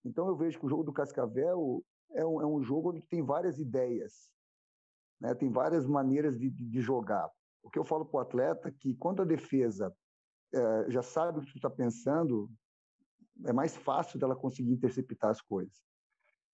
Então 0.06 0.28
eu 0.28 0.36
vejo 0.36 0.60
que 0.60 0.65
o 0.65 0.69
jogo 0.69 0.84
do 0.84 0.93
Cascavel 0.93 1.84
é 2.12 2.26
um, 2.26 2.41
é 2.41 2.45
um 2.45 2.62
jogo 2.62 2.89
onde 2.89 3.02
tem 3.08 3.23
várias 3.23 3.58
ideias, 3.58 4.32
né? 5.23 5.33
tem 5.33 5.49
várias 5.49 5.88
maneiras 5.88 6.38
de, 6.38 6.49
de, 6.49 6.81
jogar. 6.81 7.29
O 7.63 7.69
que 7.69 7.79
eu 7.79 7.86
falo 7.86 8.05
para 8.05 8.17
o 8.17 8.21
atleta 8.21 8.67
é 8.67 8.71
que 8.71 8.93
quando 8.95 9.21
a 9.21 9.25
defesa 9.25 9.95
é, 10.53 10.91
já 10.91 11.01
sabe 11.01 11.39
o 11.39 11.41
que 11.41 11.53
tu 11.53 11.57
está 11.57 11.69
pensando, 11.69 12.51
é 13.45 13.53
mais 13.53 13.75
fácil 13.75 14.19
dela 14.19 14.36
conseguir 14.36 14.73
interceptar 14.73 15.31
as 15.31 15.41
coisas. 15.41 15.81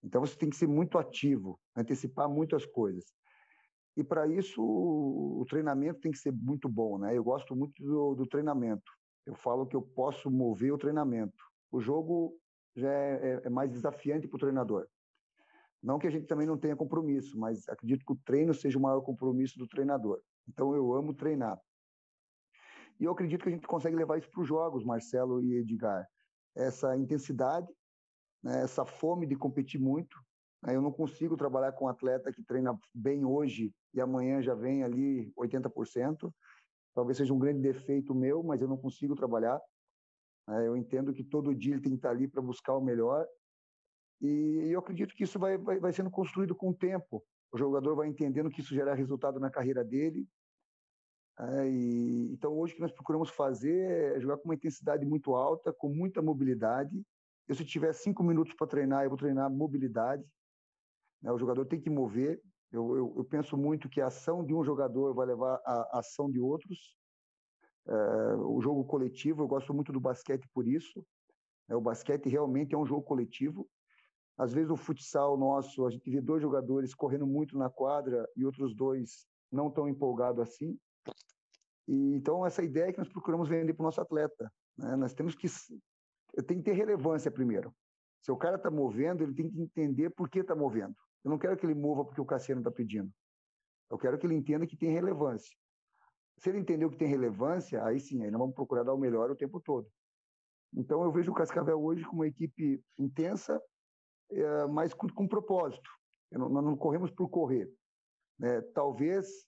Então 0.03 0.21
você 0.21 0.37
tem 0.37 0.49
que 0.49 0.55
ser 0.55 0.67
muito 0.67 0.99
ativo, 0.99 1.59
antecipar 1.75 2.29
muitas 2.29 2.63
coisas. 2.63 3.05
E 3.97 4.03
para 4.03 4.27
isso 4.27 4.61
o 4.61 5.43
treinamento 5.49 5.99
tem 5.99 6.11
que 6.11 6.19
ser 6.19 6.31
muito 6.31 6.69
bom, 6.69 6.99
né? 6.99 7.17
Eu 7.17 7.23
gosto 7.23 7.55
muito 7.55 7.83
do, 7.83 8.15
do 8.15 8.27
treinamento. 8.27 8.89
Eu 9.25 9.35
falo 9.35 9.65
que 9.65 9.75
eu 9.75 9.81
posso 9.81 10.29
mover 10.29 10.71
o 10.71 10.77
treinamento. 10.77 11.43
O 11.71 11.81
jogo 11.81 12.37
já 12.75 12.89
é, 12.89 13.13
é, 13.13 13.41
é 13.45 13.49
mais 13.49 13.71
desafiante 13.71 14.27
para 14.27 14.37
o 14.37 14.39
treinador. 14.39 14.87
Não 15.81 15.97
que 15.97 16.07
a 16.07 16.11
gente 16.11 16.27
também 16.27 16.45
não 16.45 16.57
tenha 16.57 16.75
compromisso, 16.75 17.37
mas 17.39 17.67
acredito 17.69 18.05
que 18.05 18.11
o 18.11 18.19
treino 18.25 18.53
seja 18.53 18.77
o 18.77 18.81
maior 18.81 19.01
compromisso 19.01 19.57
do 19.57 19.67
treinador. 19.67 20.21
Então 20.47 20.75
eu 20.75 20.93
amo 20.93 21.13
treinar. 21.13 21.59
E 22.99 23.05
eu 23.05 23.11
acredito 23.13 23.43
que 23.43 23.49
a 23.49 23.51
gente 23.51 23.67
consegue 23.67 23.95
levar 23.95 24.17
isso 24.17 24.29
para 24.29 24.41
os 24.41 24.47
jogos, 24.47 24.83
Marcelo 24.83 25.41
e 25.41 25.55
Edgar. 25.55 26.05
Essa 26.55 26.97
intensidade, 26.97 27.67
né, 28.43 28.61
essa 28.61 28.85
fome 28.85 29.25
de 29.25 29.35
competir 29.35 29.79
muito. 29.79 30.17
Né, 30.61 30.75
eu 30.75 30.81
não 30.81 30.91
consigo 30.91 31.37
trabalhar 31.37 31.71
com 31.71 31.85
um 31.85 31.87
atleta 31.87 32.31
que 32.31 32.43
treina 32.43 32.77
bem 32.93 33.23
hoje 33.23 33.73
e 33.93 34.01
amanhã 34.01 34.41
já 34.41 34.53
vem 34.53 34.83
ali 34.83 35.31
80%. 35.37 36.29
Talvez 36.93 37.17
seja 37.17 37.33
um 37.33 37.39
grande 37.39 37.61
defeito 37.61 38.13
meu, 38.13 38.43
mas 38.43 38.61
eu 38.61 38.67
não 38.67 38.77
consigo 38.77 39.15
trabalhar. 39.15 39.61
Né, 40.45 40.67
eu 40.67 40.75
entendo 40.75 41.13
que 41.13 41.23
todo 41.23 41.55
dia 41.55 41.75
ele 41.75 41.81
tem 41.81 41.93
que 41.93 41.99
estar 41.99 42.09
ali 42.09 42.27
para 42.27 42.41
buscar 42.41 42.75
o 42.75 42.81
melhor. 42.81 43.25
E 44.21 44.69
eu 44.71 44.79
acredito 44.79 45.15
que 45.15 45.23
isso 45.23 45.39
vai, 45.39 45.57
vai, 45.57 45.79
vai 45.79 45.93
sendo 45.93 46.11
construído 46.11 46.55
com 46.55 46.69
o 46.69 46.75
tempo. 46.75 47.23
O 47.51 47.57
jogador 47.57 47.95
vai 47.95 48.07
entendendo 48.07 48.49
que 48.49 48.61
isso 48.61 48.75
gera 48.75 48.93
resultado 48.93 49.39
na 49.39 49.49
carreira 49.49 49.83
dele 49.83 50.27
é, 51.39 51.69
e, 51.69 52.33
então, 52.33 52.51
hoje 52.57 52.73
o 52.73 52.75
que 52.75 52.81
nós 52.81 52.91
procuramos 52.91 53.29
fazer 53.29 54.15
é 54.17 54.19
jogar 54.19 54.37
com 54.37 54.45
uma 54.49 54.55
intensidade 54.55 55.05
muito 55.05 55.35
alta, 55.35 55.71
com 55.71 55.87
muita 55.87 56.21
mobilidade. 56.21 57.01
Eu, 57.47 57.55
se 57.55 57.63
tiver 57.63 57.93
cinco 57.93 58.21
minutos 58.23 58.53
para 58.53 58.67
treinar, 58.67 59.03
eu 59.03 59.09
vou 59.09 59.17
treinar 59.17 59.49
mobilidade. 59.49 60.23
Né? 61.21 61.31
O 61.31 61.39
jogador 61.39 61.65
tem 61.65 61.79
que 61.79 61.89
mover. 61.89 62.41
Eu, 62.71 62.95
eu, 62.95 63.13
eu, 63.17 63.23
penso 63.23 63.57
muito 63.57 63.89
que 63.89 64.01
a 64.01 64.07
ação 64.07 64.45
de 64.45 64.53
um 64.53 64.63
jogador 64.63 65.13
vai 65.13 65.25
levar 65.25 65.61
à 65.65 65.99
ação 65.99 66.29
de 66.29 66.39
outros. 66.39 66.97
É, 67.87 68.35
o 68.35 68.61
jogo 68.61 68.83
coletivo, 68.83 69.41
eu 69.41 69.47
gosto 69.47 69.73
muito 69.73 69.93
do 69.93 69.99
basquete 69.99 70.47
por 70.53 70.67
isso. 70.67 71.05
É, 71.69 71.75
o 71.75 71.81
basquete 71.81 72.27
realmente 72.27 72.75
é 72.75 72.77
um 72.77 72.85
jogo 72.85 73.01
coletivo. 73.01 73.67
Às 74.39 74.53
vezes, 74.53 74.71
o 74.71 74.77
futsal 74.77 75.37
nosso, 75.37 75.85
a 75.85 75.91
gente 75.91 76.09
vê 76.09 76.21
dois 76.21 76.41
jogadores 76.41 76.95
correndo 76.95 77.27
muito 77.27 77.57
na 77.57 77.69
quadra 77.69 78.25
e 78.37 78.45
outros 78.45 78.73
dois 78.73 79.27
não 79.51 79.69
tão 79.69 79.89
empolgados 79.89 80.41
assim. 80.41 80.79
E, 81.85 82.15
então, 82.15 82.45
essa 82.45 82.63
ideia 82.63 82.85
é 82.85 82.91
que 82.93 82.99
nós 82.99 83.09
procuramos 83.09 83.49
vender 83.49 83.73
para 83.73 83.83
o 83.83 83.85
nosso 83.85 83.99
atleta. 83.99 84.49
Né? 84.77 84.95
Nós 84.95 85.13
temos 85.13 85.35
que. 85.35 85.47
Tem 86.47 86.57
que 86.57 86.63
ter 86.63 86.73
relevância 86.73 87.29
primeiro. 87.29 87.75
Se 88.21 88.31
o 88.31 88.37
cara 88.37 88.55
está 88.55 88.71
movendo, 88.71 89.23
ele 89.23 89.33
tem 89.33 89.49
que 89.49 89.61
entender 89.61 90.09
por 90.11 90.29
que 90.29 90.39
está 90.39 90.55
movendo. 90.55 90.95
Eu 91.23 91.31
não 91.31 91.37
quero 91.37 91.57
que 91.57 91.65
ele 91.65 91.75
mova 91.75 92.05
porque 92.05 92.21
o 92.21 92.25
Cassiano 92.25 92.61
está 92.61 92.71
pedindo. 92.71 93.11
Eu 93.89 93.97
quero 93.97 94.17
que 94.17 94.25
ele 94.25 94.35
entenda 94.35 94.65
que 94.65 94.77
tem 94.77 94.91
relevância. 94.91 95.53
Se 96.37 96.49
ele 96.49 96.59
entendeu 96.59 96.89
que 96.89 96.97
tem 96.97 97.09
relevância, 97.09 97.83
aí 97.83 97.99
sim, 97.99 98.23
aí 98.23 98.31
nós 98.31 98.39
vamos 98.39 98.55
procurar 98.55 98.83
dar 98.83 98.93
o 98.93 98.97
melhor 98.97 99.29
o 99.29 99.35
tempo 99.35 99.59
todo. 99.59 99.89
Então, 100.73 101.03
eu 101.03 101.11
vejo 101.11 101.31
o 101.31 101.35
Cascavel 101.35 101.81
hoje 101.81 102.05
como 102.05 102.21
uma 102.21 102.27
equipe 102.27 102.81
intensa, 102.97 103.61
é, 104.31 104.65
mas 104.67 104.93
com, 104.93 105.07
com 105.09 105.27
propósito. 105.27 105.89
Não, 106.31 106.49
nós 106.49 106.63
não 106.63 106.77
corremos 106.77 107.11
por 107.11 107.29
correr. 107.29 107.71
É, 108.41 108.61
talvez 108.73 109.45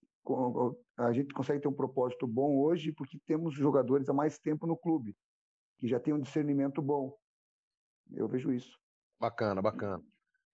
a 0.98 1.12
gente 1.13 1.34
consegue 1.34 1.60
ter 1.60 1.67
um 1.67 1.74
propósito 1.74 2.28
bom 2.28 2.60
hoje 2.60 2.91
porque 2.91 3.20
temos 3.26 3.56
jogadores 3.56 4.08
há 4.10 4.13
mais 4.13 4.38
tempo 4.38 4.67
no 4.67 4.78
clube, 4.78 5.15
que 5.78 5.88
já 5.88 6.00
têm 6.00 6.13
um 6.13 6.20
discernimento 6.20 6.82
bom. 6.82 7.15
Eu 8.12 8.28
vejo 8.28 8.52
isso. 8.52 8.78
Bacana, 9.20 9.62
bacana. 9.62 10.04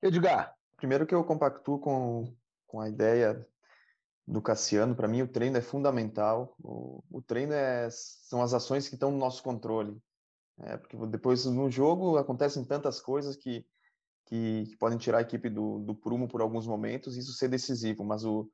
Edgar? 0.02 0.56
Primeiro 0.78 1.08
que 1.08 1.16
eu 1.16 1.24
compactuo 1.24 1.80
com, 1.80 2.36
com 2.68 2.80
a 2.80 2.88
ideia 2.88 3.46
do 4.28 4.42
Cassiano, 4.42 4.96
para 4.96 5.08
mim 5.08 5.22
o 5.22 5.28
treino 5.28 5.58
é 5.58 5.62
fundamental. 5.62 6.56
O, 6.62 7.04
o 7.10 7.22
treino 7.22 7.54
é, 7.54 7.90
são 7.90 8.42
as 8.42 8.54
ações 8.54 8.88
que 8.88 8.96
estão 8.96 9.10
no 9.10 9.18
nosso 9.18 9.42
controle. 9.42 9.98
É, 10.60 10.76
porque 10.78 10.98
depois 11.08 11.46
no 11.46 11.70
jogo 11.70 12.18
acontecem 12.18 12.64
tantas 12.64 13.00
coisas 13.00 13.36
que, 13.36 13.66
que, 14.28 14.66
que 14.68 14.78
podem 14.78 14.98
tirar 14.98 15.20
a 15.20 15.22
equipe 15.22 15.50
do, 15.50 15.80
do 15.80 15.96
prumo 15.96 16.28
por 16.28 16.42
alguns 16.42 16.68
momentos 16.68 17.16
e 17.16 17.20
isso 17.20 17.34
ser 17.34 17.48
decisivo, 17.48 18.04
mas 18.04 18.24
o, 18.24 18.50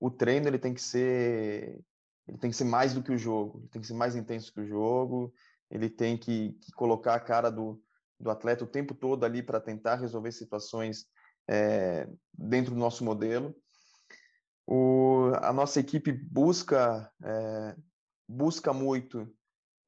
o 0.00 0.10
treino 0.10 0.48
ele 0.48 0.58
tem 0.58 0.74
que 0.74 0.82
ser 0.82 1.78
ele 2.26 2.36
tem 2.36 2.50
que 2.50 2.56
ser 2.56 2.64
mais 2.64 2.92
do 2.92 3.02
que 3.02 3.12
o 3.12 3.16
jogo, 3.16 3.60
ele 3.60 3.68
tem 3.68 3.80
que 3.80 3.88
ser 3.88 3.94
mais 3.94 4.14
intenso 4.14 4.52
que 4.52 4.60
o 4.60 4.66
jogo, 4.66 5.32
ele 5.70 5.88
tem 5.88 6.16
que, 6.16 6.52
que 6.60 6.72
colocar 6.72 7.14
a 7.14 7.20
cara 7.20 7.50
do, 7.50 7.82
do 8.20 8.30
atleta 8.30 8.64
o 8.64 8.68
tempo 8.68 8.94
todo 8.94 9.24
ali 9.24 9.42
para 9.42 9.60
tentar 9.60 9.94
resolver 9.94 10.32
situações 10.32 11.06
é, 11.48 12.06
dentro 12.34 12.74
do 12.74 12.80
nosso 12.80 13.02
modelo. 13.02 13.54
O, 14.66 15.32
a 15.40 15.54
nossa 15.54 15.80
equipe 15.80 16.12
busca 16.12 17.10
é, 17.24 17.76
busca 18.28 18.74
muito 18.74 19.26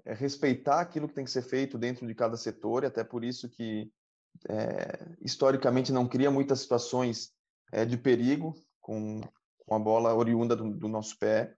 é, 0.07 0.14
respeitar 0.14 0.81
aquilo 0.81 1.07
que 1.07 1.14
tem 1.14 1.24
que 1.24 1.31
ser 1.31 1.42
feito 1.42 1.76
dentro 1.76 2.07
de 2.07 2.14
cada 2.14 2.38
setor, 2.38 2.85
e 2.85 2.87
até 2.87 3.05
por 3.05 3.22
isso 3.22 3.50
que 3.50 3.92
historicamente 5.20 5.92
não 5.92 6.09
cria 6.09 6.31
muitas 6.31 6.61
situações 6.61 7.31
de 7.88 7.96
perigo 7.96 8.55
com, 8.81 9.20
com 9.66 9.74
a 9.74 9.79
bola 9.79 10.14
oriunda 10.14 10.57
do, 10.57 10.70
do 10.74 10.88
nosso 10.88 11.18
pé. 11.18 11.55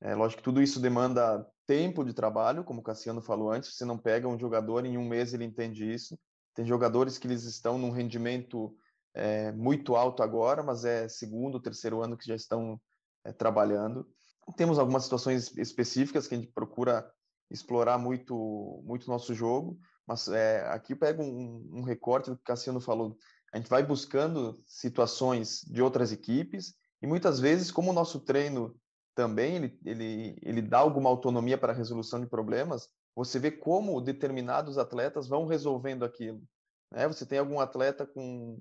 É 0.00 0.14
lógico 0.14 0.38
que 0.38 0.44
tudo 0.44 0.62
isso 0.62 0.80
demanda 0.80 1.46
tempo 1.66 2.04
de 2.04 2.14
trabalho, 2.14 2.64
como 2.64 2.80
o 2.80 2.82
Cassiano 2.82 3.20
falou 3.20 3.52
antes. 3.52 3.76
Você 3.76 3.84
não 3.84 3.98
pega 3.98 4.26
um 4.26 4.38
jogador 4.38 4.84
em 4.86 4.96
um 4.96 5.06
mês 5.06 5.34
ele 5.34 5.44
entende 5.44 5.90
isso. 5.90 6.18
Tem 6.54 6.64
jogadores 6.64 7.18
que 7.18 7.26
eles 7.26 7.44
estão 7.44 7.78
num 7.78 7.90
rendimento 7.90 8.76
é, 9.14 9.52
muito 9.52 9.96
alto 9.96 10.22
agora, 10.22 10.62
mas 10.62 10.84
é 10.84 11.08
segundo, 11.08 11.60
terceiro 11.60 12.02
ano 12.02 12.16
que 12.16 12.26
já 12.26 12.34
estão 12.34 12.80
é, 13.24 13.32
trabalhando. 13.32 14.08
Temos 14.56 14.78
algumas 14.78 15.04
situações 15.04 15.56
específicas 15.58 16.26
que 16.26 16.34
a 16.34 16.38
gente 16.38 16.52
procura 16.52 17.10
explorar 17.50 17.98
muito 17.98 18.82
muito 18.84 19.08
nosso 19.08 19.34
jogo, 19.34 19.78
mas 20.08 20.26
é, 20.28 20.66
aqui 20.68 20.94
eu 20.94 20.96
pego 20.96 21.22
um, 21.22 21.68
um 21.74 21.82
recorte 21.82 22.30
do 22.30 22.36
que 22.36 22.42
o 22.42 22.46
Cassiano 22.46 22.80
falou. 22.80 23.18
A 23.52 23.58
gente 23.58 23.68
vai 23.68 23.82
buscando 23.82 24.58
situações 24.66 25.60
de 25.70 25.82
outras 25.82 26.10
equipes 26.10 26.74
e 27.02 27.06
muitas 27.06 27.38
vezes, 27.38 27.70
como 27.70 27.90
o 27.90 27.94
nosso 27.94 28.20
treino 28.20 28.74
também 29.14 29.56
ele, 29.56 29.78
ele, 29.84 30.38
ele 30.42 30.62
dá 30.62 30.78
alguma 30.78 31.10
autonomia 31.10 31.58
para 31.58 31.72
a 31.72 31.76
resolução 31.76 32.20
de 32.20 32.26
problemas, 32.26 32.88
você 33.14 33.38
vê 33.38 33.50
como 33.50 34.00
determinados 34.00 34.78
atletas 34.78 35.28
vão 35.28 35.44
resolvendo 35.44 36.04
aquilo. 36.04 36.42
Né? 36.90 37.06
Você 37.06 37.26
tem 37.26 37.38
algum 37.38 37.60
atleta 37.60 38.06
com 38.06 38.58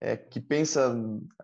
é, 0.00 0.16
que 0.16 0.40
pensa 0.40 0.94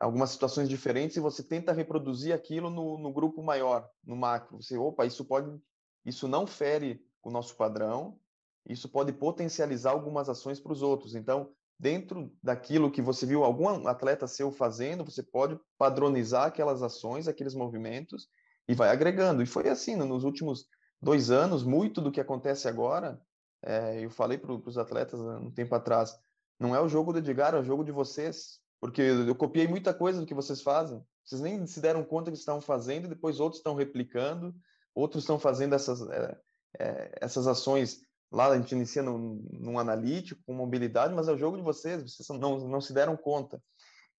algumas 0.01 0.31
situações 0.31 0.69
diferentes 0.69 1.17
e 1.17 1.21
você 1.21 1.43
tenta 1.43 1.73
reproduzir 1.73 2.35
aquilo 2.35 2.71
no, 2.71 2.99
no 2.99 3.13
grupo 3.13 3.43
maior, 3.43 3.89
no 4.03 4.17
macro. 4.17 4.61
Você, 4.61 4.77
opa, 4.77 5.07
isso 5.07 5.25
pode, 5.25 5.61
isso 6.05 6.27
não 6.27 6.47
fere 6.47 7.05
o 7.23 7.31
nosso 7.31 7.57
padrão, 7.57 8.19
isso 8.67 8.89
pode 8.89 9.13
potencializar 9.13 9.91
algumas 9.91 10.29
ações 10.29 10.59
para 10.59 10.73
os 10.73 10.83
outros. 10.83 11.15
Então, 11.15 11.51
dentro 11.79 12.33
daquilo 12.43 12.91
que 12.91 13.03
você 13.03 13.27
viu 13.27 13.45
algum 13.45 13.87
atleta 13.87 14.27
seu 14.27 14.51
fazendo, 14.51 15.05
você 15.05 15.23
pode 15.23 15.59
padronizar 15.77 16.47
aquelas 16.47 16.83
ações, 16.83 17.29
aqueles 17.29 17.55
movimentos 17.55 18.29
e 18.69 18.75
vai 18.75 18.89
agregando. 18.89 19.43
E 19.43 19.47
foi 19.47 19.69
assim, 19.69 19.97
nos 19.97 20.25
últimos 20.25 20.67
dois 21.01 21.31
anos, 21.31 21.63
muito 21.63 22.01
do 22.01 22.11
que 22.11 22.21
acontece 22.21 22.69
agora, 22.69 23.21
é, 23.63 24.05
eu 24.05 24.11
falei 24.11 24.39
para 24.39 24.53
os 24.53 24.79
atletas 24.79 25.21
um 25.21 25.51
tempo 25.51 25.75
atrás, 25.75 26.19
não 26.59 26.75
é 26.75 26.81
o 26.81 26.89
jogo 26.89 27.13
do 27.13 27.19
Edgar, 27.19 27.55
é 27.55 27.59
o 27.59 27.65
jogo 27.65 27.85
de 27.85 27.93
vocês, 27.93 28.61
porque 28.81 29.03
eu 29.03 29.35
copiei 29.35 29.67
muita 29.67 29.93
coisa 29.93 30.21
do 30.21 30.27
que 30.27 30.35
vocês 30.35 30.63
fazem, 30.63 31.03
vocês 31.25 31.41
nem 31.41 31.67
se 31.67 31.81
deram 31.81 32.05
conta 32.05 32.31
que 32.31 32.37
estavam 32.37 32.61
fazendo, 32.61 33.07
e 33.07 33.09
depois 33.09 33.41
outros 33.41 33.61
estão 33.61 33.75
replicando, 33.75 34.55
outros 34.95 35.25
estão 35.25 35.39
fazendo 35.39 35.75
essas, 35.75 36.01
é, 36.09 36.39
é, 36.79 37.19
essas 37.21 37.47
ações 37.47 38.01
Lá 38.35 38.49
a 38.49 38.57
gente 38.57 38.73
inicia 38.73 39.03
num, 39.03 39.47
num 39.53 39.79
analítico, 39.79 40.43
com 40.45 40.53
mobilidade, 40.53 41.15
mas 41.15 41.29
é 41.29 41.33
o 41.33 41.39
jogo 41.39 41.57
de 41.57 41.63
vocês, 41.63 42.03
vocês 42.03 42.29
não, 42.41 42.59
não 42.69 42.81
se 42.81 42.93
deram 42.93 43.17
conta. 43.17 43.63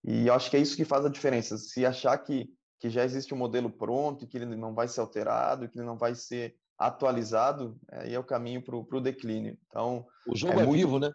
E 0.05 0.28
eu 0.28 0.34
acho 0.34 0.49
que 0.49 0.55
é 0.55 0.59
isso 0.59 0.78
que 0.78 0.86
faz 0.86 1.05
a 1.05 1.09
diferença. 1.09 1.57
Se 1.57 1.86
achar 1.86 2.18
que, 2.20 2.49
que 2.80 2.89
já 2.89 3.03
existe 3.03 3.34
um 3.34 3.38
modelo 3.38 3.70
pronto, 3.70 4.26
que 4.26 4.38
ele 4.38 4.45
não 4.45 4.74
vai 4.74 4.88
ser 4.88 5.01
alterado, 5.01 5.68
que 5.68 5.78
ele 5.78 5.86
não 5.86 5.97
vai 5.97 6.16
ser 6.16 6.55
atualizado, 6.78 7.78
aí 7.91 8.13
é 8.13 8.20
o 8.20 8.24
caminho 8.24 8.63
para 8.63 8.78
o 8.78 9.01
declínio. 9.01 9.57
Então, 9.68 10.05
o 10.26 10.36
jogo 10.36 10.59
é, 10.59 10.63
é 10.63 10.66
muito, 10.66 10.78
vivo, 10.78 10.99
né? 10.99 11.11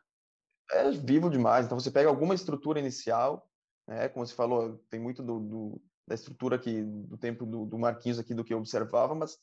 É 0.72 0.90
vivo 0.90 1.30
demais. 1.30 1.64
Então, 1.64 1.80
você 1.80 1.90
pega 1.90 2.08
alguma 2.08 2.34
estrutura 2.34 2.78
inicial, 2.78 3.48
né? 3.88 4.08
Como 4.10 4.26
você 4.26 4.34
falou, 4.34 4.78
tem 4.90 5.00
muito 5.00 5.22
do, 5.22 5.40
do 5.40 5.82
da 6.06 6.14
estrutura 6.16 6.56
aqui, 6.56 6.82
do 6.82 7.16
tempo 7.16 7.46
do, 7.46 7.64
do, 7.64 7.78
Marquinhos 7.78 8.18
aqui, 8.18 8.34
do 8.34 8.42
que 8.42 8.52
eu 8.52 8.58
observava, 8.58 9.14
mas 9.14 9.38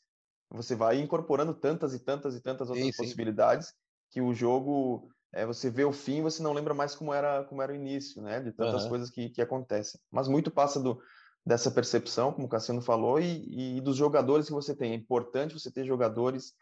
você 0.50 0.76
vai 0.76 1.00
incorporando 1.00 1.54
tantas 1.54 1.94
e 1.94 2.00
tantas 2.00 2.36
e 2.36 2.42
tantas 2.42 2.70
outras 2.70 2.86
sim, 2.86 2.92
sim. 2.92 3.04
possibilidades 3.04 3.74
que 4.10 4.22
o 4.22 4.34
jogo, 4.34 5.10
é, 5.34 5.46
você 5.46 5.70
vê 5.70 5.84
o 5.84 5.92
fim 5.92 6.22
você 6.22 6.42
não 6.42 6.54
lembra 6.54 6.74
mais 6.74 6.96
como 6.96 7.14
era, 7.14 7.44
como 7.44 7.62
era 7.62 7.72
o 7.72 7.76
início, 7.76 8.22
né? 8.22 8.40
De 8.40 8.52
tantas 8.52 8.84
uhum. 8.84 8.90
coisas 8.90 9.10
que, 9.10 9.30
que 9.30 9.42
acontecem. 9.42 10.00
Mas 10.12 10.28
muito 10.28 10.50
passa 10.50 10.80
do, 10.80 11.02
dessa 11.46 11.72
percepção, 11.72 12.32
como 12.32 12.48
o 12.48 12.50
Cassiano 12.50 12.82
falou, 12.82 13.20
e, 13.20 13.78
e 13.78 13.82
dos 13.82 13.96
jogadores 13.96 14.48
que 14.48 14.54
você 14.54 14.76
tem. 14.76 14.92
É 14.92 14.96
importante 14.96 15.54
você 15.54 15.72
ter 15.72 15.86
jogadores 15.86 16.54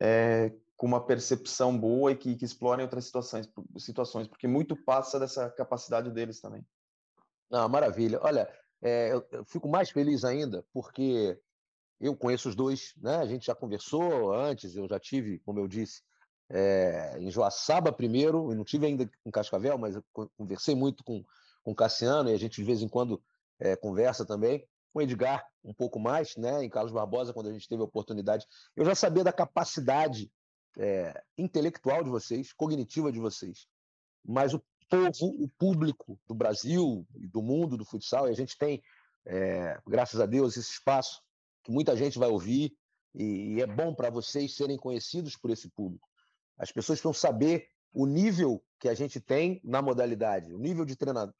é, 0.00 0.52
com 0.76 0.86
uma 0.86 1.06
percepção 1.06 1.78
boa 1.78 2.10
e 2.10 2.16
que, 2.16 2.34
que 2.34 2.44
explorem 2.44 2.84
outras 2.84 3.04
situações, 3.04 3.48
situações, 3.78 4.26
porque 4.26 4.48
muito 4.48 4.76
passa 4.76 5.18
dessa 5.18 5.48
capacidade 5.50 6.10
deles 6.10 6.40
também. 6.40 6.66
Não, 7.48 7.68
maravilha. 7.68 8.18
Olha, 8.20 8.52
é, 8.82 9.12
eu, 9.12 9.24
eu, 9.30 9.44
fico 9.44 9.68
mais 9.68 9.90
feliz 9.90 10.24
ainda 10.24 10.64
porque 10.72 11.38
eu 12.02 12.16
conheço 12.16 12.48
os 12.48 12.56
dois, 12.56 12.92
né? 13.00 13.16
A 13.18 13.26
gente 13.26 13.46
já 13.46 13.54
conversou 13.54 14.34
antes, 14.34 14.74
eu 14.74 14.88
já 14.88 14.98
tive, 14.98 15.38
como 15.38 15.60
eu 15.60 15.68
disse, 15.68 16.02
é, 16.50 17.16
em 17.20 17.30
Joaçaba 17.30 17.92
primeiro, 17.92 18.52
e 18.52 18.56
não 18.56 18.64
tive 18.64 18.86
ainda 18.86 19.08
em 19.24 19.30
Cascavel, 19.30 19.78
mas 19.78 19.96
conversei 20.36 20.74
muito 20.74 21.04
com, 21.04 21.24
com 21.62 21.72
Cassiano 21.72 22.28
e 22.28 22.34
a 22.34 22.36
gente 22.36 22.56
de 22.56 22.64
vez 22.64 22.82
em 22.82 22.88
quando 22.88 23.22
é, 23.60 23.76
conversa 23.76 24.26
também. 24.26 24.66
Com 24.92 25.00
Edgar, 25.00 25.46
um 25.64 25.72
pouco 25.72 26.00
mais, 26.00 26.36
né? 26.36 26.64
Em 26.64 26.68
Carlos 26.68 26.92
Barbosa, 26.92 27.32
quando 27.32 27.48
a 27.48 27.52
gente 27.52 27.68
teve 27.68 27.80
a 27.80 27.86
oportunidade. 27.86 28.46
Eu 28.76 28.84
já 28.84 28.96
sabia 28.96 29.22
da 29.22 29.32
capacidade 29.32 30.30
é, 30.76 31.22
intelectual 31.38 32.02
de 32.02 32.10
vocês, 32.10 32.52
cognitiva 32.52 33.12
de 33.12 33.20
vocês. 33.20 33.68
Mas 34.24 34.52
o 34.52 34.62
povo, 34.90 35.42
o 35.42 35.48
público 35.56 36.18
do 36.26 36.34
Brasil 36.34 37.06
e 37.14 37.28
do 37.28 37.40
mundo 37.40 37.76
do 37.76 37.84
futsal, 37.84 38.26
e 38.28 38.32
a 38.32 38.34
gente 38.34 38.58
tem, 38.58 38.82
é, 39.24 39.80
graças 39.86 40.20
a 40.20 40.26
Deus, 40.26 40.56
esse 40.56 40.72
espaço 40.72 41.22
que 41.62 41.70
muita 41.70 41.96
gente 41.96 42.18
vai 42.18 42.28
ouvir, 42.28 42.76
e, 43.14 43.60
é 43.60 43.66
bom 43.66 43.94
para 43.94 44.10
vocês 44.10 44.54
serem 44.56 44.76
conhecidos 44.76 45.36
por 45.36 45.50
esse 45.50 45.68
público. 45.70 46.08
As 46.58 46.72
pessoas 46.72 47.00
precisam 47.00 47.12
saber 47.12 47.66
o 47.92 48.06
nível 48.06 48.62
que 48.80 48.88
a 48.88 48.94
gente 48.94 49.20
tem 49.20 49.60
na 49.62 49.82
modalidade, 49.82 50.52
o 50.54 50.58
nível 50.58 50.84
de, 50.84 50.96
treina, 50.96 51.32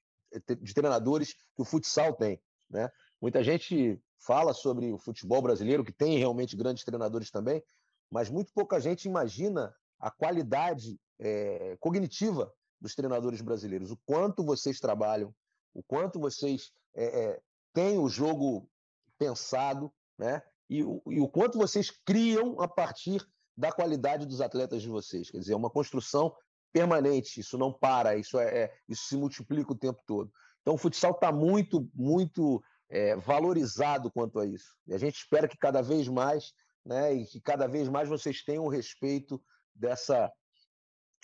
de 0.61 0.75
treinadores 0.75 1.33
que 1.33 1.62
o 1.62 1.64
futsal 1.64 2.14
tem. 2.14 2.41
Né? 2.68 2.91
Muita 3.20 3.43
gente 3.43 4.01
fala 4.18 4.53
sobre 4.53 4.93
o 4.93 4.99
futebol 4.99 5.41
brasileiro, 5.41 5.85
que 5.85 5.93
tem 5.93 6.18
realmente 6.18 6.57
grandes 6.57 6.85
treinadores 6.85 7.31
também, 7.31 7.62
mas 8.11 8.29
muito 8.29 8.53
pouca 8.53 8.79
gente 8.79 9.07
imagina 9.07 9.75
a 9.99 10.11
qualidade 10.11 11.01
é, 11.18 11.77
cognitiva 11.81 12.53
dos 12.81 12.95
treinadores 12.95 13.41
brasileiros, 13.41 13.91
o 13.91 13.97
quanto 14.05 14.45
vocês 14.45 14.81
trabalham, 14.81 15.35
o 15.73 15.83
quanto 15.83 16.18
vocês 16.18 16.73
é, 16.95 17.05
é, 17.05 17.41
têm 17.73 17.99
o 17.99 18.09
jogo 18.09 18.68
pensado, 19.16 19.93
né? 20.19 20.43
E 20.69 20.83
o, 20.83 21.03
e 21.07 21.21
o 21.21 21.29
quanto 21.29 21.59
vocês 21.59 21.91
criam 21.91 22.61
a 22.61 22.69
partir 22.69 23.27
da 23.57 23.71
qualidade 23.71 24.27
dos 24.27 24.41
atletas 24.41 24.83
de 24.83 24.89
vocês. 24.89 25.31
Quer 25.31 25.39
dizer, 25.39 25.53
é 25.53 25.57
uma 25.57 25.71
construção 25.71 26.35
permanente, 26.73 27.41
isso 27.41 27.59
não 27.59 27.73
para, 27.73 28.17
isso, 28.17 28.39
é, 28.39 28.63
é 28.63 28.75
isso 28.89 29.05
se 29.05 29.17
multiplica 29.17 29.73
o 29.73 29.79
tempo 29.79 30.01
todo. 30.07 30.33
Então, 30.63 30.75
o 30.75 30.79
futsal 30.79 31.11
está 31.13 31.31
muito, 31.31 31.89
muito 31.95 32.63
é, 32.89 33.15
valorizado 33.17 34.11
quanto 34.11 34.39
a 34.39 34.47
isso. 34.47 34.75
E 34.87 34.95
a 34.95 34.99
gente 34.99 35.17
espera 35.17 35.47
que 35.47 35.59
cada 35.59 35.83
vez 35.83 36.09
mais, 36.09 36.53
né, 36.85 37.13
e 37.13 37.27
que 37.27 37.41
cada 37.41 37.67
vez 37.67 37.89
mais 37.89 38.09
vocês 38.09 38.43
tenham 38.43 38.65
o 38.65 38.69
respeito 38.69 39.43
dessa, 39.75 40.33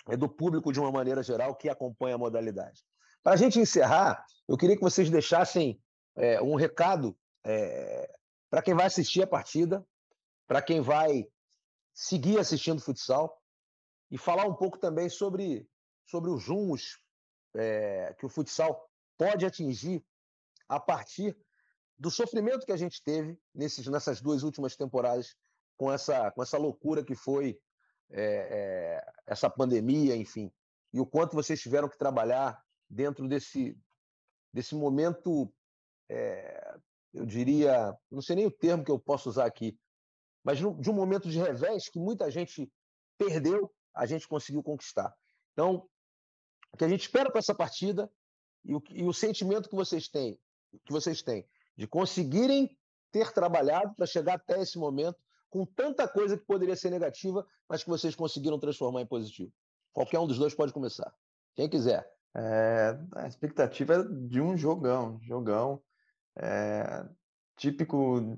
é 0.07 0.15
do 0.15 0.29
público 0.29 0.71
de 0.71 0.79
uma 0.79 0.91
maneira 0.91 1.23
geral 1.23 1.55
que 1.55 1.69
acompanha 1.69 2.15
a 2.15 2.19
modalidade. 2.19 2.83
Para 3.23 3.33
a 3.33 3.37
gente 3.37 3.59
encerrar, 3.59 4.23
eu 4.47 4.57
queria 4.57 4.75
que 4.75 4.81
vocês 4.81 5.09
deixassem 5.09 5.81
é, 6.15 6.41
um 6.41 6.55
recado 6.55 7.17
é, 7.45 8.18
para 8.49 8.61
quem 8.61 8.73
vai 8.73 8.85
assistir 8.85 9.21
a 9.21 9.27
partida, 9.27 9.85
para 10.47 10.61
quem 10.61 10.81
vai 10.81 11.27
seguir 11.93 12.39
assistindo 12.39 12.81
futsal 12.81 13.41
e 14.09 14.17
falar 14.17 14.45
um 14.45 14.55
pouco 14.55 14.77
também 14.77 15.09
sobre, 15.09 15.69
sobre 16.05 16.31
os 16.31 16.47
rumos 16.47 16.97
é, 17.55 18.15
que 18.19 18.25
o 18.25 18.29
futsal 18.29 18.89
pode 19.17 19.45
atingir 19.45 20.03
a 20.67 20.79
partir 20.79 21.37
do 21.97 22.09
sofrimento 22.09 22.65
que 22.65 22.71
a 22.71 22.77
gente 22.77 23.03
teve 23.03 23.37
nesses, 23.53 23.85
nessas 23.87 24.21
duas 24.21 24.43
últimas 24.43 24.75
temporadas 24.75 25.35
com 25.77 25.91
essa, 25.91 26.31
com 26.31 26.41
essa 26.41 26.57
loucura 26.57 27.03
que 27.03 27.15
foi 27.15 27.59
é, 28.09 28.23
é, 28.23 29.13
essa 29.27 29.49
pandemia, 29.49 30.15
enfim, 30.15 30.51
e 30.91 30.99
o 30.99 31.05
quanto 31.05 31.35
vocês 31.35 31.61
tiveram 31.61 31.89
que 31.89 31.97
trabalhar 31.97 32.63
dentro 32.89 33.27
desse, 33.27 33.77
desse 34.51 34.75
momento, 34.75 35.53
é, 36.09 36.68
eu 37.13 37.25
diria, 37.25 37.97
não 38.11 38.21
sei 38.21 38.35
nem 38.35 38.45
o 38.45 38.51
termo 38.51 38.83
que 38.83 38.91
eu 38.91 38.99
posso 38.99 39.29
usar 39.29 39.45
aqui, 39.45 39.77
mas 40.43 40.57
de 40.57 40.89
um 40.89 40.93
momento 40.93 41.29
de 41.29 41.37
revés 41.37 41.89
que 41.89 41.99
muita 41.99 42.29
gente 42.31 42.71
perdeu, 43.17 43.71
a 43.93 44.05
gente 44.05 44.27
conseguiu 44.27 44.63
conquistar. 44.63 45.13
Então, 45.53 45.87
o 46.71 46.77
que 46.77 46.85
a 46.85 46.87
gente 46.87 47.01
espera 47.01 47.29
para 47.29 47.39
essa 47.39 47.53
partida 47.53 48.11
e 48.63 48.75
o, 48.75 48.81
e 48.91 49.03
o 49.03 49.13
sentimento 49.13 49.69
que 49.69 49.75
vocês 49.75 50.07
têm, 50.07 50.39
que 50.85 50.91
vocês 50.91 51.21
têm 51.21 51.47
de 51.75 51.87
conseguirem 51.87 52.77
ter 53.11 53.31
trabalhado 53.31 53.95
para 53.95 54.05
chegar 54.05 54.35
até 54.35 54.61
esse 54.61 54.77
momento 54.77 55.17
com 55.49 55.65
tanta 55.65 56.07
coisa 56.07 56.37
que 56.37 56.45
poderia 56.45 56.75
ser 56.75 56.89
negativa, 56.89 57.45
mas 57.67 57.83
que 57.83 57.89
vocês 57.89 58.15
conseguiram 58.15 58.59
transformar 58.59 59.01
em 59.01 59.07
positivo? 59.07 59.51
Qualquer 59.91 60.19
um 60.19 60.27
dos 60.27 60.37
dois 60.37 60.53
pode 60.53 60.71
começar. 60.71 61.11
Quem 61.55 61.67
quiser. 61.67 62.07
É, 62.35 62.99
a 63.15 63.27
expectativa 63.27 63.95
é 63.95 64.03
de 64.03 64.39
um 64.39 64.55
jogão, 64.55 65.19
jogão 65.23 65.81
é, 66.41 67.05
típico, 67.57 68.37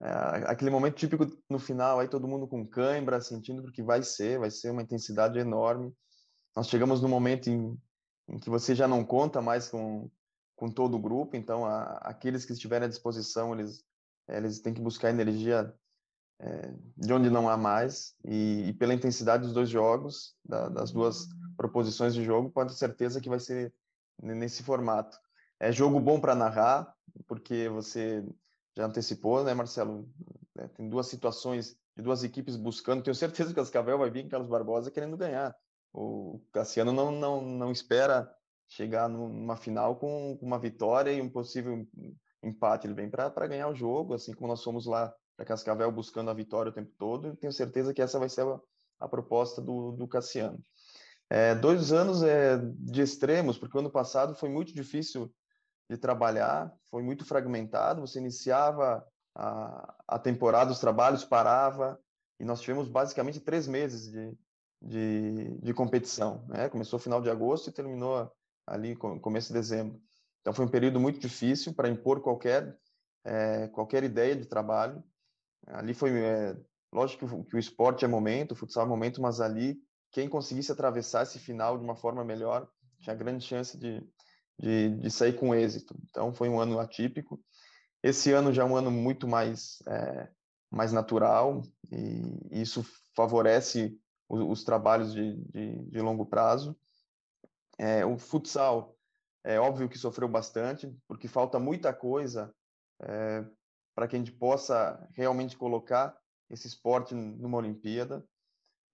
é, 0.00 0.08
aquele 0.46 0.70
momento 0.70 0.96
típico 0.96 1.26
no 1.48 1.58
final, 1.58 1.98
aí 1.98 2.08
todo 2.08 2.28
mundo 2.28 2.46
com 2.46 2.66
cãibra, 2.66 3.20
sentindo 3.20 3.62
porque 3.62 3.82
vai 3.82 4.02
ser, 4.02 4.38
vai 4.38 4.50
ser 4.50 4.70
uma 4.70 4.82
intensidade 4.82 5.38
enorme. 5.38 5.92
Nós 6.54 6.68
chegamos 6.68 7.00
no 7.00 7.08
momento 7.08 7.48
em, 7.48 7.76
em 8.28 8.38
que 8.38 8.50
você 8.50 8.74
já 8.74 8.86
não 8.86 9.04
conta 9.04 9.40
mais 9.40 9.68
com, 9.68 10.10
com 10.54 10.68
todo 10.70 10.96
o 10.96 11.00
grupo, 11.00 11.36
então 11.36 11.64
a, 11.64 11.98
aqueles 12.02 12.44
que 12.44 12.52
estiverem 12.52 12.86
à 12.86 12.88
disposição, 12.88 13.54
eles, 13.54 13.82
eles 14.28 14.60
têm 14.60 14.74
que 14.74 14.82
buscar 14.82 15.10
energia 15.10 15.72
é, 16.40 16.72
de 16.96 17.12
onde 17.12 17.30
não 17.30 17.48
há 17.48 17.56
mais, 17.56 18.14
e, 18.24 18.68
e, 18.68 18.72
pela 18.74 18.94
intensidade 18.94 19.42
dos 19.42 19.52
dois 19.52 19.68
jogos, 19.68 20.36
da, 20.44 20.68
das 20.68 20.92
duas 20.92 21.28
proposições 21.56 22.14
de 22.14 22.22
jogo, 22.22 22.50
pode 22.50 22.72
ter 22.72 22.78
certeza 22.78 23.20
que 23.20 23.28
vai 23.28 23.40
ser 23.40 23.74
nesse 24.22 24.62
formato. 24.62 25.18
É 25.58 25.72
jogo 25.72 25.98
bom 25.98 26.20
para 26.20 26.34
narrar, 26.34 26.94
porque 27.26 27.68
você 27.68 28.24
já 28.76 28.86
antecipou, 28.86 29.42
né, 29.44 29.54
Marcelo? 29.54 30.08
É, 30.56 30.68
tem 30.68 30.88
duas 30.88 31.06
situações 31.06 31.76
de 31.96 32.02
duas 32.02 32.22
equipes 32.24 32.56
buscando. 32.56 33.02
Tenho 33.02 33.14
certeza 33.14 33.52
que 33.52 33.60
o 33.60 33.62
Cascavel 33.62 33.98
vai 33.98 34.10
vir 34.10 34.24
com 34.24 34.30
Carlos 34.30 34.48
Barbosa 34.48 34.90
querendo 34.90 35.16
ganhar. 35.16 35.54
O 35.92 36.40
Cassiano 36.52 36.92
não, 36.92 37.10
não, 37.10 37.40
não 37.40 37.72
espera 37.72 38.32
chegar 38.68 39.08
numa 39.08 39.56
final 39.56 39.96
com 39.96 40.38
uma 40.42 40.58
vitória 40.58 41.10
e 41.10 41.20
um 41.20 41.28
possível 41.28 41.86
empate. 42.42 42.86
Ele 42.86 42.94
vem 42.94 43.10
para 43.10 43.46
ganhar 43.46 43.68
o 43.68 43.74
jogo, 43.74 44.14
assim 44.14 44.32
como 44.32 44.48
nós 44.48 44.62
fomos 44.62 44.86
lá 44.86 45.12
para 45.38 45.46
Cascavel 45.46 45.90
buscando 45.92 46.30
a 46.30 46.34
vitória 46.34 46.70
o 46.70 46.74
tempo 46.74 46.92
todo, 46.98 47.36
tenho 47.36 47.52
certeza 47.52 47.94
que 47.94 48.02
essa 48.02 48.18
vai 48.18 48.28
ser 48.28 48.44
a, 48.44 48.60
a 48.98 49.08
proposta 49.08 49.62
do, 49.62 49.92
do 49.92 50.08
Cassiano. 50.08 50.58
É, 51.30 51.54
dois 51.54 51.92
anos 51.92 52.22
é, 52.22 52.56
de 52.56 53.02
extremos, 53.02 53.56
porque 53.56 53.76
o 53.76 53.80
ano 53.80 53.90
passado 53.90 54.34
foi 54.34 54.48
muito 54.48 54.74
difícil 54.74 55.32
de 55.88 55.96
trabalhar, 55.96 56.72
foi 56.90 57.02
muito 57.02 57.24
fragmentado, 57.24 58.00
você 58.00 58.18
iniciava 58.18 59.06
a, 59.34 59.94
a 60.06 60.18
temporada, 60.18 60.70
os 60.70 60.78
trabalhos 60.78 61.24
parava, 61.24 61.98
e 62.38 62.44
nós 62.44 62.60
tivemos 62.60 62.88
basicamente 62.88 63.40
três 63.40 63.66
meses 63.66 64.10
de, 64.10 64.38
de, 64.82 65.58
de 65.60 65.74
competição. 65.74 66.44
Né? 66.48 66.68
Começou 66.68 66.98
final 66.98 67.20
de 67.20 67.30
agosto 67.30 67.70
e 67.70 67.72
terminou 67.72 68.30
ali 68.66 68.94
começo 68.96 69.48
de 69.48 69.54
dezembro. 69.54 70.00
Então 70.40 70.52
foi 70.52 70.64
um 70.64 70.70
período 70.70 71.00
muito 71.00 71.18
difícil 71.18 71.74
para 71.74 71.88
impor 71.88 72.20
qualquer 72.20 72.78
é, 73.24 73.68
qualquer 73.68 74.04
ideia 74.04 74.34
de 74.36 74.46
trabalho. 74.46 75.02
Ali 75.66 75.92
foi, 75.92 76.18
é, 76.18 76.56
lógico 76.92 77.26
que 77.26 77.34
o, 77.34 77.44
que 77.44 77.56
o 77.56 77.58
esporte 77.58 78.04
é 78.04 78.08
momento, 78.08 78.52
o 78.52 78.54
futsal 78.54 78.86
é 78.86 78.88
momento, 78.88 79.20
mas 79.20 79.40
ali 79.40 79.78
quem 80.10 80.28
conseguisse 80.28 80.72
atravessar 80.72 81.24
esse 81.24 81.38
final 81.38 81.76
de 81.76 81.84
uma 81.84 81.96
forma 81.96 82.24
melhor 82.24 82.68
tinha 82.98 83.14
grande 83.14 83.44
chance 83.44 83.76
de, 83.76 84.00
de, 84.58 84.96
de 84.96 85.10
sair 85.10 85.34
com 85.34 85.54
êxito. 85.54 85.94
Então 86.08 86.32
foi 86.32 86.48
um 86.48 86.60
ano 86.60 86.78
atípico. 86.78 87.40
Esse 88.02 88.32
ano 88.32 88.52
já 88.52 88.62
é 88.62 88.66
um 88.66 88.76
ano 88.76 88.90
muito 88.90 89.26
mais 89.26 89.82
é, 89.86 90.28
mais 90.70 90.92
natural 90.92 91.62
e 91.90 92.60
isso 92.60 92.84
favorece 93.16 93.98
os, 94.28 94.40
os 94.40 94.64
trabalhos 94.64 95.12
de, 95.12 95.36
de, 95.44 95.84
de, 95.86 96.00
longo 96.00 96.26
prazo. 96.26 96.76
É, 97.78 98.04
o 98.04 98.18
futsal 98.18 98.96
é 99.44 99.58
óbvio 99.58 99.88
que 99.88 99.98
sofreu 99.98 100.28
bastante 100.28 100.92
porque 101.06 101.28
falta 101.28 101.58
muita 101.58 101.92
coisa 101.92 102.54
é, 103.02 103.44
para 103.94 104.06
que 104.06 104.16
a 104.16 104.18
gente 104.18 104.32
possa 104.32 105.08
realmente 105.14 105.56
colocar 105.56 106.16
esse 106.50 106.66
esporte 106.66 107.14
numa 107.14 107.58
Olimpíada. 107.58 108.24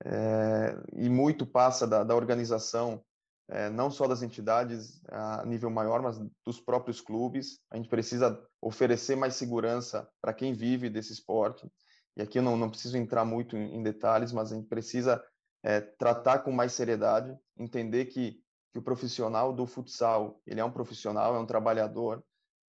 É, 0.05 0.77
e 0.93 1.09
muito 1.09 1.47
passa 1.47 1.87
da, 1.87 2.03
da 2.03 2.17
organização 2.17 3.03
é, 3.49 3.69
não 3.69 3.91
só 3.91 4.07
das 4.07 4.23
entidades 4.23 5.01
a 5.09 5.45
nível 5.45 5.71
maior, 5.71 6.01
mas 6.01 6.19
dos 6.45 6.61
próprios 6.61 7.01
clubes. 7.01 7.59
A 7.71 7.77
gente 7.77 7.89
precisa 7.89 8.41
oferecer 8.61 9.17
mais 9.17 9.35
segurança 9.35 10.09
para 10.21 10.33
quem 10.33 10.53
vive 10.53 10.89
desse 10.89 11.13
esporte. 11.13 11.69
E 12.17 12.23
aqui 12.23 12.39
eu 12.39 12.43
não, 12.43 12.57
não 12.57 12.71
preciso 12.71 12.97
entrar 12.97 13.25
muito 13.25 13.57
em, 13.57 13.77
em 13.77 13.83
detalhes, 13.83 14.33
mas 14.33 14.53
a 14.53 14.57
gente 14.57 14.69
precisa 14.69 15.23
é, 15.63 15.81
tratar 15.81 16.41
com 16.41 16.53
mais 16.53 16.73
seriedade, 16.73 17.37
entender 17.59 18.07
que, 18.07 18.41
que 18.73 18.79
o 18.79 18.83
profissional 18.83 19.53
do 19.53 19.67
futsal, 19.67 20.41
ele 20.47 20.61
é 20.61 20.65
um 20.65 20.73
profissional, 20.73 21.35
é 21.35 21.39
um 21.39 21.47
trabalhador. 21.47 22.25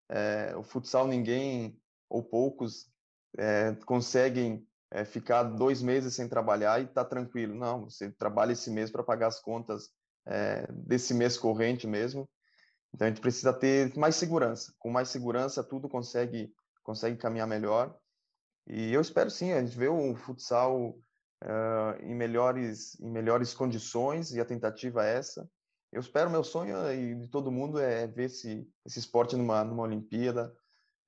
É, 0.08 0.54
o 0.56 0.62
futsal, 0.62 1.06
ninguém 1.06 1.78
ou 2.08 2.22
poucos 2.22 2.90
é, 3.36 3.74
conseguem 3.86 4.66
é, 4.90 5.04
ficar 5.04 5.42
dois 5.42 5.82
meses 5.82 6.14
sem 6.14 6.28
trabalhar 6.28 6.80
e 6.80 6.86
tá 6.86 7.04
tranquilo. 7.04 7.54
Não, 7.54 7.84
você 7.84 8.10
trabalha 8.12 8.52
esse 8.52 8.70
mês 8.70 8.90
para 8.90 9.02
pagar 9.02 9.28
as 9.28 9.40
contas 9.40 9.90
é, 10.26 10.66
desse 10.70 11.14
mês 11.14 11.36
corrente 11.36 11.86
mesmo. 11.86 12.28
Então 12.92 13.06
a 13.06 13.10
gente 13.10 13.20
precisa 13.20 13.52
ter 13.52 13.96
mais 13.96 14.16
segurança. 14.16 14.72
Com 14.78 14.90
mais 14.90 15.08
segurança 15.08 15.62
tudo 15.62 15.88
consegue 15.88 16.52
consegue 16.82 17.16
caminhar 17.16 17.46
melhor. 17.46 17.96
E 18.66 18.92
eu 18.92 19.00
espero 19.00 19.30
sim 19.30 19.52
a 19.52 19.60
gente 19.60 19.76
ver 19.76 19.88
o 19.88 20.14
futsal 20.14 20.90
uh, 20.90 22.02
em 22.02 22.14
melhores 22.14 22.98
em 23.00 23.10
melhores 23.10 23.54
condições 23.54 24.32
e 24.32 24.40
a 24.40 24.44
tentativa 24.44 25.04
é 25.04 25.16
essa. 25.16 25.48
Eu 25.92 26.00
espero 26.00 26.30
meu 26.30 26.44
sonho 26.44 26.76
e 26.92 27.14
de 27.14 27.28
todo 27.28 27.52
mundo 27.52 27.78
é 27.80 28.06
ver 28.06 28.24
esse 28.24 28.68
esse 28.84 28.98
esporte 28.98 29.36
numa 29.36 29.64
numa 29.64 29.82
Olimpíada 29.82 30.54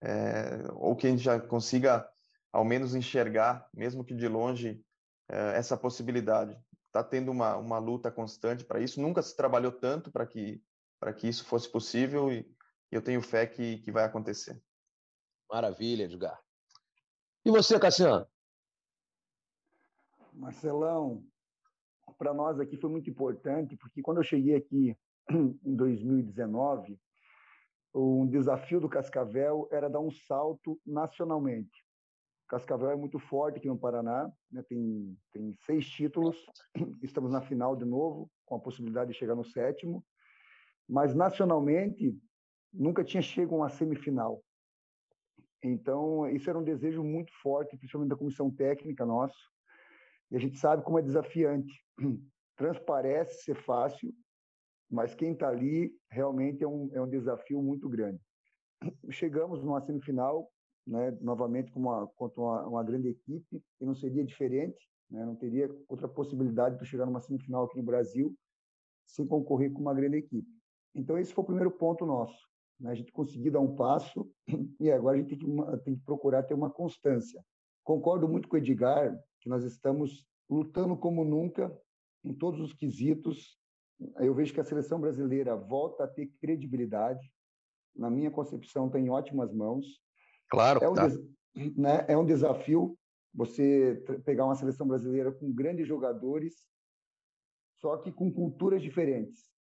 é, 0.02 0.64
ou 0.74 0.94
que 0.94 1.06
a 1.06 1.10
gente 1.10 1.22
já 1.22 1.40
consiga 1.40 2.08
ao 2.52 2.64
menos 2.64 2.94
enxergar, 2.94 3.68
mesmo 3.74 4.04
que 4.04 4.14
de 4.14 4.28
longe, 4.28 4.80
essa 5.28 5.76
possibilidade 5.76 6.56
está 6.96 7.04
tendo 7.04 7.30
uma, 7.30 7.56
uma 7.56 7.78
luta 7.78 8.10
constante 8.10 8.64
para 8.64 8.80
isso. 8.80 9.00
Nunca 9.00 9.20
se 9.20 9.36
trabalhou 9.36 9.70
tanto 9.70 10.10
para 10.10 10.26
que, 10.26 10.62
para 10.98 11.12
que 11.12 11.28
isso 11.28 11.44
fosse 11.44 11.70
possível 11.70 12.32
e, 12.32 12.50
eu 12.90 13.02
tenho 13.02 13.20
fé 13.20 13.46
que, 13.46 13.78
que 13.78 13.92
vai 13.92 14.04
acontecer. 14.04 14.58
Maravilha, 15.50 16.04
Edgar. 16.04 16.40
E 17.44 17.50
você, 17.50 17.78
Cassiano? 17.78 18.26
Marcelão, 20.32 21.22
para 22.16 22.32
nós 22.32 22.58
aqui 22.58 22.76
foi 22.76 22.88
muito 22.88 23.10
importante, 23.10 23.76
porque 23.76 24.00
quando 24.00 24.18
eu 24.18 24.22
cheguei 24.22 24.54
aqui 24.54 24.96
em 25.30 25.76
2019, 25.76 26.98
um 27.92 28.26
desafio 28.26 28.80
do 28.80 28.88
Cascavel 28.88 29.68
era 29.70 29.90
dar 29.90 30.00
um 30.00 30.10
salto 30.10 30.80
nacionalmente. 30.86 31.85
Cascavel 32.48 32.90
é 32.90 32.96
muito 32.96 33.18
forte 33.18 33.58
aqui 33.58 33.66
no 33.66 33.78
Paraná, 33.78 34.30
né? 34.50 34.62
tem, 34.68 35.18
tem 35.32 35.52
seis 35.64 35.88
títulos, 35.88 36.36
estamos 37.02 37.32
na 37.32 37.42
final 37.42 37.74
de 37.74 37.84
novo, 37.84 38.30
com 38.44 38.54
a 38.54 38.60
possibilidade 38.60 39.12
de 39.12 39.18
chegar 39.18 39.34
no 39.34 39.44
sétimo, 39.44 40.04
mas 40.88 41.14
nacionalmente 41.14 42.16
nunca 42.72 43.02
tinha 43.02 43.22
chegado 43.22 43.54
a 43.54 43.58
uma 43.58 43.68
semifinal. 43.68 44.42
Então, 45.62 46.28
isso 46.28 46.48
era 46.48 46.58
um 46.58 46.62
desejo 46.62 47.02
muito 47.02 47.32
forte, 47.42 47.76
principalmente 47.76 48.10
da 48.10 48.16
comissão 48.16 48.50
técnica 48.50 49.04
nossa, 49.04 49.34
e 50.30 50.36
a 50.36 50.38
gente 50.38 50.58
sabe 50.58 50.84
como 50.84 50.98
é 50.98 51.02
desafiante. 51.02 51.84
Transparece 52.56 53.42
ser 53.42 53.56
fácil, 53.56 54.14
mas 54.88 55.14
quem 55.14 55.32
está 55.32 55.48
ali 55.48 55.92
realmente 56.08 56.62
é 56.62 56.68
um, 56.68 56.90
é 56.94 57.00
um 57.00 57.08
desafio 57.08 57.60
muito 57.60 57.88
grande. 57.88 58.20
Chegamos 59.10 59.64
numa 59.64 59.80
semifinal 59.80 60.48
né, 60.86 61.10
novamente 61.20 61.70
com 61.72 61.80
uma, 61.80 62.06
contra 62.08 62.40
uma, 62.40 62.66
uma, 62.66 62.84
grande 62.84 63.08
equipe, 63.08 63.62
e 63.80 63.84
não 63.84 63.94
seria 63.94 64.24
diferente, 64.24 64.88
né, 65.10 65.24
não 65.24 65.34
teria 65.34 65.68
outra 65.88 66.06
possibilidade 66.06 66.78
de 66.78 66.86
chegar 66.86 67.06
numa 67.06 67.20
semifinal 67.20 67.64
aqui 67.64 67.76
no 67.76 67.82
Brasil 67.82 68.36
sem 69.06 69.26
concorrer 69.26 69.72
com 69.72 69.80
uma 69.80 69.94
grande 69.94 70.18
equipe. 70.18 70.48
Então, 70.94 71.18
esse 71.18 71.32
foi 71.32 71.42
o 71.42 71.46
primeiro 71.46 71.70
ponto 71.70 72.04
nosso. 72.04 72.38
Né, 72.78 72.90
a 72.90 72.94
gente 72.94 73.12
conseguir 73.12 73.50
dar 73.50 73.60
um 73.60 73.74
passo 73.74 74.30
e 74.80 74.90
agora 74.90 75.16
a 75.16 75.20
gente 75.20 75.36
tem 75.36 75.38
que, 75.38 75.78
tem 75.84 75.96
que 75.96 76.04
procurar 76.04 76.42
ter 76.42 76.54
uma 76.54 76.70
constância. 76.70 77.44
Concordo 77.84 78.28
muito 78.28 78.48
com 78.48 78.56
o 78.56 78.58
Edgar 78.58 79.16
que 79.40 79.48
nós 79.48 79.64
estamos 79.64 80.26
lutando 80.48 80.96
como 80.96 81.24
nunca 81.24 81.72
em 82.24 82.34
todos 82.34 82.60
os 82.60 82.72
quesitos. 82.72 83.58
Eu 84.18 84.34
vejo 84.34 84.52
que 84.52 84.60
a 84.60 84.64
seleção 84.64 85.00
brasileira 85.00 85.56
volta 85.56 86.04
a 86.04 86.08
ter 86.08 86.26
credibilidade. 86.40 87.32
Na 87.94 88.10
minha 88.10 88.30
concepção, 88.30 88.88
está 88.88 88.98
em 88.98 89.08
ótimas 89.08 89.52
mãos. 89.54 89.86
Claro. 90.48 90.82
É 90.82 90.88
um, 90.88 90.94
tá. 90.94 91.08
né? 91.76 92.04
é 92.08 92.16
um 92.16 92.24
desafio 92.24 92.96
você 93.34 94.02
pegar 94.24 94.46
uma 94.46 94.54
seleção 94.54 94.86
brasileira 94.86 95.30
com 95.30 95.52
grandes 95.52 95.86
jogadores, 95.86 96.66
só 97.74 97.98
que 97.98 98.10
com 98.10 98.32
culturas 98.32 98.82
diferentes. 98.82 99.50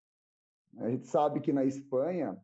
A 0.78 0.88
gente 0.88 1.06
sabe 1.06 1.40
que 1.40 1.52
na 1.52 1.64
Espanha 1.64 2.36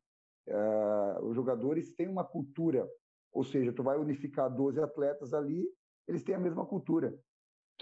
uh, 0.48 1.24
os 1.24 1.34
jogadores 1.34 1.94
têm 1.94 2.08
uma 2.08 2.24
cultura, 2.24 2.88
ou 3.32 3.44
seja, 3.44 3.72
tu 3.72 3.82
vai 3.82 3.98
unificar 3.98 4.54
12 4.54 4.80
atletas 4.80 5.32
ali, 5.32 5.66
eles 6.06 6.22
têm 6.22 6.34
a 6.34 6.40
mesma 6.40 6.66
cultura. 6.66 7.18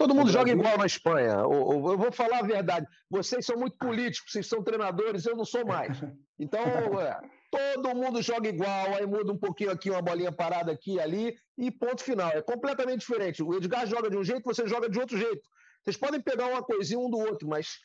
Todo 0.01 0.15
mundo 0.15 0.31
joga 0.31 0.51
igual 0.51 0.79
na 0.79 0.87
Espanha. 0.87 1.33
Eu 1.33 1.79
vou 1.95 2.11
falar 2.11 2.39
a 2.39 2.41
verdade. 2.41 2.87
Vocês 3.07 3.45
são 3.45 3.55
muito 3.55 3.77
políticos, 3.77 4.31
vocês 4.31 4.47
são 4.47 4.63
treinadores, 4.63 5.27
eu 5.27 5.35
não 5.35 5.45
sou 5.45 5.63
mais. 5.63 6.01
Então, 6.43 6.59
é, 6.99 7.19
todo 7.51 7.95
mundo 7.95 8.19
joga 8.19 8.49
igual, 8.49 8.95
aí 8.95 9.05
muda 9.05 9.31
um 9.31 9.37
pouquinho 9.37 9.69
aqui, 9.69 9.91
uma 9.91 10.01
bolinha 10.01 10.31
parada 10.31 10.71
aqui 10.71 10.93
e 10.95 10.99
ali, 10.99 11.37
e 11.55 11.69
ponto 11.69 12.03
final. 12.03 12.31
É 12.31 12.41
completamente 12.41 13.01
diferente. 13.01 13.43
O 13.43 13.53
Edgar 13.53 13.85
joga 13.85 14.09
de 14.09 14.17
um 14.17 14.23
jeito, 14.23 14.43
você 14.43 14.65
joga 14.65 14.89
de 14.89 14.99
outro 14.99 15.15
jeito. 15.15 15.47
Vocês 15.83 15.95
podem 15.95 16.19
pegar 16.19 16.47
uma 16.47 16.63
coisinha 16.63 16.99
um 16.99 17.11
do 17.11 17.19
outro, 17.19 17.47
mas 17.47 17.77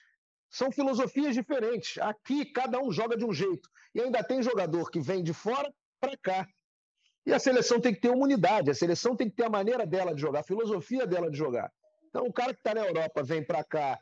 são 0.48 0.72
filosofias 0.72 1.34
diferentes. 1.34 1.98
Aqui, 1.98 2.46
cada 2.46 2.80
um 2.80 2.90
joga 2.90 3.14
de 3.14 3.26
um 3.26 3.32
jeito. 3.34 3.68
E 3.94 4.00
ainda 4.00 4.24
tem 4.24 4.42
jogador 4.42 4.90
que 4.90 4.98
vem 4.98 5.22
de 5.22 5.34
fora 5.34 5.70
para 6.00 6.16
cá. 6.16 6.48
E 7.26 7.34
a 7.34 7.38
seleção 7.38 7.78
tem 7.78 7.92
que 7.92 8.00
ter 8.00 8.08
uma 8.08 8.24
unidade, 8.24 8.70
a 8.70 8.74
seleção 8.74 9.14
tem 9.14 9.28
que 9.28 9.36
ter 9.36 9.44
a 9.44 9.50
maneira 9.50 9.84
dela 9.84 10.14
de 10.14 10.20
jogar, 10.22 10.40
a 10.40 10.44
filosofia 10.44 11.06
dela 11.06 11.30
de 11.30 11.36
jogar. 11.36 11.70
Então, 12.08 12.24
o 12.24 12.32
cara 12.32 12.52
que 12.52 12.60
está 12.60 12.74
na 12.74 12.86
Europa 12.86 13.22
vem 13.22 13.44
para 13.44 13.62
cá 13.64 14.00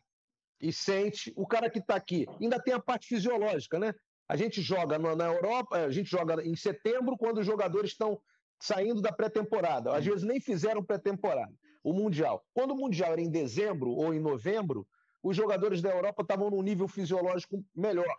e 0.60 0.72
sente, 0.72 1.32
o 1.36 1.46
cara 1.46 1.68
que 1.68 1.78
está 1.78 1.96
aqui 1.96 2.26
ainda 2.40 2.60
tem 2.60 2.74
a 2.74 2.80
parte 2.80 3.06
fisiológica, 3.06 3.78
né? 3.78 3.94
A 4.28 4.36
gente 4.36 4.62
joga 4.62 4.98
na 4.98 5.26
Europa, 5.26 5.76
a 5.76 5.90
gente 5.90 6.10
joga 6.10 6.42
em 6.42 6.56
setembro, 6.56 7.16
quando 7.16 7.38
os 7.38 7.46
jogadores 7.46 7.90
estão 7.90 8.18
saindo 8.60 9.02
da 9.02 9.12
pré-temporada. 9.12 9.94
Às 9.94 10.04
vezes 10.04 10.22
nem 10.22 10.40
fizeram 10.40 10.82
pré-temporada. 10.82 11.52
O 11.82 11.92
Mundial. 11.92 12.42
Quando 12.54 12.70
o 12.70 12.76
Mundial 12.76 13.12
era 13.12 13.20
em 13.20 13.30
dezembro 13.30 13.90
ou 13.90 14.14
em 14.14 14.20
novembro, 14.20 14.86
os 15.22 15.36
jogadores 15.36 15.82
da 15.82 15.90
Europa 15.90 16.22
estavam 16.22 16.50
num 16.50 16.62
nível 16.62 16.88
fisiológico 16.88 17.62
melhor. 17.74 18.16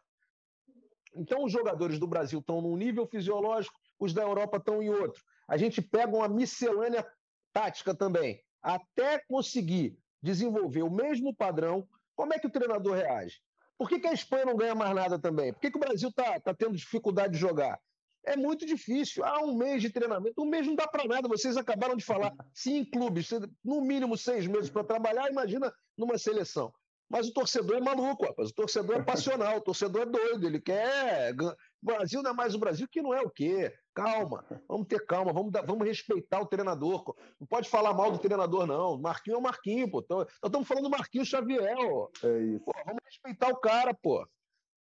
Então, 1.15 1.43
os 1.43 1.51
jogadores 1.51 1.97
do 1.97 2.07
Brasil 2.07 2.39
estão 2.39 2.61
num 2.61 2.75
nível 2.75 3.07
fisiológico, 3.07 3.79
os 3.99 4.13
da 4.13 4.21
Europa 4.21 4.57
estão 4.57 4.83
em 4.83 4.89
outro. 4.89 5.23
A 5.47 5.57
gente 5.57 5.81
pega 5.81 6.15
uma 6.15 6.27
miscelânea 6.27 7.07
tática 7.53 7.95
também, 7.95 8.43
até 8.65 9.19
conseguir 9.27 9.95
desenvolver 10.23 10.81
o 10.81 10.89
mesmo 10.89 11.35
padrão. 11.35 11.87
Como 12.15 12.33
é 12.33 12.39
que 12.39 12.47
o 12.47 12.51
treinador 12.51 12.95
reage? 12.95 13.39
Por 13.77 13.87
que, 13.87 13.99
que 13.99 14.07
a 14.07 14.13
Espanha 14.13 14.45
não 14.45 14.55
ganha 14.55 14.73
mais 14.73 14.95
nada 14.95 15.19
também? 15.19 15.53
Por 15.53 15.61
que, 15.61 15.69
que 15.69 15.77
o 15.77 15.79
Brasil 15.79 16.09
está 16.09 16.39
tá 16.39 16.51
tendo 16.51 16.75
dificuldade 16.75 17.33
de 17.33 17.39
jogar? 17.39 17.79
É 18.25 18.35
muito 18.35 18.65
difícil. 18.65 19.23
Há 19.23 19.43
um 19.43 19.55
mês 19.55 19.83
de 19.83 19.91
treinamento. 19.91 20.41
Um 20.41 20.49
mês 20.49 20.65
não 20.65 20.75
dá 20.75 20.87
para 20.87 21.05
nada. 21.05 21.27
Vocês 21.27 21.55
acabaram 21.57 21.95
de 21.95 22.03
falar. 22.03 22.33
Se 22.55 22.73
em 22.73 22.83
clubes, 22.83 23.29
no 23.63 23.81
mínimo 23.81 24.17
seis 24.17 24.47
meses 24.47 24.69
para 24.71 24.83
trabalhar, 24.83 25.29
imagina 25.29 25.71
numa 25.95 26.17
seleção. 26.17 26.73
Mas 27.07 27.27
o 27.27 27.33
torcedor 27.33 27.77
é 27.77 27.81
maluco, 27.81 28.25
rapaz. 28.25 28.49
O 28.49 28.53
torcedor 28.55 28.95
é 28.95 29.03
passional, 29.03 29.57
o 29.57 29.61
torcedor 29.61 30.03
é 30.03 30.05
doido. 30.07 30.47
Ele 30.47 30.59
quer. 30.59 31.35
O 31.39 31.55
Brasil 31.83 32.23
não 32.23 32.31
é 32.31 32.33
mais 32.33 32.55
o 32.55 32.59
Brasil, 32.59 32.87
que 32.91 33.03
não 33.03 33.13
é 33.13 33.21
o 33.21 33.29
quê? 33.29 33.71
Calma, 33.95 34.43
vamos 34.67 34.87
ter 34.87 35.05
calma, 35.05 35.31
vamos, 35.31 35.53
dar, 35.53 35.61
vamos 35.61 35.87
respeitar 35.87 36.41
o 36.41 36.45
treinador. 36.45 37.15
Não 37.39 37.47
pode 37.47 37.69
falar 37.69 37.93
mal 37.93 38.11
do 38.11 38.19
treinador, 38.19 38.67
não. 38.67 38.99
Marquinho 38.99 39.35
é 39.35 39.37
o 39.37 39.41
Marquinho, 39.41 39.89
pô. 39.89 40.05
Nós 40.09 40.27
estamos 40.43 40.67
falando 40.67 40.83
do 40.83 40.89
Marquinho 40.89 41.25
Xavier, 41.25 41.77
ó. 41.79 42.09
É 42.21 42.39
isso. 42.39 42.65
Pô, 42.65 42.73
vamos 42.85 43.01
respeitar 43.05 43.47
o 43.47 43.55
cara, 43.55 43.93
pô. 43.93 44.27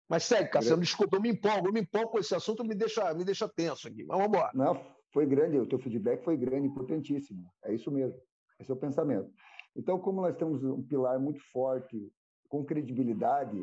Mas 0.09 0.25
segue, 0.25 0.51
Cassiano, 0.51 0.81
desculpa, 0.81 1.17
eu 1.17 1.21
me 1.21 1.29
empolgo, 1.29 1.69
eu 1.69 1.73
me 1.73 1.81
empolgo 1.81 2.11
com 2.11 2.19
esse 2.19 2.35
assunto, 2.35 2.65
me 2.65 2.75
deixa, 2.75 3.13
me 3.13 3.23
deixa 3.23 3.47
tenso 3.47 3.87
aqui. 3.87 4.03
Mas 4.03 4.17
vamos 4.17 4.29
embora. 4.29 4.51
Não, 4.55 4.83
foi 5.13 5.27
grande, 5.27 5.59
o 5.59 5.67
teu 5.67 5.79
feedback 5.79 6.25
foi 6.25 6.39
grande, 6.39 6.67
importantíssimo. 6.67 7.45
É 7.65 7.75
isso 7.75 7.91
mesmo. 7.91 8.19
Esse 8.59 8.71
é 8.71 8.75
o 8.75 8.79
pensamento. 8.79 9.31
Então, 9.77 9.99
como 9.99 10.23
nós 10.23 10.35
temos 10.37 10.65
um 10.65 10.83
pilar 10.83 11.19
muito 11.19 11.41
forte, 11.53 12.11
com 12.49 12.65
credibilidade, 12.65 13.63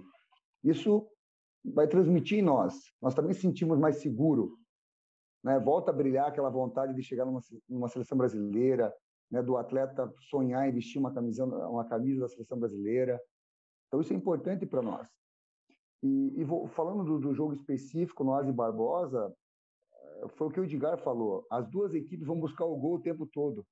isso 0.64 1.08
vai 1.64 1.88
transmitir 1.88 2.38
em 2.38 2.44
nós. 2.44 2.76
Nós 3.02 3.16
também 3.16 3.34
sentimos 3.34 3.80
mais 3.80 3.98
seguro 3.98 4.59
né? 5.44 5.60
Volta 5.60 5.92
a 5.92 5.94
brilhar 5.94 6.28
aquela 6.28 6.50
vontade 6.50 6.94
de 6.94 7.04
chegar 7.04 7.26
numa, 7.26 7.40
numa 7.68 7.88
seleção 7.88 8.18
brasileira, 8.18 8.94
né? 9.32 9.42
do 9.42 9.58
atleta 9.58 10.12
sonhar 10.30 10.68
em 10.68 10.72
vestir 10.72 11.00
uma 11.00 11.14
camisa, 11.14 11.46
uma 11.46 11.86
camisa 11.86 12.22
da 12.22 12.28
seleção 12.28 12.60
brasileira. 12.60 13.20
Então 13.88 14.02
isso 14.02 14.14
é 14.14 14.16
importante 14.16 14.66
para 14.66 14.82
nós. 14.82 15.08
E, 16.02 16.40
e 16.40 16.44
vou, 16.44 16.68
falando 16.68 17.04
do, 17.04 17.20
do, 17.20 17.34
jogo 17.34 17.54
específico, 17.54 18.24
nós 18.24 18.48
e 18.48 18.54
Barbosa, 18.54 19.34
eh, 19.94 20.28
foi 20.30 20.48
o 20.48 20.52
que 20.52 20.60
o 20.60 20.64
Edgar 20.64 20.98
falou. 20.98 21.46
As 21.52 21.68
duas 21.68 21.94
equipes 21.94 22.26
vão 22.26 22.40
buscar 22.40 22.66
o 22.66 22.78
gol 22.78 22.96
o 22.96 23.02
tempo 23.02 23.26
todo. 23.26 23.66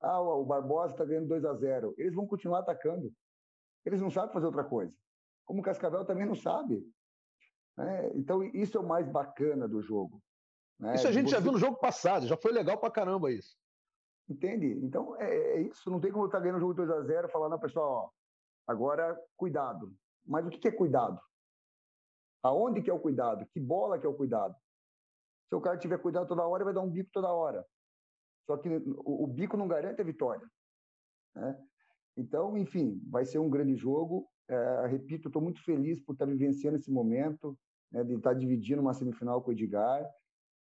Ah, 0.00 0.20
o 0.20 0.44
Barbosa 0.44 0.92
está 0.92 1.04
ganhando 1.04 1.28
2 1.28 1.44
a 1.46 1.54
0 1.54 1.94
Eles 1.96 2.14
vão 2.14 2.26
continuar 2.26 2.58
atacando. 2.58 3.10
Eles 3.86 4.00
não 4.00 4.10
sabem 4.10 4.32
fazer 4.32 4.46
outra 4.46 4.64
coisa. 4.64 4.92
como 5.46 5.60
o 5.60 5.62
Cascavel 5.62 6.04
também 6.04 6.26
não 6.26 6.34
sabe. 6.34 6.86
Né? 7.76 8.10
Então, 8.14 8.42
isso 8.42 8.76
é 8.76 8.80
o 8.80 8.86
mais 8.86 9.08
bacana 9.08 9.66
do 9.66 9.80
jogo. 9.80 10.22
Né? 10.78 10.94
Isso 10.94 11.06
a 11.06 11.12
gente 11.12 11.28
Você... 11.28 11.36
já 11.36 11.40
viu 11.40 11.52
no 11.52 11.58
jogo 11.58 11.76
passado, 11.78 12.26
já 12.26 12.36
foi 12.36 12.52
legal 12.52 12.78
pra 12.78 12.90
caramba 12.90 13.32
isso. 13.32 13.56
Entende? 14.28 14.66
Então, 14.82 15.16
é, 15.20 15.56
é 15.56 15.60
isso. 15.62 15.90
Não 15.90 16.00
tem 16.00 16.10
como 16.10 16.26
estar 16.26 16.40
ganhando 16.40 16.56
o 16.56 16.60
jogo 16.60 16.74
2 16.74 16.90
a 16.90 17.02
0 17.02 17.28
falar, 17.28 17.48
não, 17.48 17.58
pessoal, 17.58 17.90
ó, 17.90 18.10
agora 18.66 19.18
cuidado. 19.36 19.94
Mas 20.24 20.46
o 20.46 20.50
que 20.50 20.68
é 20.68 20.72
cuidado? 20.72 21.20
Aonde 22.42 22.82
que 22.82 22.90
é 22.90 22.94
o 22.94 23.00
cuidado? 23.00 23.46
Que 23.46 23.60
bola 23.60 23.98
que 23.98 24.06
é 24.06 24.08
o 24.08 24.14
cuidado? 24.14 24.54
Se 25.48 25.54
o 25.54 25.60
cara 25.60 25.78
tiver 25.78 25.98
cuidado 25.98 26.26
toda 26.26 26.46
hora, 26.46 26.62
ele 26.62 26.72
vai 26.72 26.74
dar 26.74 26.80
um 26.80 26.90
bico 26.90 27.10
toda 27.12 27.32
hora. 27.32 27.64
Só 28.46 28.56
que 28.56 28.68
o, 28.68 29.24
o 29.24 29.26
bico 29.26 29.56
não 29.56 29.68
garante 29.68 30.00
a 30.00 30.04
vitória. 30.04 30.46
Né? 31.34 31.58
Então, 32.16 32.56
enfim, 32.56 33.00
vai 33.10 33.24
ser 33.24 33.38
um 33.38 33.50
grande 33.50 33.76
jogo. 33.76 34.28
É, 34.48 34.86
repito, 34.86 35.28
estou 35.28 35.42
muito 35.42 35.62
feliz 35.64 36.00
por 36.00 36.12
estar 36.12 36.26
vivenciando 36.26 36.76
esse 36.76 36.90
momento, 36.90 37.58
né, 37.90 38.04
de 38.04 38.14
estar 38.14 38.34
dividindo 38.34 38.82
uma 38.82 38.92
semifinal 38.92 39.42
com 39.42 39.50
o 39.50 39.52
Edgar, 39.52 40.04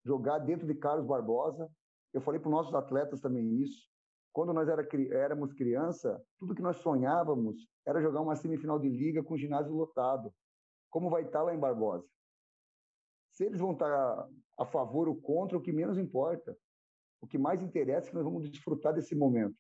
jogar 0.06 0.39
dentro 0.39 0.68
de 0.68 0.76
Carlos 0.76 1.06
Barbosa. 1.06 1.70
Eu 2.14 2.22
falei 2.22 2.39
para 2.39 2.49
os 2.49 2.54
nossos 2.54 2.76
atletas 2.76 3.20
também 3.20 3.62
isso. 3.62 3.88
Quando 4.32 4.54
nós 4.54 4.68
era, 4.68 4.88
éramos 5.12 5.54
criança, 5.54 6.22
tudo 6.39 6.56
que 6.56 6.62
nós 6.62 6.78
sonhávamos 6.78 7.68
era 7.86 8.01
jogar 8.01 8.22
uma 8.22 8.36
semifinal 8.36 8.80
de 8.80 8.89
liga 8.89 9.24
com 9.24 9.38
ginásio 9.38 9.74
lotado 9.74 10.34
como 10.93 11.10
vai 11.10 11.24
estar 11.24 11.41
lá 11.41 11.56
em 11.56 11.60
Barbosa. 11.60 12.08
Se 13.32 13.43
eles 13.45 13.60
vão 13.60 13.72
estar 13.72 14.30
a 14.60 14.66
favor 14.66 15.08
ou 15.08 15.20
contra, 15.20 15.58
o 15.58 15.62
que 15.62 15.72
menos 15.72 15.97
importa. 15.97 16.56
O 17.20 17.26
que 17.26 17.36
mais 17.36 17.64
interessa 17.64 18.08
é 18.08 18.10
que 18.12 18.16
nós 18.16 18.24
vamos 18.24 18.47
desfrutar 18.47 18.93
desse 18.93 19.16
momento. 19.16 19.58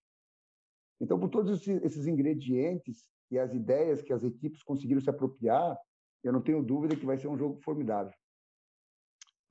Então, 1.01 1.19
por 1.19 1.29
todos 1.29 1.67
esses 1.67 2.05
ingredientes 2.05 3.03
e 3.31 3.39
as 3.39 3.51
ideias 3.51 4.03
que 4.03 4.13
as 4.13 4.23
equipes 4.23 4.61
conseguiram 4.61 5.01
se 5.01 5.09
apropriar, 5.09 5.75
eu 6.23 6.31
não 6.31 6.41
tenho 6.41 6.61
dúvida 6.61 6.95
que 6.95 7.05
vai 7.05 7.17
ser 7.17 7.27
um 7.27 7.37
jogo 7.37 7.59
formidável. 7.63 8.13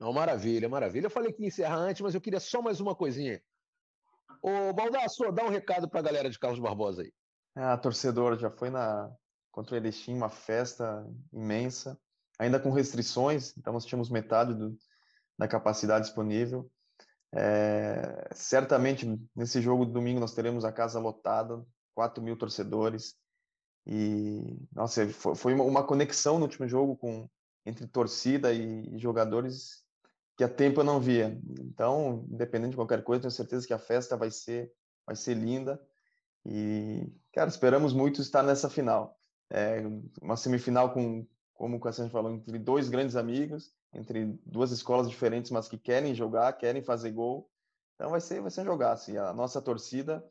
Não, 0.03 0.11
maravilha, 0.11 0.67
maravilha. 0.67 1.05
Eu 1.05 1.09
falei 1.09 1.31
que 1.31 1.43
ia 1.43 1.47
encerrar 1.47 1.77
antes, 1.77 2.01
mas 2.01 2.13
eu 2.13 2.19
queria 2.19 2.41
só 2.41 2.61
mais 2.61 2.81
uma 2.81 2.93
coisinha. 2.93 3.41
Ô, 4.41 4.73
Baldasso, 4.73 5.31
dá 5.31 5.45
um 5.45 5.49
recado 5.49 5.87
para 5.87 6.01
a 6.01 6.03
galera 6.03 6.29
de 6.29 6.37
Carlos 6.37 6.59
Barbosa 6.59 7.03
aí. 7.03 7.13
Ah, 7.55 7.77
torcedor, 7.77 8.37
já 8.37 8.51
foi 8.51 8.69
na, 8.69 9.09
contra 9.49 9.75
o 9.75 9.77
Erechim, 9.77 10.13
uma 10.13 10.27
festa 10.27 11.09
imensa, 11.31 11.97
ainda 12.37 12.59
com 12.59 12.69
restrições, 12.69 13.55
então 13.57 13.71
nós 13.71 13.85
tínhamos 13.85 14.09
metade 14.09 14.53
do, 14.53 14.77
da 15.39 15.47
capacidade 15.47 16.03
disponível. 16.03 16.69
É, 17.33 18.27
certamente 18.33 19.07
nesse 19.33 19.61
jogo 19.61 19.85
de 19.85 19.93
domingo 19.93 20.19
nós 20.19 20.33
teremos 20.33 20.65
a 20.65 20.71
casa 20.73 20.99
lotada, 20.99 21.65
4 21.95 22.21
mil 22.21 22.35
torcedores. 22.35 23.15
E, 23.87 24.59
nossa, 24.73 25.07
foi, 25.07 25.33
foi 25.33 25.53
uma 25.53 25.87
conexão 25.87 26.39
no 26.39 26.43
último 26.43 26.67
jogo 26.67 26.97
com, 26.97 27.29
entre 27.65 27.87
torcida 27.87 28.51
e 28.51 28.97
jogadores 28.97 29.82
que 30.37 30.43
há 30.43 30.49
tempo 30.49 30.81
eu 30.81 30.83
não 30.83 30.99
via. 30.99 31.39
Então, 31.59 32.25
independente 32.29 32.71
de 32.71 32.77
qualquer 32.77 33.03
coisa, 33.03 33.21
tenho 33.21 33.31
certeza 33.31 33.67
que 33.67 33.73
a 33.73 33.79
festa 33.79 34.17
vai 34.17 34.31
ser, 34.31 34.71
vai 35.05 35.15
ser 35.15 35.35
linda. 35.35 35.81
E, 36.45 37.11
cara, 37.33 37.49
esperamos 37.49 37.93
muito 37.93 38.21
estar 38.21 38.43
nessa 38.43 38.69
final 38.69 39.17
é, 39.53 39.83
uma 40.19 40.35
semifinal 40.35 40.91
com, 40.91 41.25
como 41.53 41.77
o 41.77 41.79
Cassiano 41.79 42.09
falou, 42.09 42.31
entre 42.31 42.57
dois 42.57 42.89
grandes 42.89 43.15
amigos, 43.15 43.71
entre 43.93 44.25
duas 44.43 44.71
escolas 44.71 45.07
diferentes, 45.07 45.51
mas 45.51 45.67
que 45.67 45.77
querem 45.77 46.15
jogar, 46.15 46.53
querem 46.53 46.81
fazer 46.81 47.11
gol. 47.11 47.49
Então 47.95 48.09
vai 48.09 48.19
ser, 48.19 48.41
vai 48.41 48.49
ser 48.49 48.61
um 48.61 48.65
jogaço. 48.65 49.11
E 49.11 49.17
a 49.17 49.31
nossa 49.31 49.61
torcida 49.61 50.25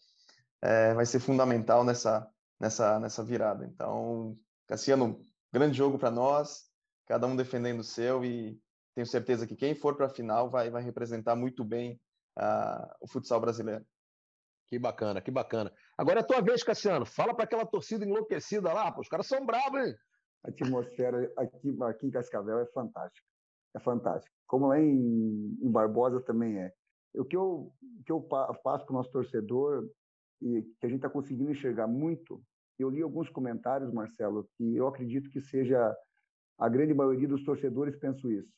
é, 0.61 0.93
vai 0.93 1.07
ser 1.07 1.21
fundamental 1.21 1.85
nessa, 1.85 2.29
nessa, 2.59 2.99
nessa 2.99 3.23
virada. 3.23 3.65
Então, 3.65 4.37
Cassiano, 4.67 5.25
grande 5.53 5.79
jogo 5.79 5.99
para 5.99 6.11
nós, 6.11 6.65
cada 7.07 7.27
um 7.27 7.37
defendendo 7.37 7.81
o 7.81 7.85
seu 7.85 8.25
e 8.25 8.61
tenho 8.95 9.07
certeza 9.07 9.47
que 9.47 9.57
quem 9.57 9.75
for 9.75 9.97
para 9.97 10.07
a 10.07 10.15
final 10.15 10.51
vai, 10.51 10.71
vai 10.71 10.83
representar 10.83 11.35
muito 11.35 11.65
bem 11.65 12.01
uh, 12.39 12.87
o 13.01 13.09
futsal 13.09 13.41
brasileiro. 13.41 13.85
Que 14.69 14.79
bacana, 14.79 15.21
que 15.21 15.31
bacana. 15.31 15.73
Agora 15.99 16.21
é 16.21 16.23
a 16.23 16.27
tua 16.27 16.41
vez, 16.41 16.63
Cassiano. 16.63 17.05
Fala 17.05 17.35
para 17.35 17.45
aquela 17.45 17.67
torcida 17.67 18.05
enlouquecida 18.05 18.73
lá, 18.73 18.91
pô, 18.91 19.01
os 19.01 19.09
caras 19.09 19.27
são 19.27 19.45
bravos, 19.45 19.87
hein? 19.87 19.95
A 20.45 20.49
atmosfera 20.49 21.31
aqui, 21.37 21.77
aqui 21.83 22.07
em 22.07 22.11
Cascavel 22.11 22.59
é 22.59 22.67
fantástica. 22.67 23.27
É 23.77 23.81
fantástica. 23.81 24.35
Como 24.47 24.69
lá 24.69 24.81
em, 24.81 25.59
em 25.63 25.71
Barbosa 25.71 26.21
também 26.23 26.59
é. 26.59 26.73
O 27.15 27.25
que 27.25 27.37
eu, 27.37 27.73
o 27.83 28.05
que 28.05 28.13
eu 28.13 28.21
passo 28.21 28.87
para 28.87 28.95
o 28.95 28.97
nosso 28.97 29.11
torcedor 29.11 29.89
e 30.41 30.63
que 30.63 30.87
a 30.87 30.89
gente 30.89 30.99
está 30.99 31.09
conseguindo 31.09 31.51
enxergar 31.51 31.87
muito, 31.87 32.43
eu 32.79 32.91
li 32.91 33.03
alguns 33.03 33.29
comentários, 33.29 33.93
Marcelo, 33.93 34.49
que 34.57 34.77
eu 34.77 34.89
acredito 34.89 35.31
que 35.31 35.41
seja 35.41 35.95
a 36.59 36.69
grande 36.69 36.95
maioria 36.95 37.29
dos 37.29 37.45
torcedores 37.45 37.97
pensam 37.97 38.31
isso. 38.31 38.51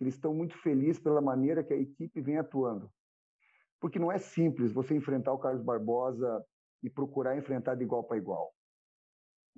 Eles 0.00 0.14
estão 0.14 0.32
muito 0.32 0.56
felizes 0.58 1.00
pela 1.00 1.20
maneira 1.20 1.64
que 1.64 1.72
a 1.72 1.76
equipe 1.76 2.20
vem 2.20 2.38
atuando 2.38 2.90
porque 3.80 3.98
não 3.98 4.10
é 4.10 4.18
simples 4.18 4.72
você 4.72 4.94
enfrentar 4.94 5.32
o 5.32 5.38
Carlos 5.38 5.62
Barbosa 5.62 6.44
e 6.82 6.90
procurar 6.90 7.36
enfrentar 7.36 7.74
de 7.74 7.84
igual 7.84 8.04
para 8.04 8.16
igual. 8.16 8.52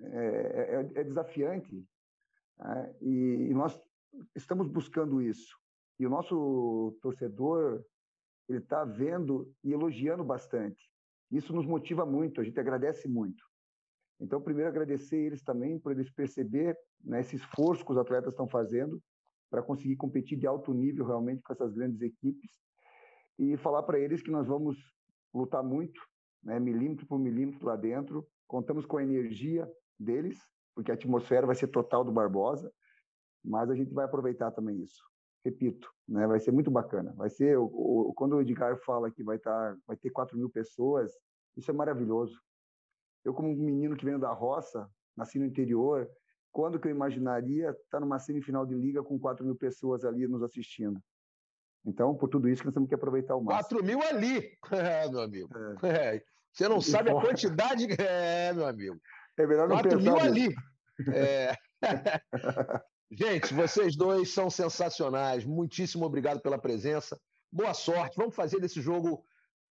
É, 0.03 0.91
é, 0.97 1.01
é 1.01 1.05
desafiante 1.05 1.87
né? 2.59 2.95
e, 3.03 3.49
e, 3.51 3.55
nós 3.55 3.79
estamos 4.35 4.67
buscando 4.69 5.21
isso. 5.21 5.57
E 5.99 6.07
o 6.07 6.11
nosso 6.11 6.99
torcedor 7.03 7.85
ele 8.49 8.59
está 8.59 8.85
vendo 8.85 9.53
e 9.63 9.73
elogiando 9.73 10.25
bastante. 10.25 10.91
Isso 11.31 11.53
nos 11.53 11.67
motiva 11.67 12.05
muito, 12.05 12.41
a 12.41 12.45
gente 12.45 12.59
agradece 12.59 13.07
muito. 13.07 13.45
Então, 14.19 14.41
primeiro 14.41 14.69
agradecer 14.69 15.19
eles 15.19 15.43
também 15.43 15.79
por 15.79 15.93
eles 15.93 16.11
perceber 16.11 16.77
né, 17.03 17.21
esse 17.21 17.37
esforço 17.37 17.85
que 17.85 17.93
os 17.93 17.99
atletas 17.99 18.33
estão 18.33 18.49
fazendo 18.49 19.01
para 19.51 19.63
conseguir 19.63 19.97
competir 19.97 20.39
de 20.39 20.47
alto 20.47 20.73
nível 20.73 21.05
realmente 21.05 21.43
com 21.43 21.53
essas 21.53 21.75
grandes 21.75 22.01
equipes 22.01 22.51
e 23.39 23.57
falar 23.57 23.83
para 23.83 23.99
eles 23.99 24.23
que 24.23 24.31
nós 24.31 24.47
vamos 24.47 24.79
lutar 25.35 25.63
muito, 25.63 26.01
né, 26.43 26.61
milímetro 26.61 27.07
por 27.07 27.19
milímetro 27.19 27.67
lá 27.67 27.77
dentro. 27.77 28.27
Contamos 28.47 28.87
com 28.87 28.99
a 28.99 29.03
energia 29.03 29.71
deles, 29.99 30.39
porque 30.75 30.91
a 30.91 30.95
atmosfera 30.95 31.47
vai 31.47 31.57
ser 31.57 31.69
total 31.69 32.05
do 32.05 32.13
Barbosa, 32.13 32.73
mas 33.45 33.71
a 33.71 33.75
gente 33.75 33.93
vai 33.93 34.05
aproveitar 34.05 34.51
também 34.53 34.81
isso. 34.83 35.03
Repito, 35.45 35.91
né, 36.07 36.27
vai 36.27 36.39
ser 36.39 36.53
muito 36.53 36.71
bacana. 36.71 37.13
Vai 37.17 37.31
ser 37.31 37.59
o, 37.59 37.65
o, 37.65 38.15
quando 38.15 38.37
o 38.37 38.41
Edgar 38.41 38.77
fala 38.85 39.11
que 39.11 39.25
vai 39.25 39.37
estar, 39.37 39.75
tá, 39.75 39.81
vai 39.87 39.97
ter 39.97 40.11
4 40.11 40.37
mil 40.37 40.51
pessoas, 40.51 41.13
isso 41.57 41.71
é 41.71 41.75
maravilhoso. 41.75 42.39
Eu 43.25 43.35
como 43.35 43.49
um 43.49 43.57
menino 43.57 43.97
que 43.97 44.05
venho 44.05 44.19
da 44.19 44.33
roça, 44.33 44.89
nasci 45.17 45.39
no 45.39 45.47
interior, 45.47 46.09
quando 46.53 46.79
que 46.79 46.89
eu 46.89 46.93
imaginaria 46.93 47.71
estar 47.71 48.01
numa 48.01 48.19
semifinal 48.19 48.67
de 48.67 48.75
liga 48.75 49.03
com 49.03 49.19
4 49.19 49.45
mil 49.45 49.57
pessoas 49.57 50.05
ali 50.05 50.27
nos 50.27 50.43
assistindo? 50.43 51.01
Então, 51.85 52.15
por 52.15 52.29
tudo 52.29 52.49
isso, 52.49 52.65
nós 52.65 52.75
temos 52.75 52.89
que 52.89 52.95
aproveitar 52.95 53.37
o 53.37 53.43
máximo. 53.43 53.81
4 53.81 53.85
mil 53.85 54.03
ali, 54.03 54.51
é, 54.73 55.09
meu 55.09 55.21
amigo. 55.21 55.49
É. 55.83 56.17
É. 56.17 56.23
Você 56.53 56.69
não 56.69 56.81
sabe 56.81 57.11
a 57.11 57.21
quantidade. 57.21 57.87
É, 57.99 58.53
meu 58.53 58.67
amigo. 58.67 59.01
É 59.39 59.47
melhor 59.47 59.69
não 59.69 59.77
4 59.77 60.01
mil 60.01 60.19
ali. 60.19 60.55
É. 61.15 61.55
Gente, 63.13 63.55
vocês 63.55 63.97
dois 63.97 64.33
são 64.33 64.51
sensacionais. 64.51 65.45
Muitíssimo 65.45 66.05
obrigado 66.05 66.41
pela 66.41 66.59
presença. 66.59 67.19
Boa 67.51 67.75
sorte. 67.75 68.17
Vamos 68.17 68.35
fazer 68.35 68.61
desse 68.61 68.81
jogo 68.81 69.25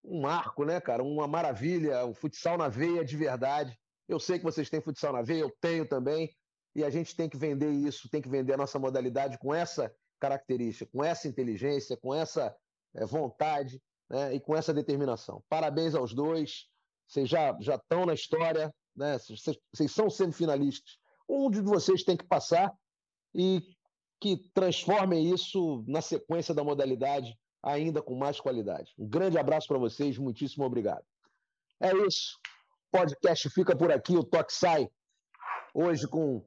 um 0.03 0.21
marco, 0.21 0.65
né, 0.65 0.81
cara? 0.81 1.03
Uma 1.03 1.27
maravilha. 1.27 2.05
O 2.05 2.13
futsal 2.13 2.57
na 2.57 2.67
veia 2.67 3.03
de 3.05 3.15
verdade. 3.15 3.77
Eu 4.07 4.19
sei 4.19 4.39
que 4.39 4.43
vocês 4.43 4.69
têm 4.69 4.81
futsal 4.81 5.13
na 5.13 5.21
veia, 5.21 5.41
eu 5.41 5.55
tenho 5.61 5.87
também. 5.87 6.29
E 6.75 6.83
a 6.83 6.89
gente 6.89 7.15
tem 7.15 7.27
que 7.27 7.37
vender 7.37 7.71
isso, 7.71 8.09
tem 8.09 8.21
que 8.21 8.29
vender 8.29 8.53
a 8.53 8.57
nossa 8.57 8.77
modalidade 8.77 9.37
com 9.37 9.53
essa 9.53 9.93
característica, 10.19 10.89
com 10.91 11.03
essa 11.03 11.27
inteligência, 11.27 11.97
com 11.97 12.13
essa 12.13 12.55
é, 12.95 13.05
vontade 13.05 13.81
né, 14.09 14.35
e 14.35 14.39
com 14.39 14.55
essa 14.55 14.73
determinação. 14.73 15.43
Parabéns 15.49 15.95
aos 15.95 16.13
dois, 16.13 16.67
vocês 17.07 17.27
já, 17.27 17.57
já 17.59 17.75
estão 17.75 18.05
na 18.05 18.13
história, 18.13 18.73
né, 18.95 19.17
vocês, 19.17 19.57
vocês 19.73 19.91
são 19.91 20.09
semifinalistas. 20.09 20.97
Um 21.27 21.49
de 21.49 21.61
vocês 21.61 22.03
tem 22.03 22.17
que 22.17 22.25
passar 22.25 22.71
e 23.33 23.61
que 24.19 24.37
transformem 24.53 25.33
isso 25.33 25.83
na 25.87 26.01
sequência 26.01 26.53
da 26.53 26.63
modalidade 26.63 27.37
ainda 27.63 28.01
com 28.01 28.15
mais 28.15 28.39
qualidade. 28.39 28.93
Um 28.97 29.07
grande 29.07 29.37
abraço 29.37 29.67
para 29.67 29.77
vocês, 29.77 30.17
muitíssimo 30.17 30.65
obrigado. 30.65 31.05
É 31.81 31.91
isso. 32.05 32.37
O 32.91 32.97
podcast 32.97 33.49
fica 33.49 33.75
por 33.75 33.91
aqui, 33.91 34.15
o 34.15 34.23
toque 34.23 34.53
sai 34.53 34.89
hoje 35.73 36.07
com 36.07 36.43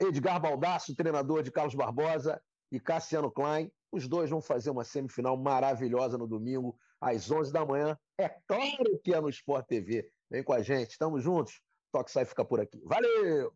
Edgar 0.00 0.40
Baldasso, 0.40 0.94
treinador 0.94 1.42
de 1.42 1.50
Carlos 1.50 1.74
Barbosa, 1.74 2.40
e 2.70 2.78
Cassiano 2.78 3.30
Klein. 3.30 3.70
Os 3.90 4.06
dois 4.06 4.30
vão 4.30 4.40
fazer 4.40 4.70
uma 4.70 4.84
semifinal 4.84 5.36
maravilhosa 5.36 6.18
no 6.18 6.26
domingo, 6.26 6.78
às 7.00 7.30
11 7.30 7.52
da 7.52 7.64
manhã. 7.64 7.98
É 8.18 8.28
claro 8.28 9.00
que 9.02 9.14
é 9.14 9.20
no 9.20 9.30
Sport 9.30 9.66
TV. 9.66 10.10
Vem 10.30 10.42
com 10.42 10.52
a 10.52 10.62
gente, 10.62 10.90
estamos 10.90 11.22
juntos. 11.22 11.60
Toque 11.90 12.10
Sai 12.10 12.26
fica 12.26 12.44
por 12.44 12.60
aqui. 12.60 12.82
Valeu! 12.84 13.52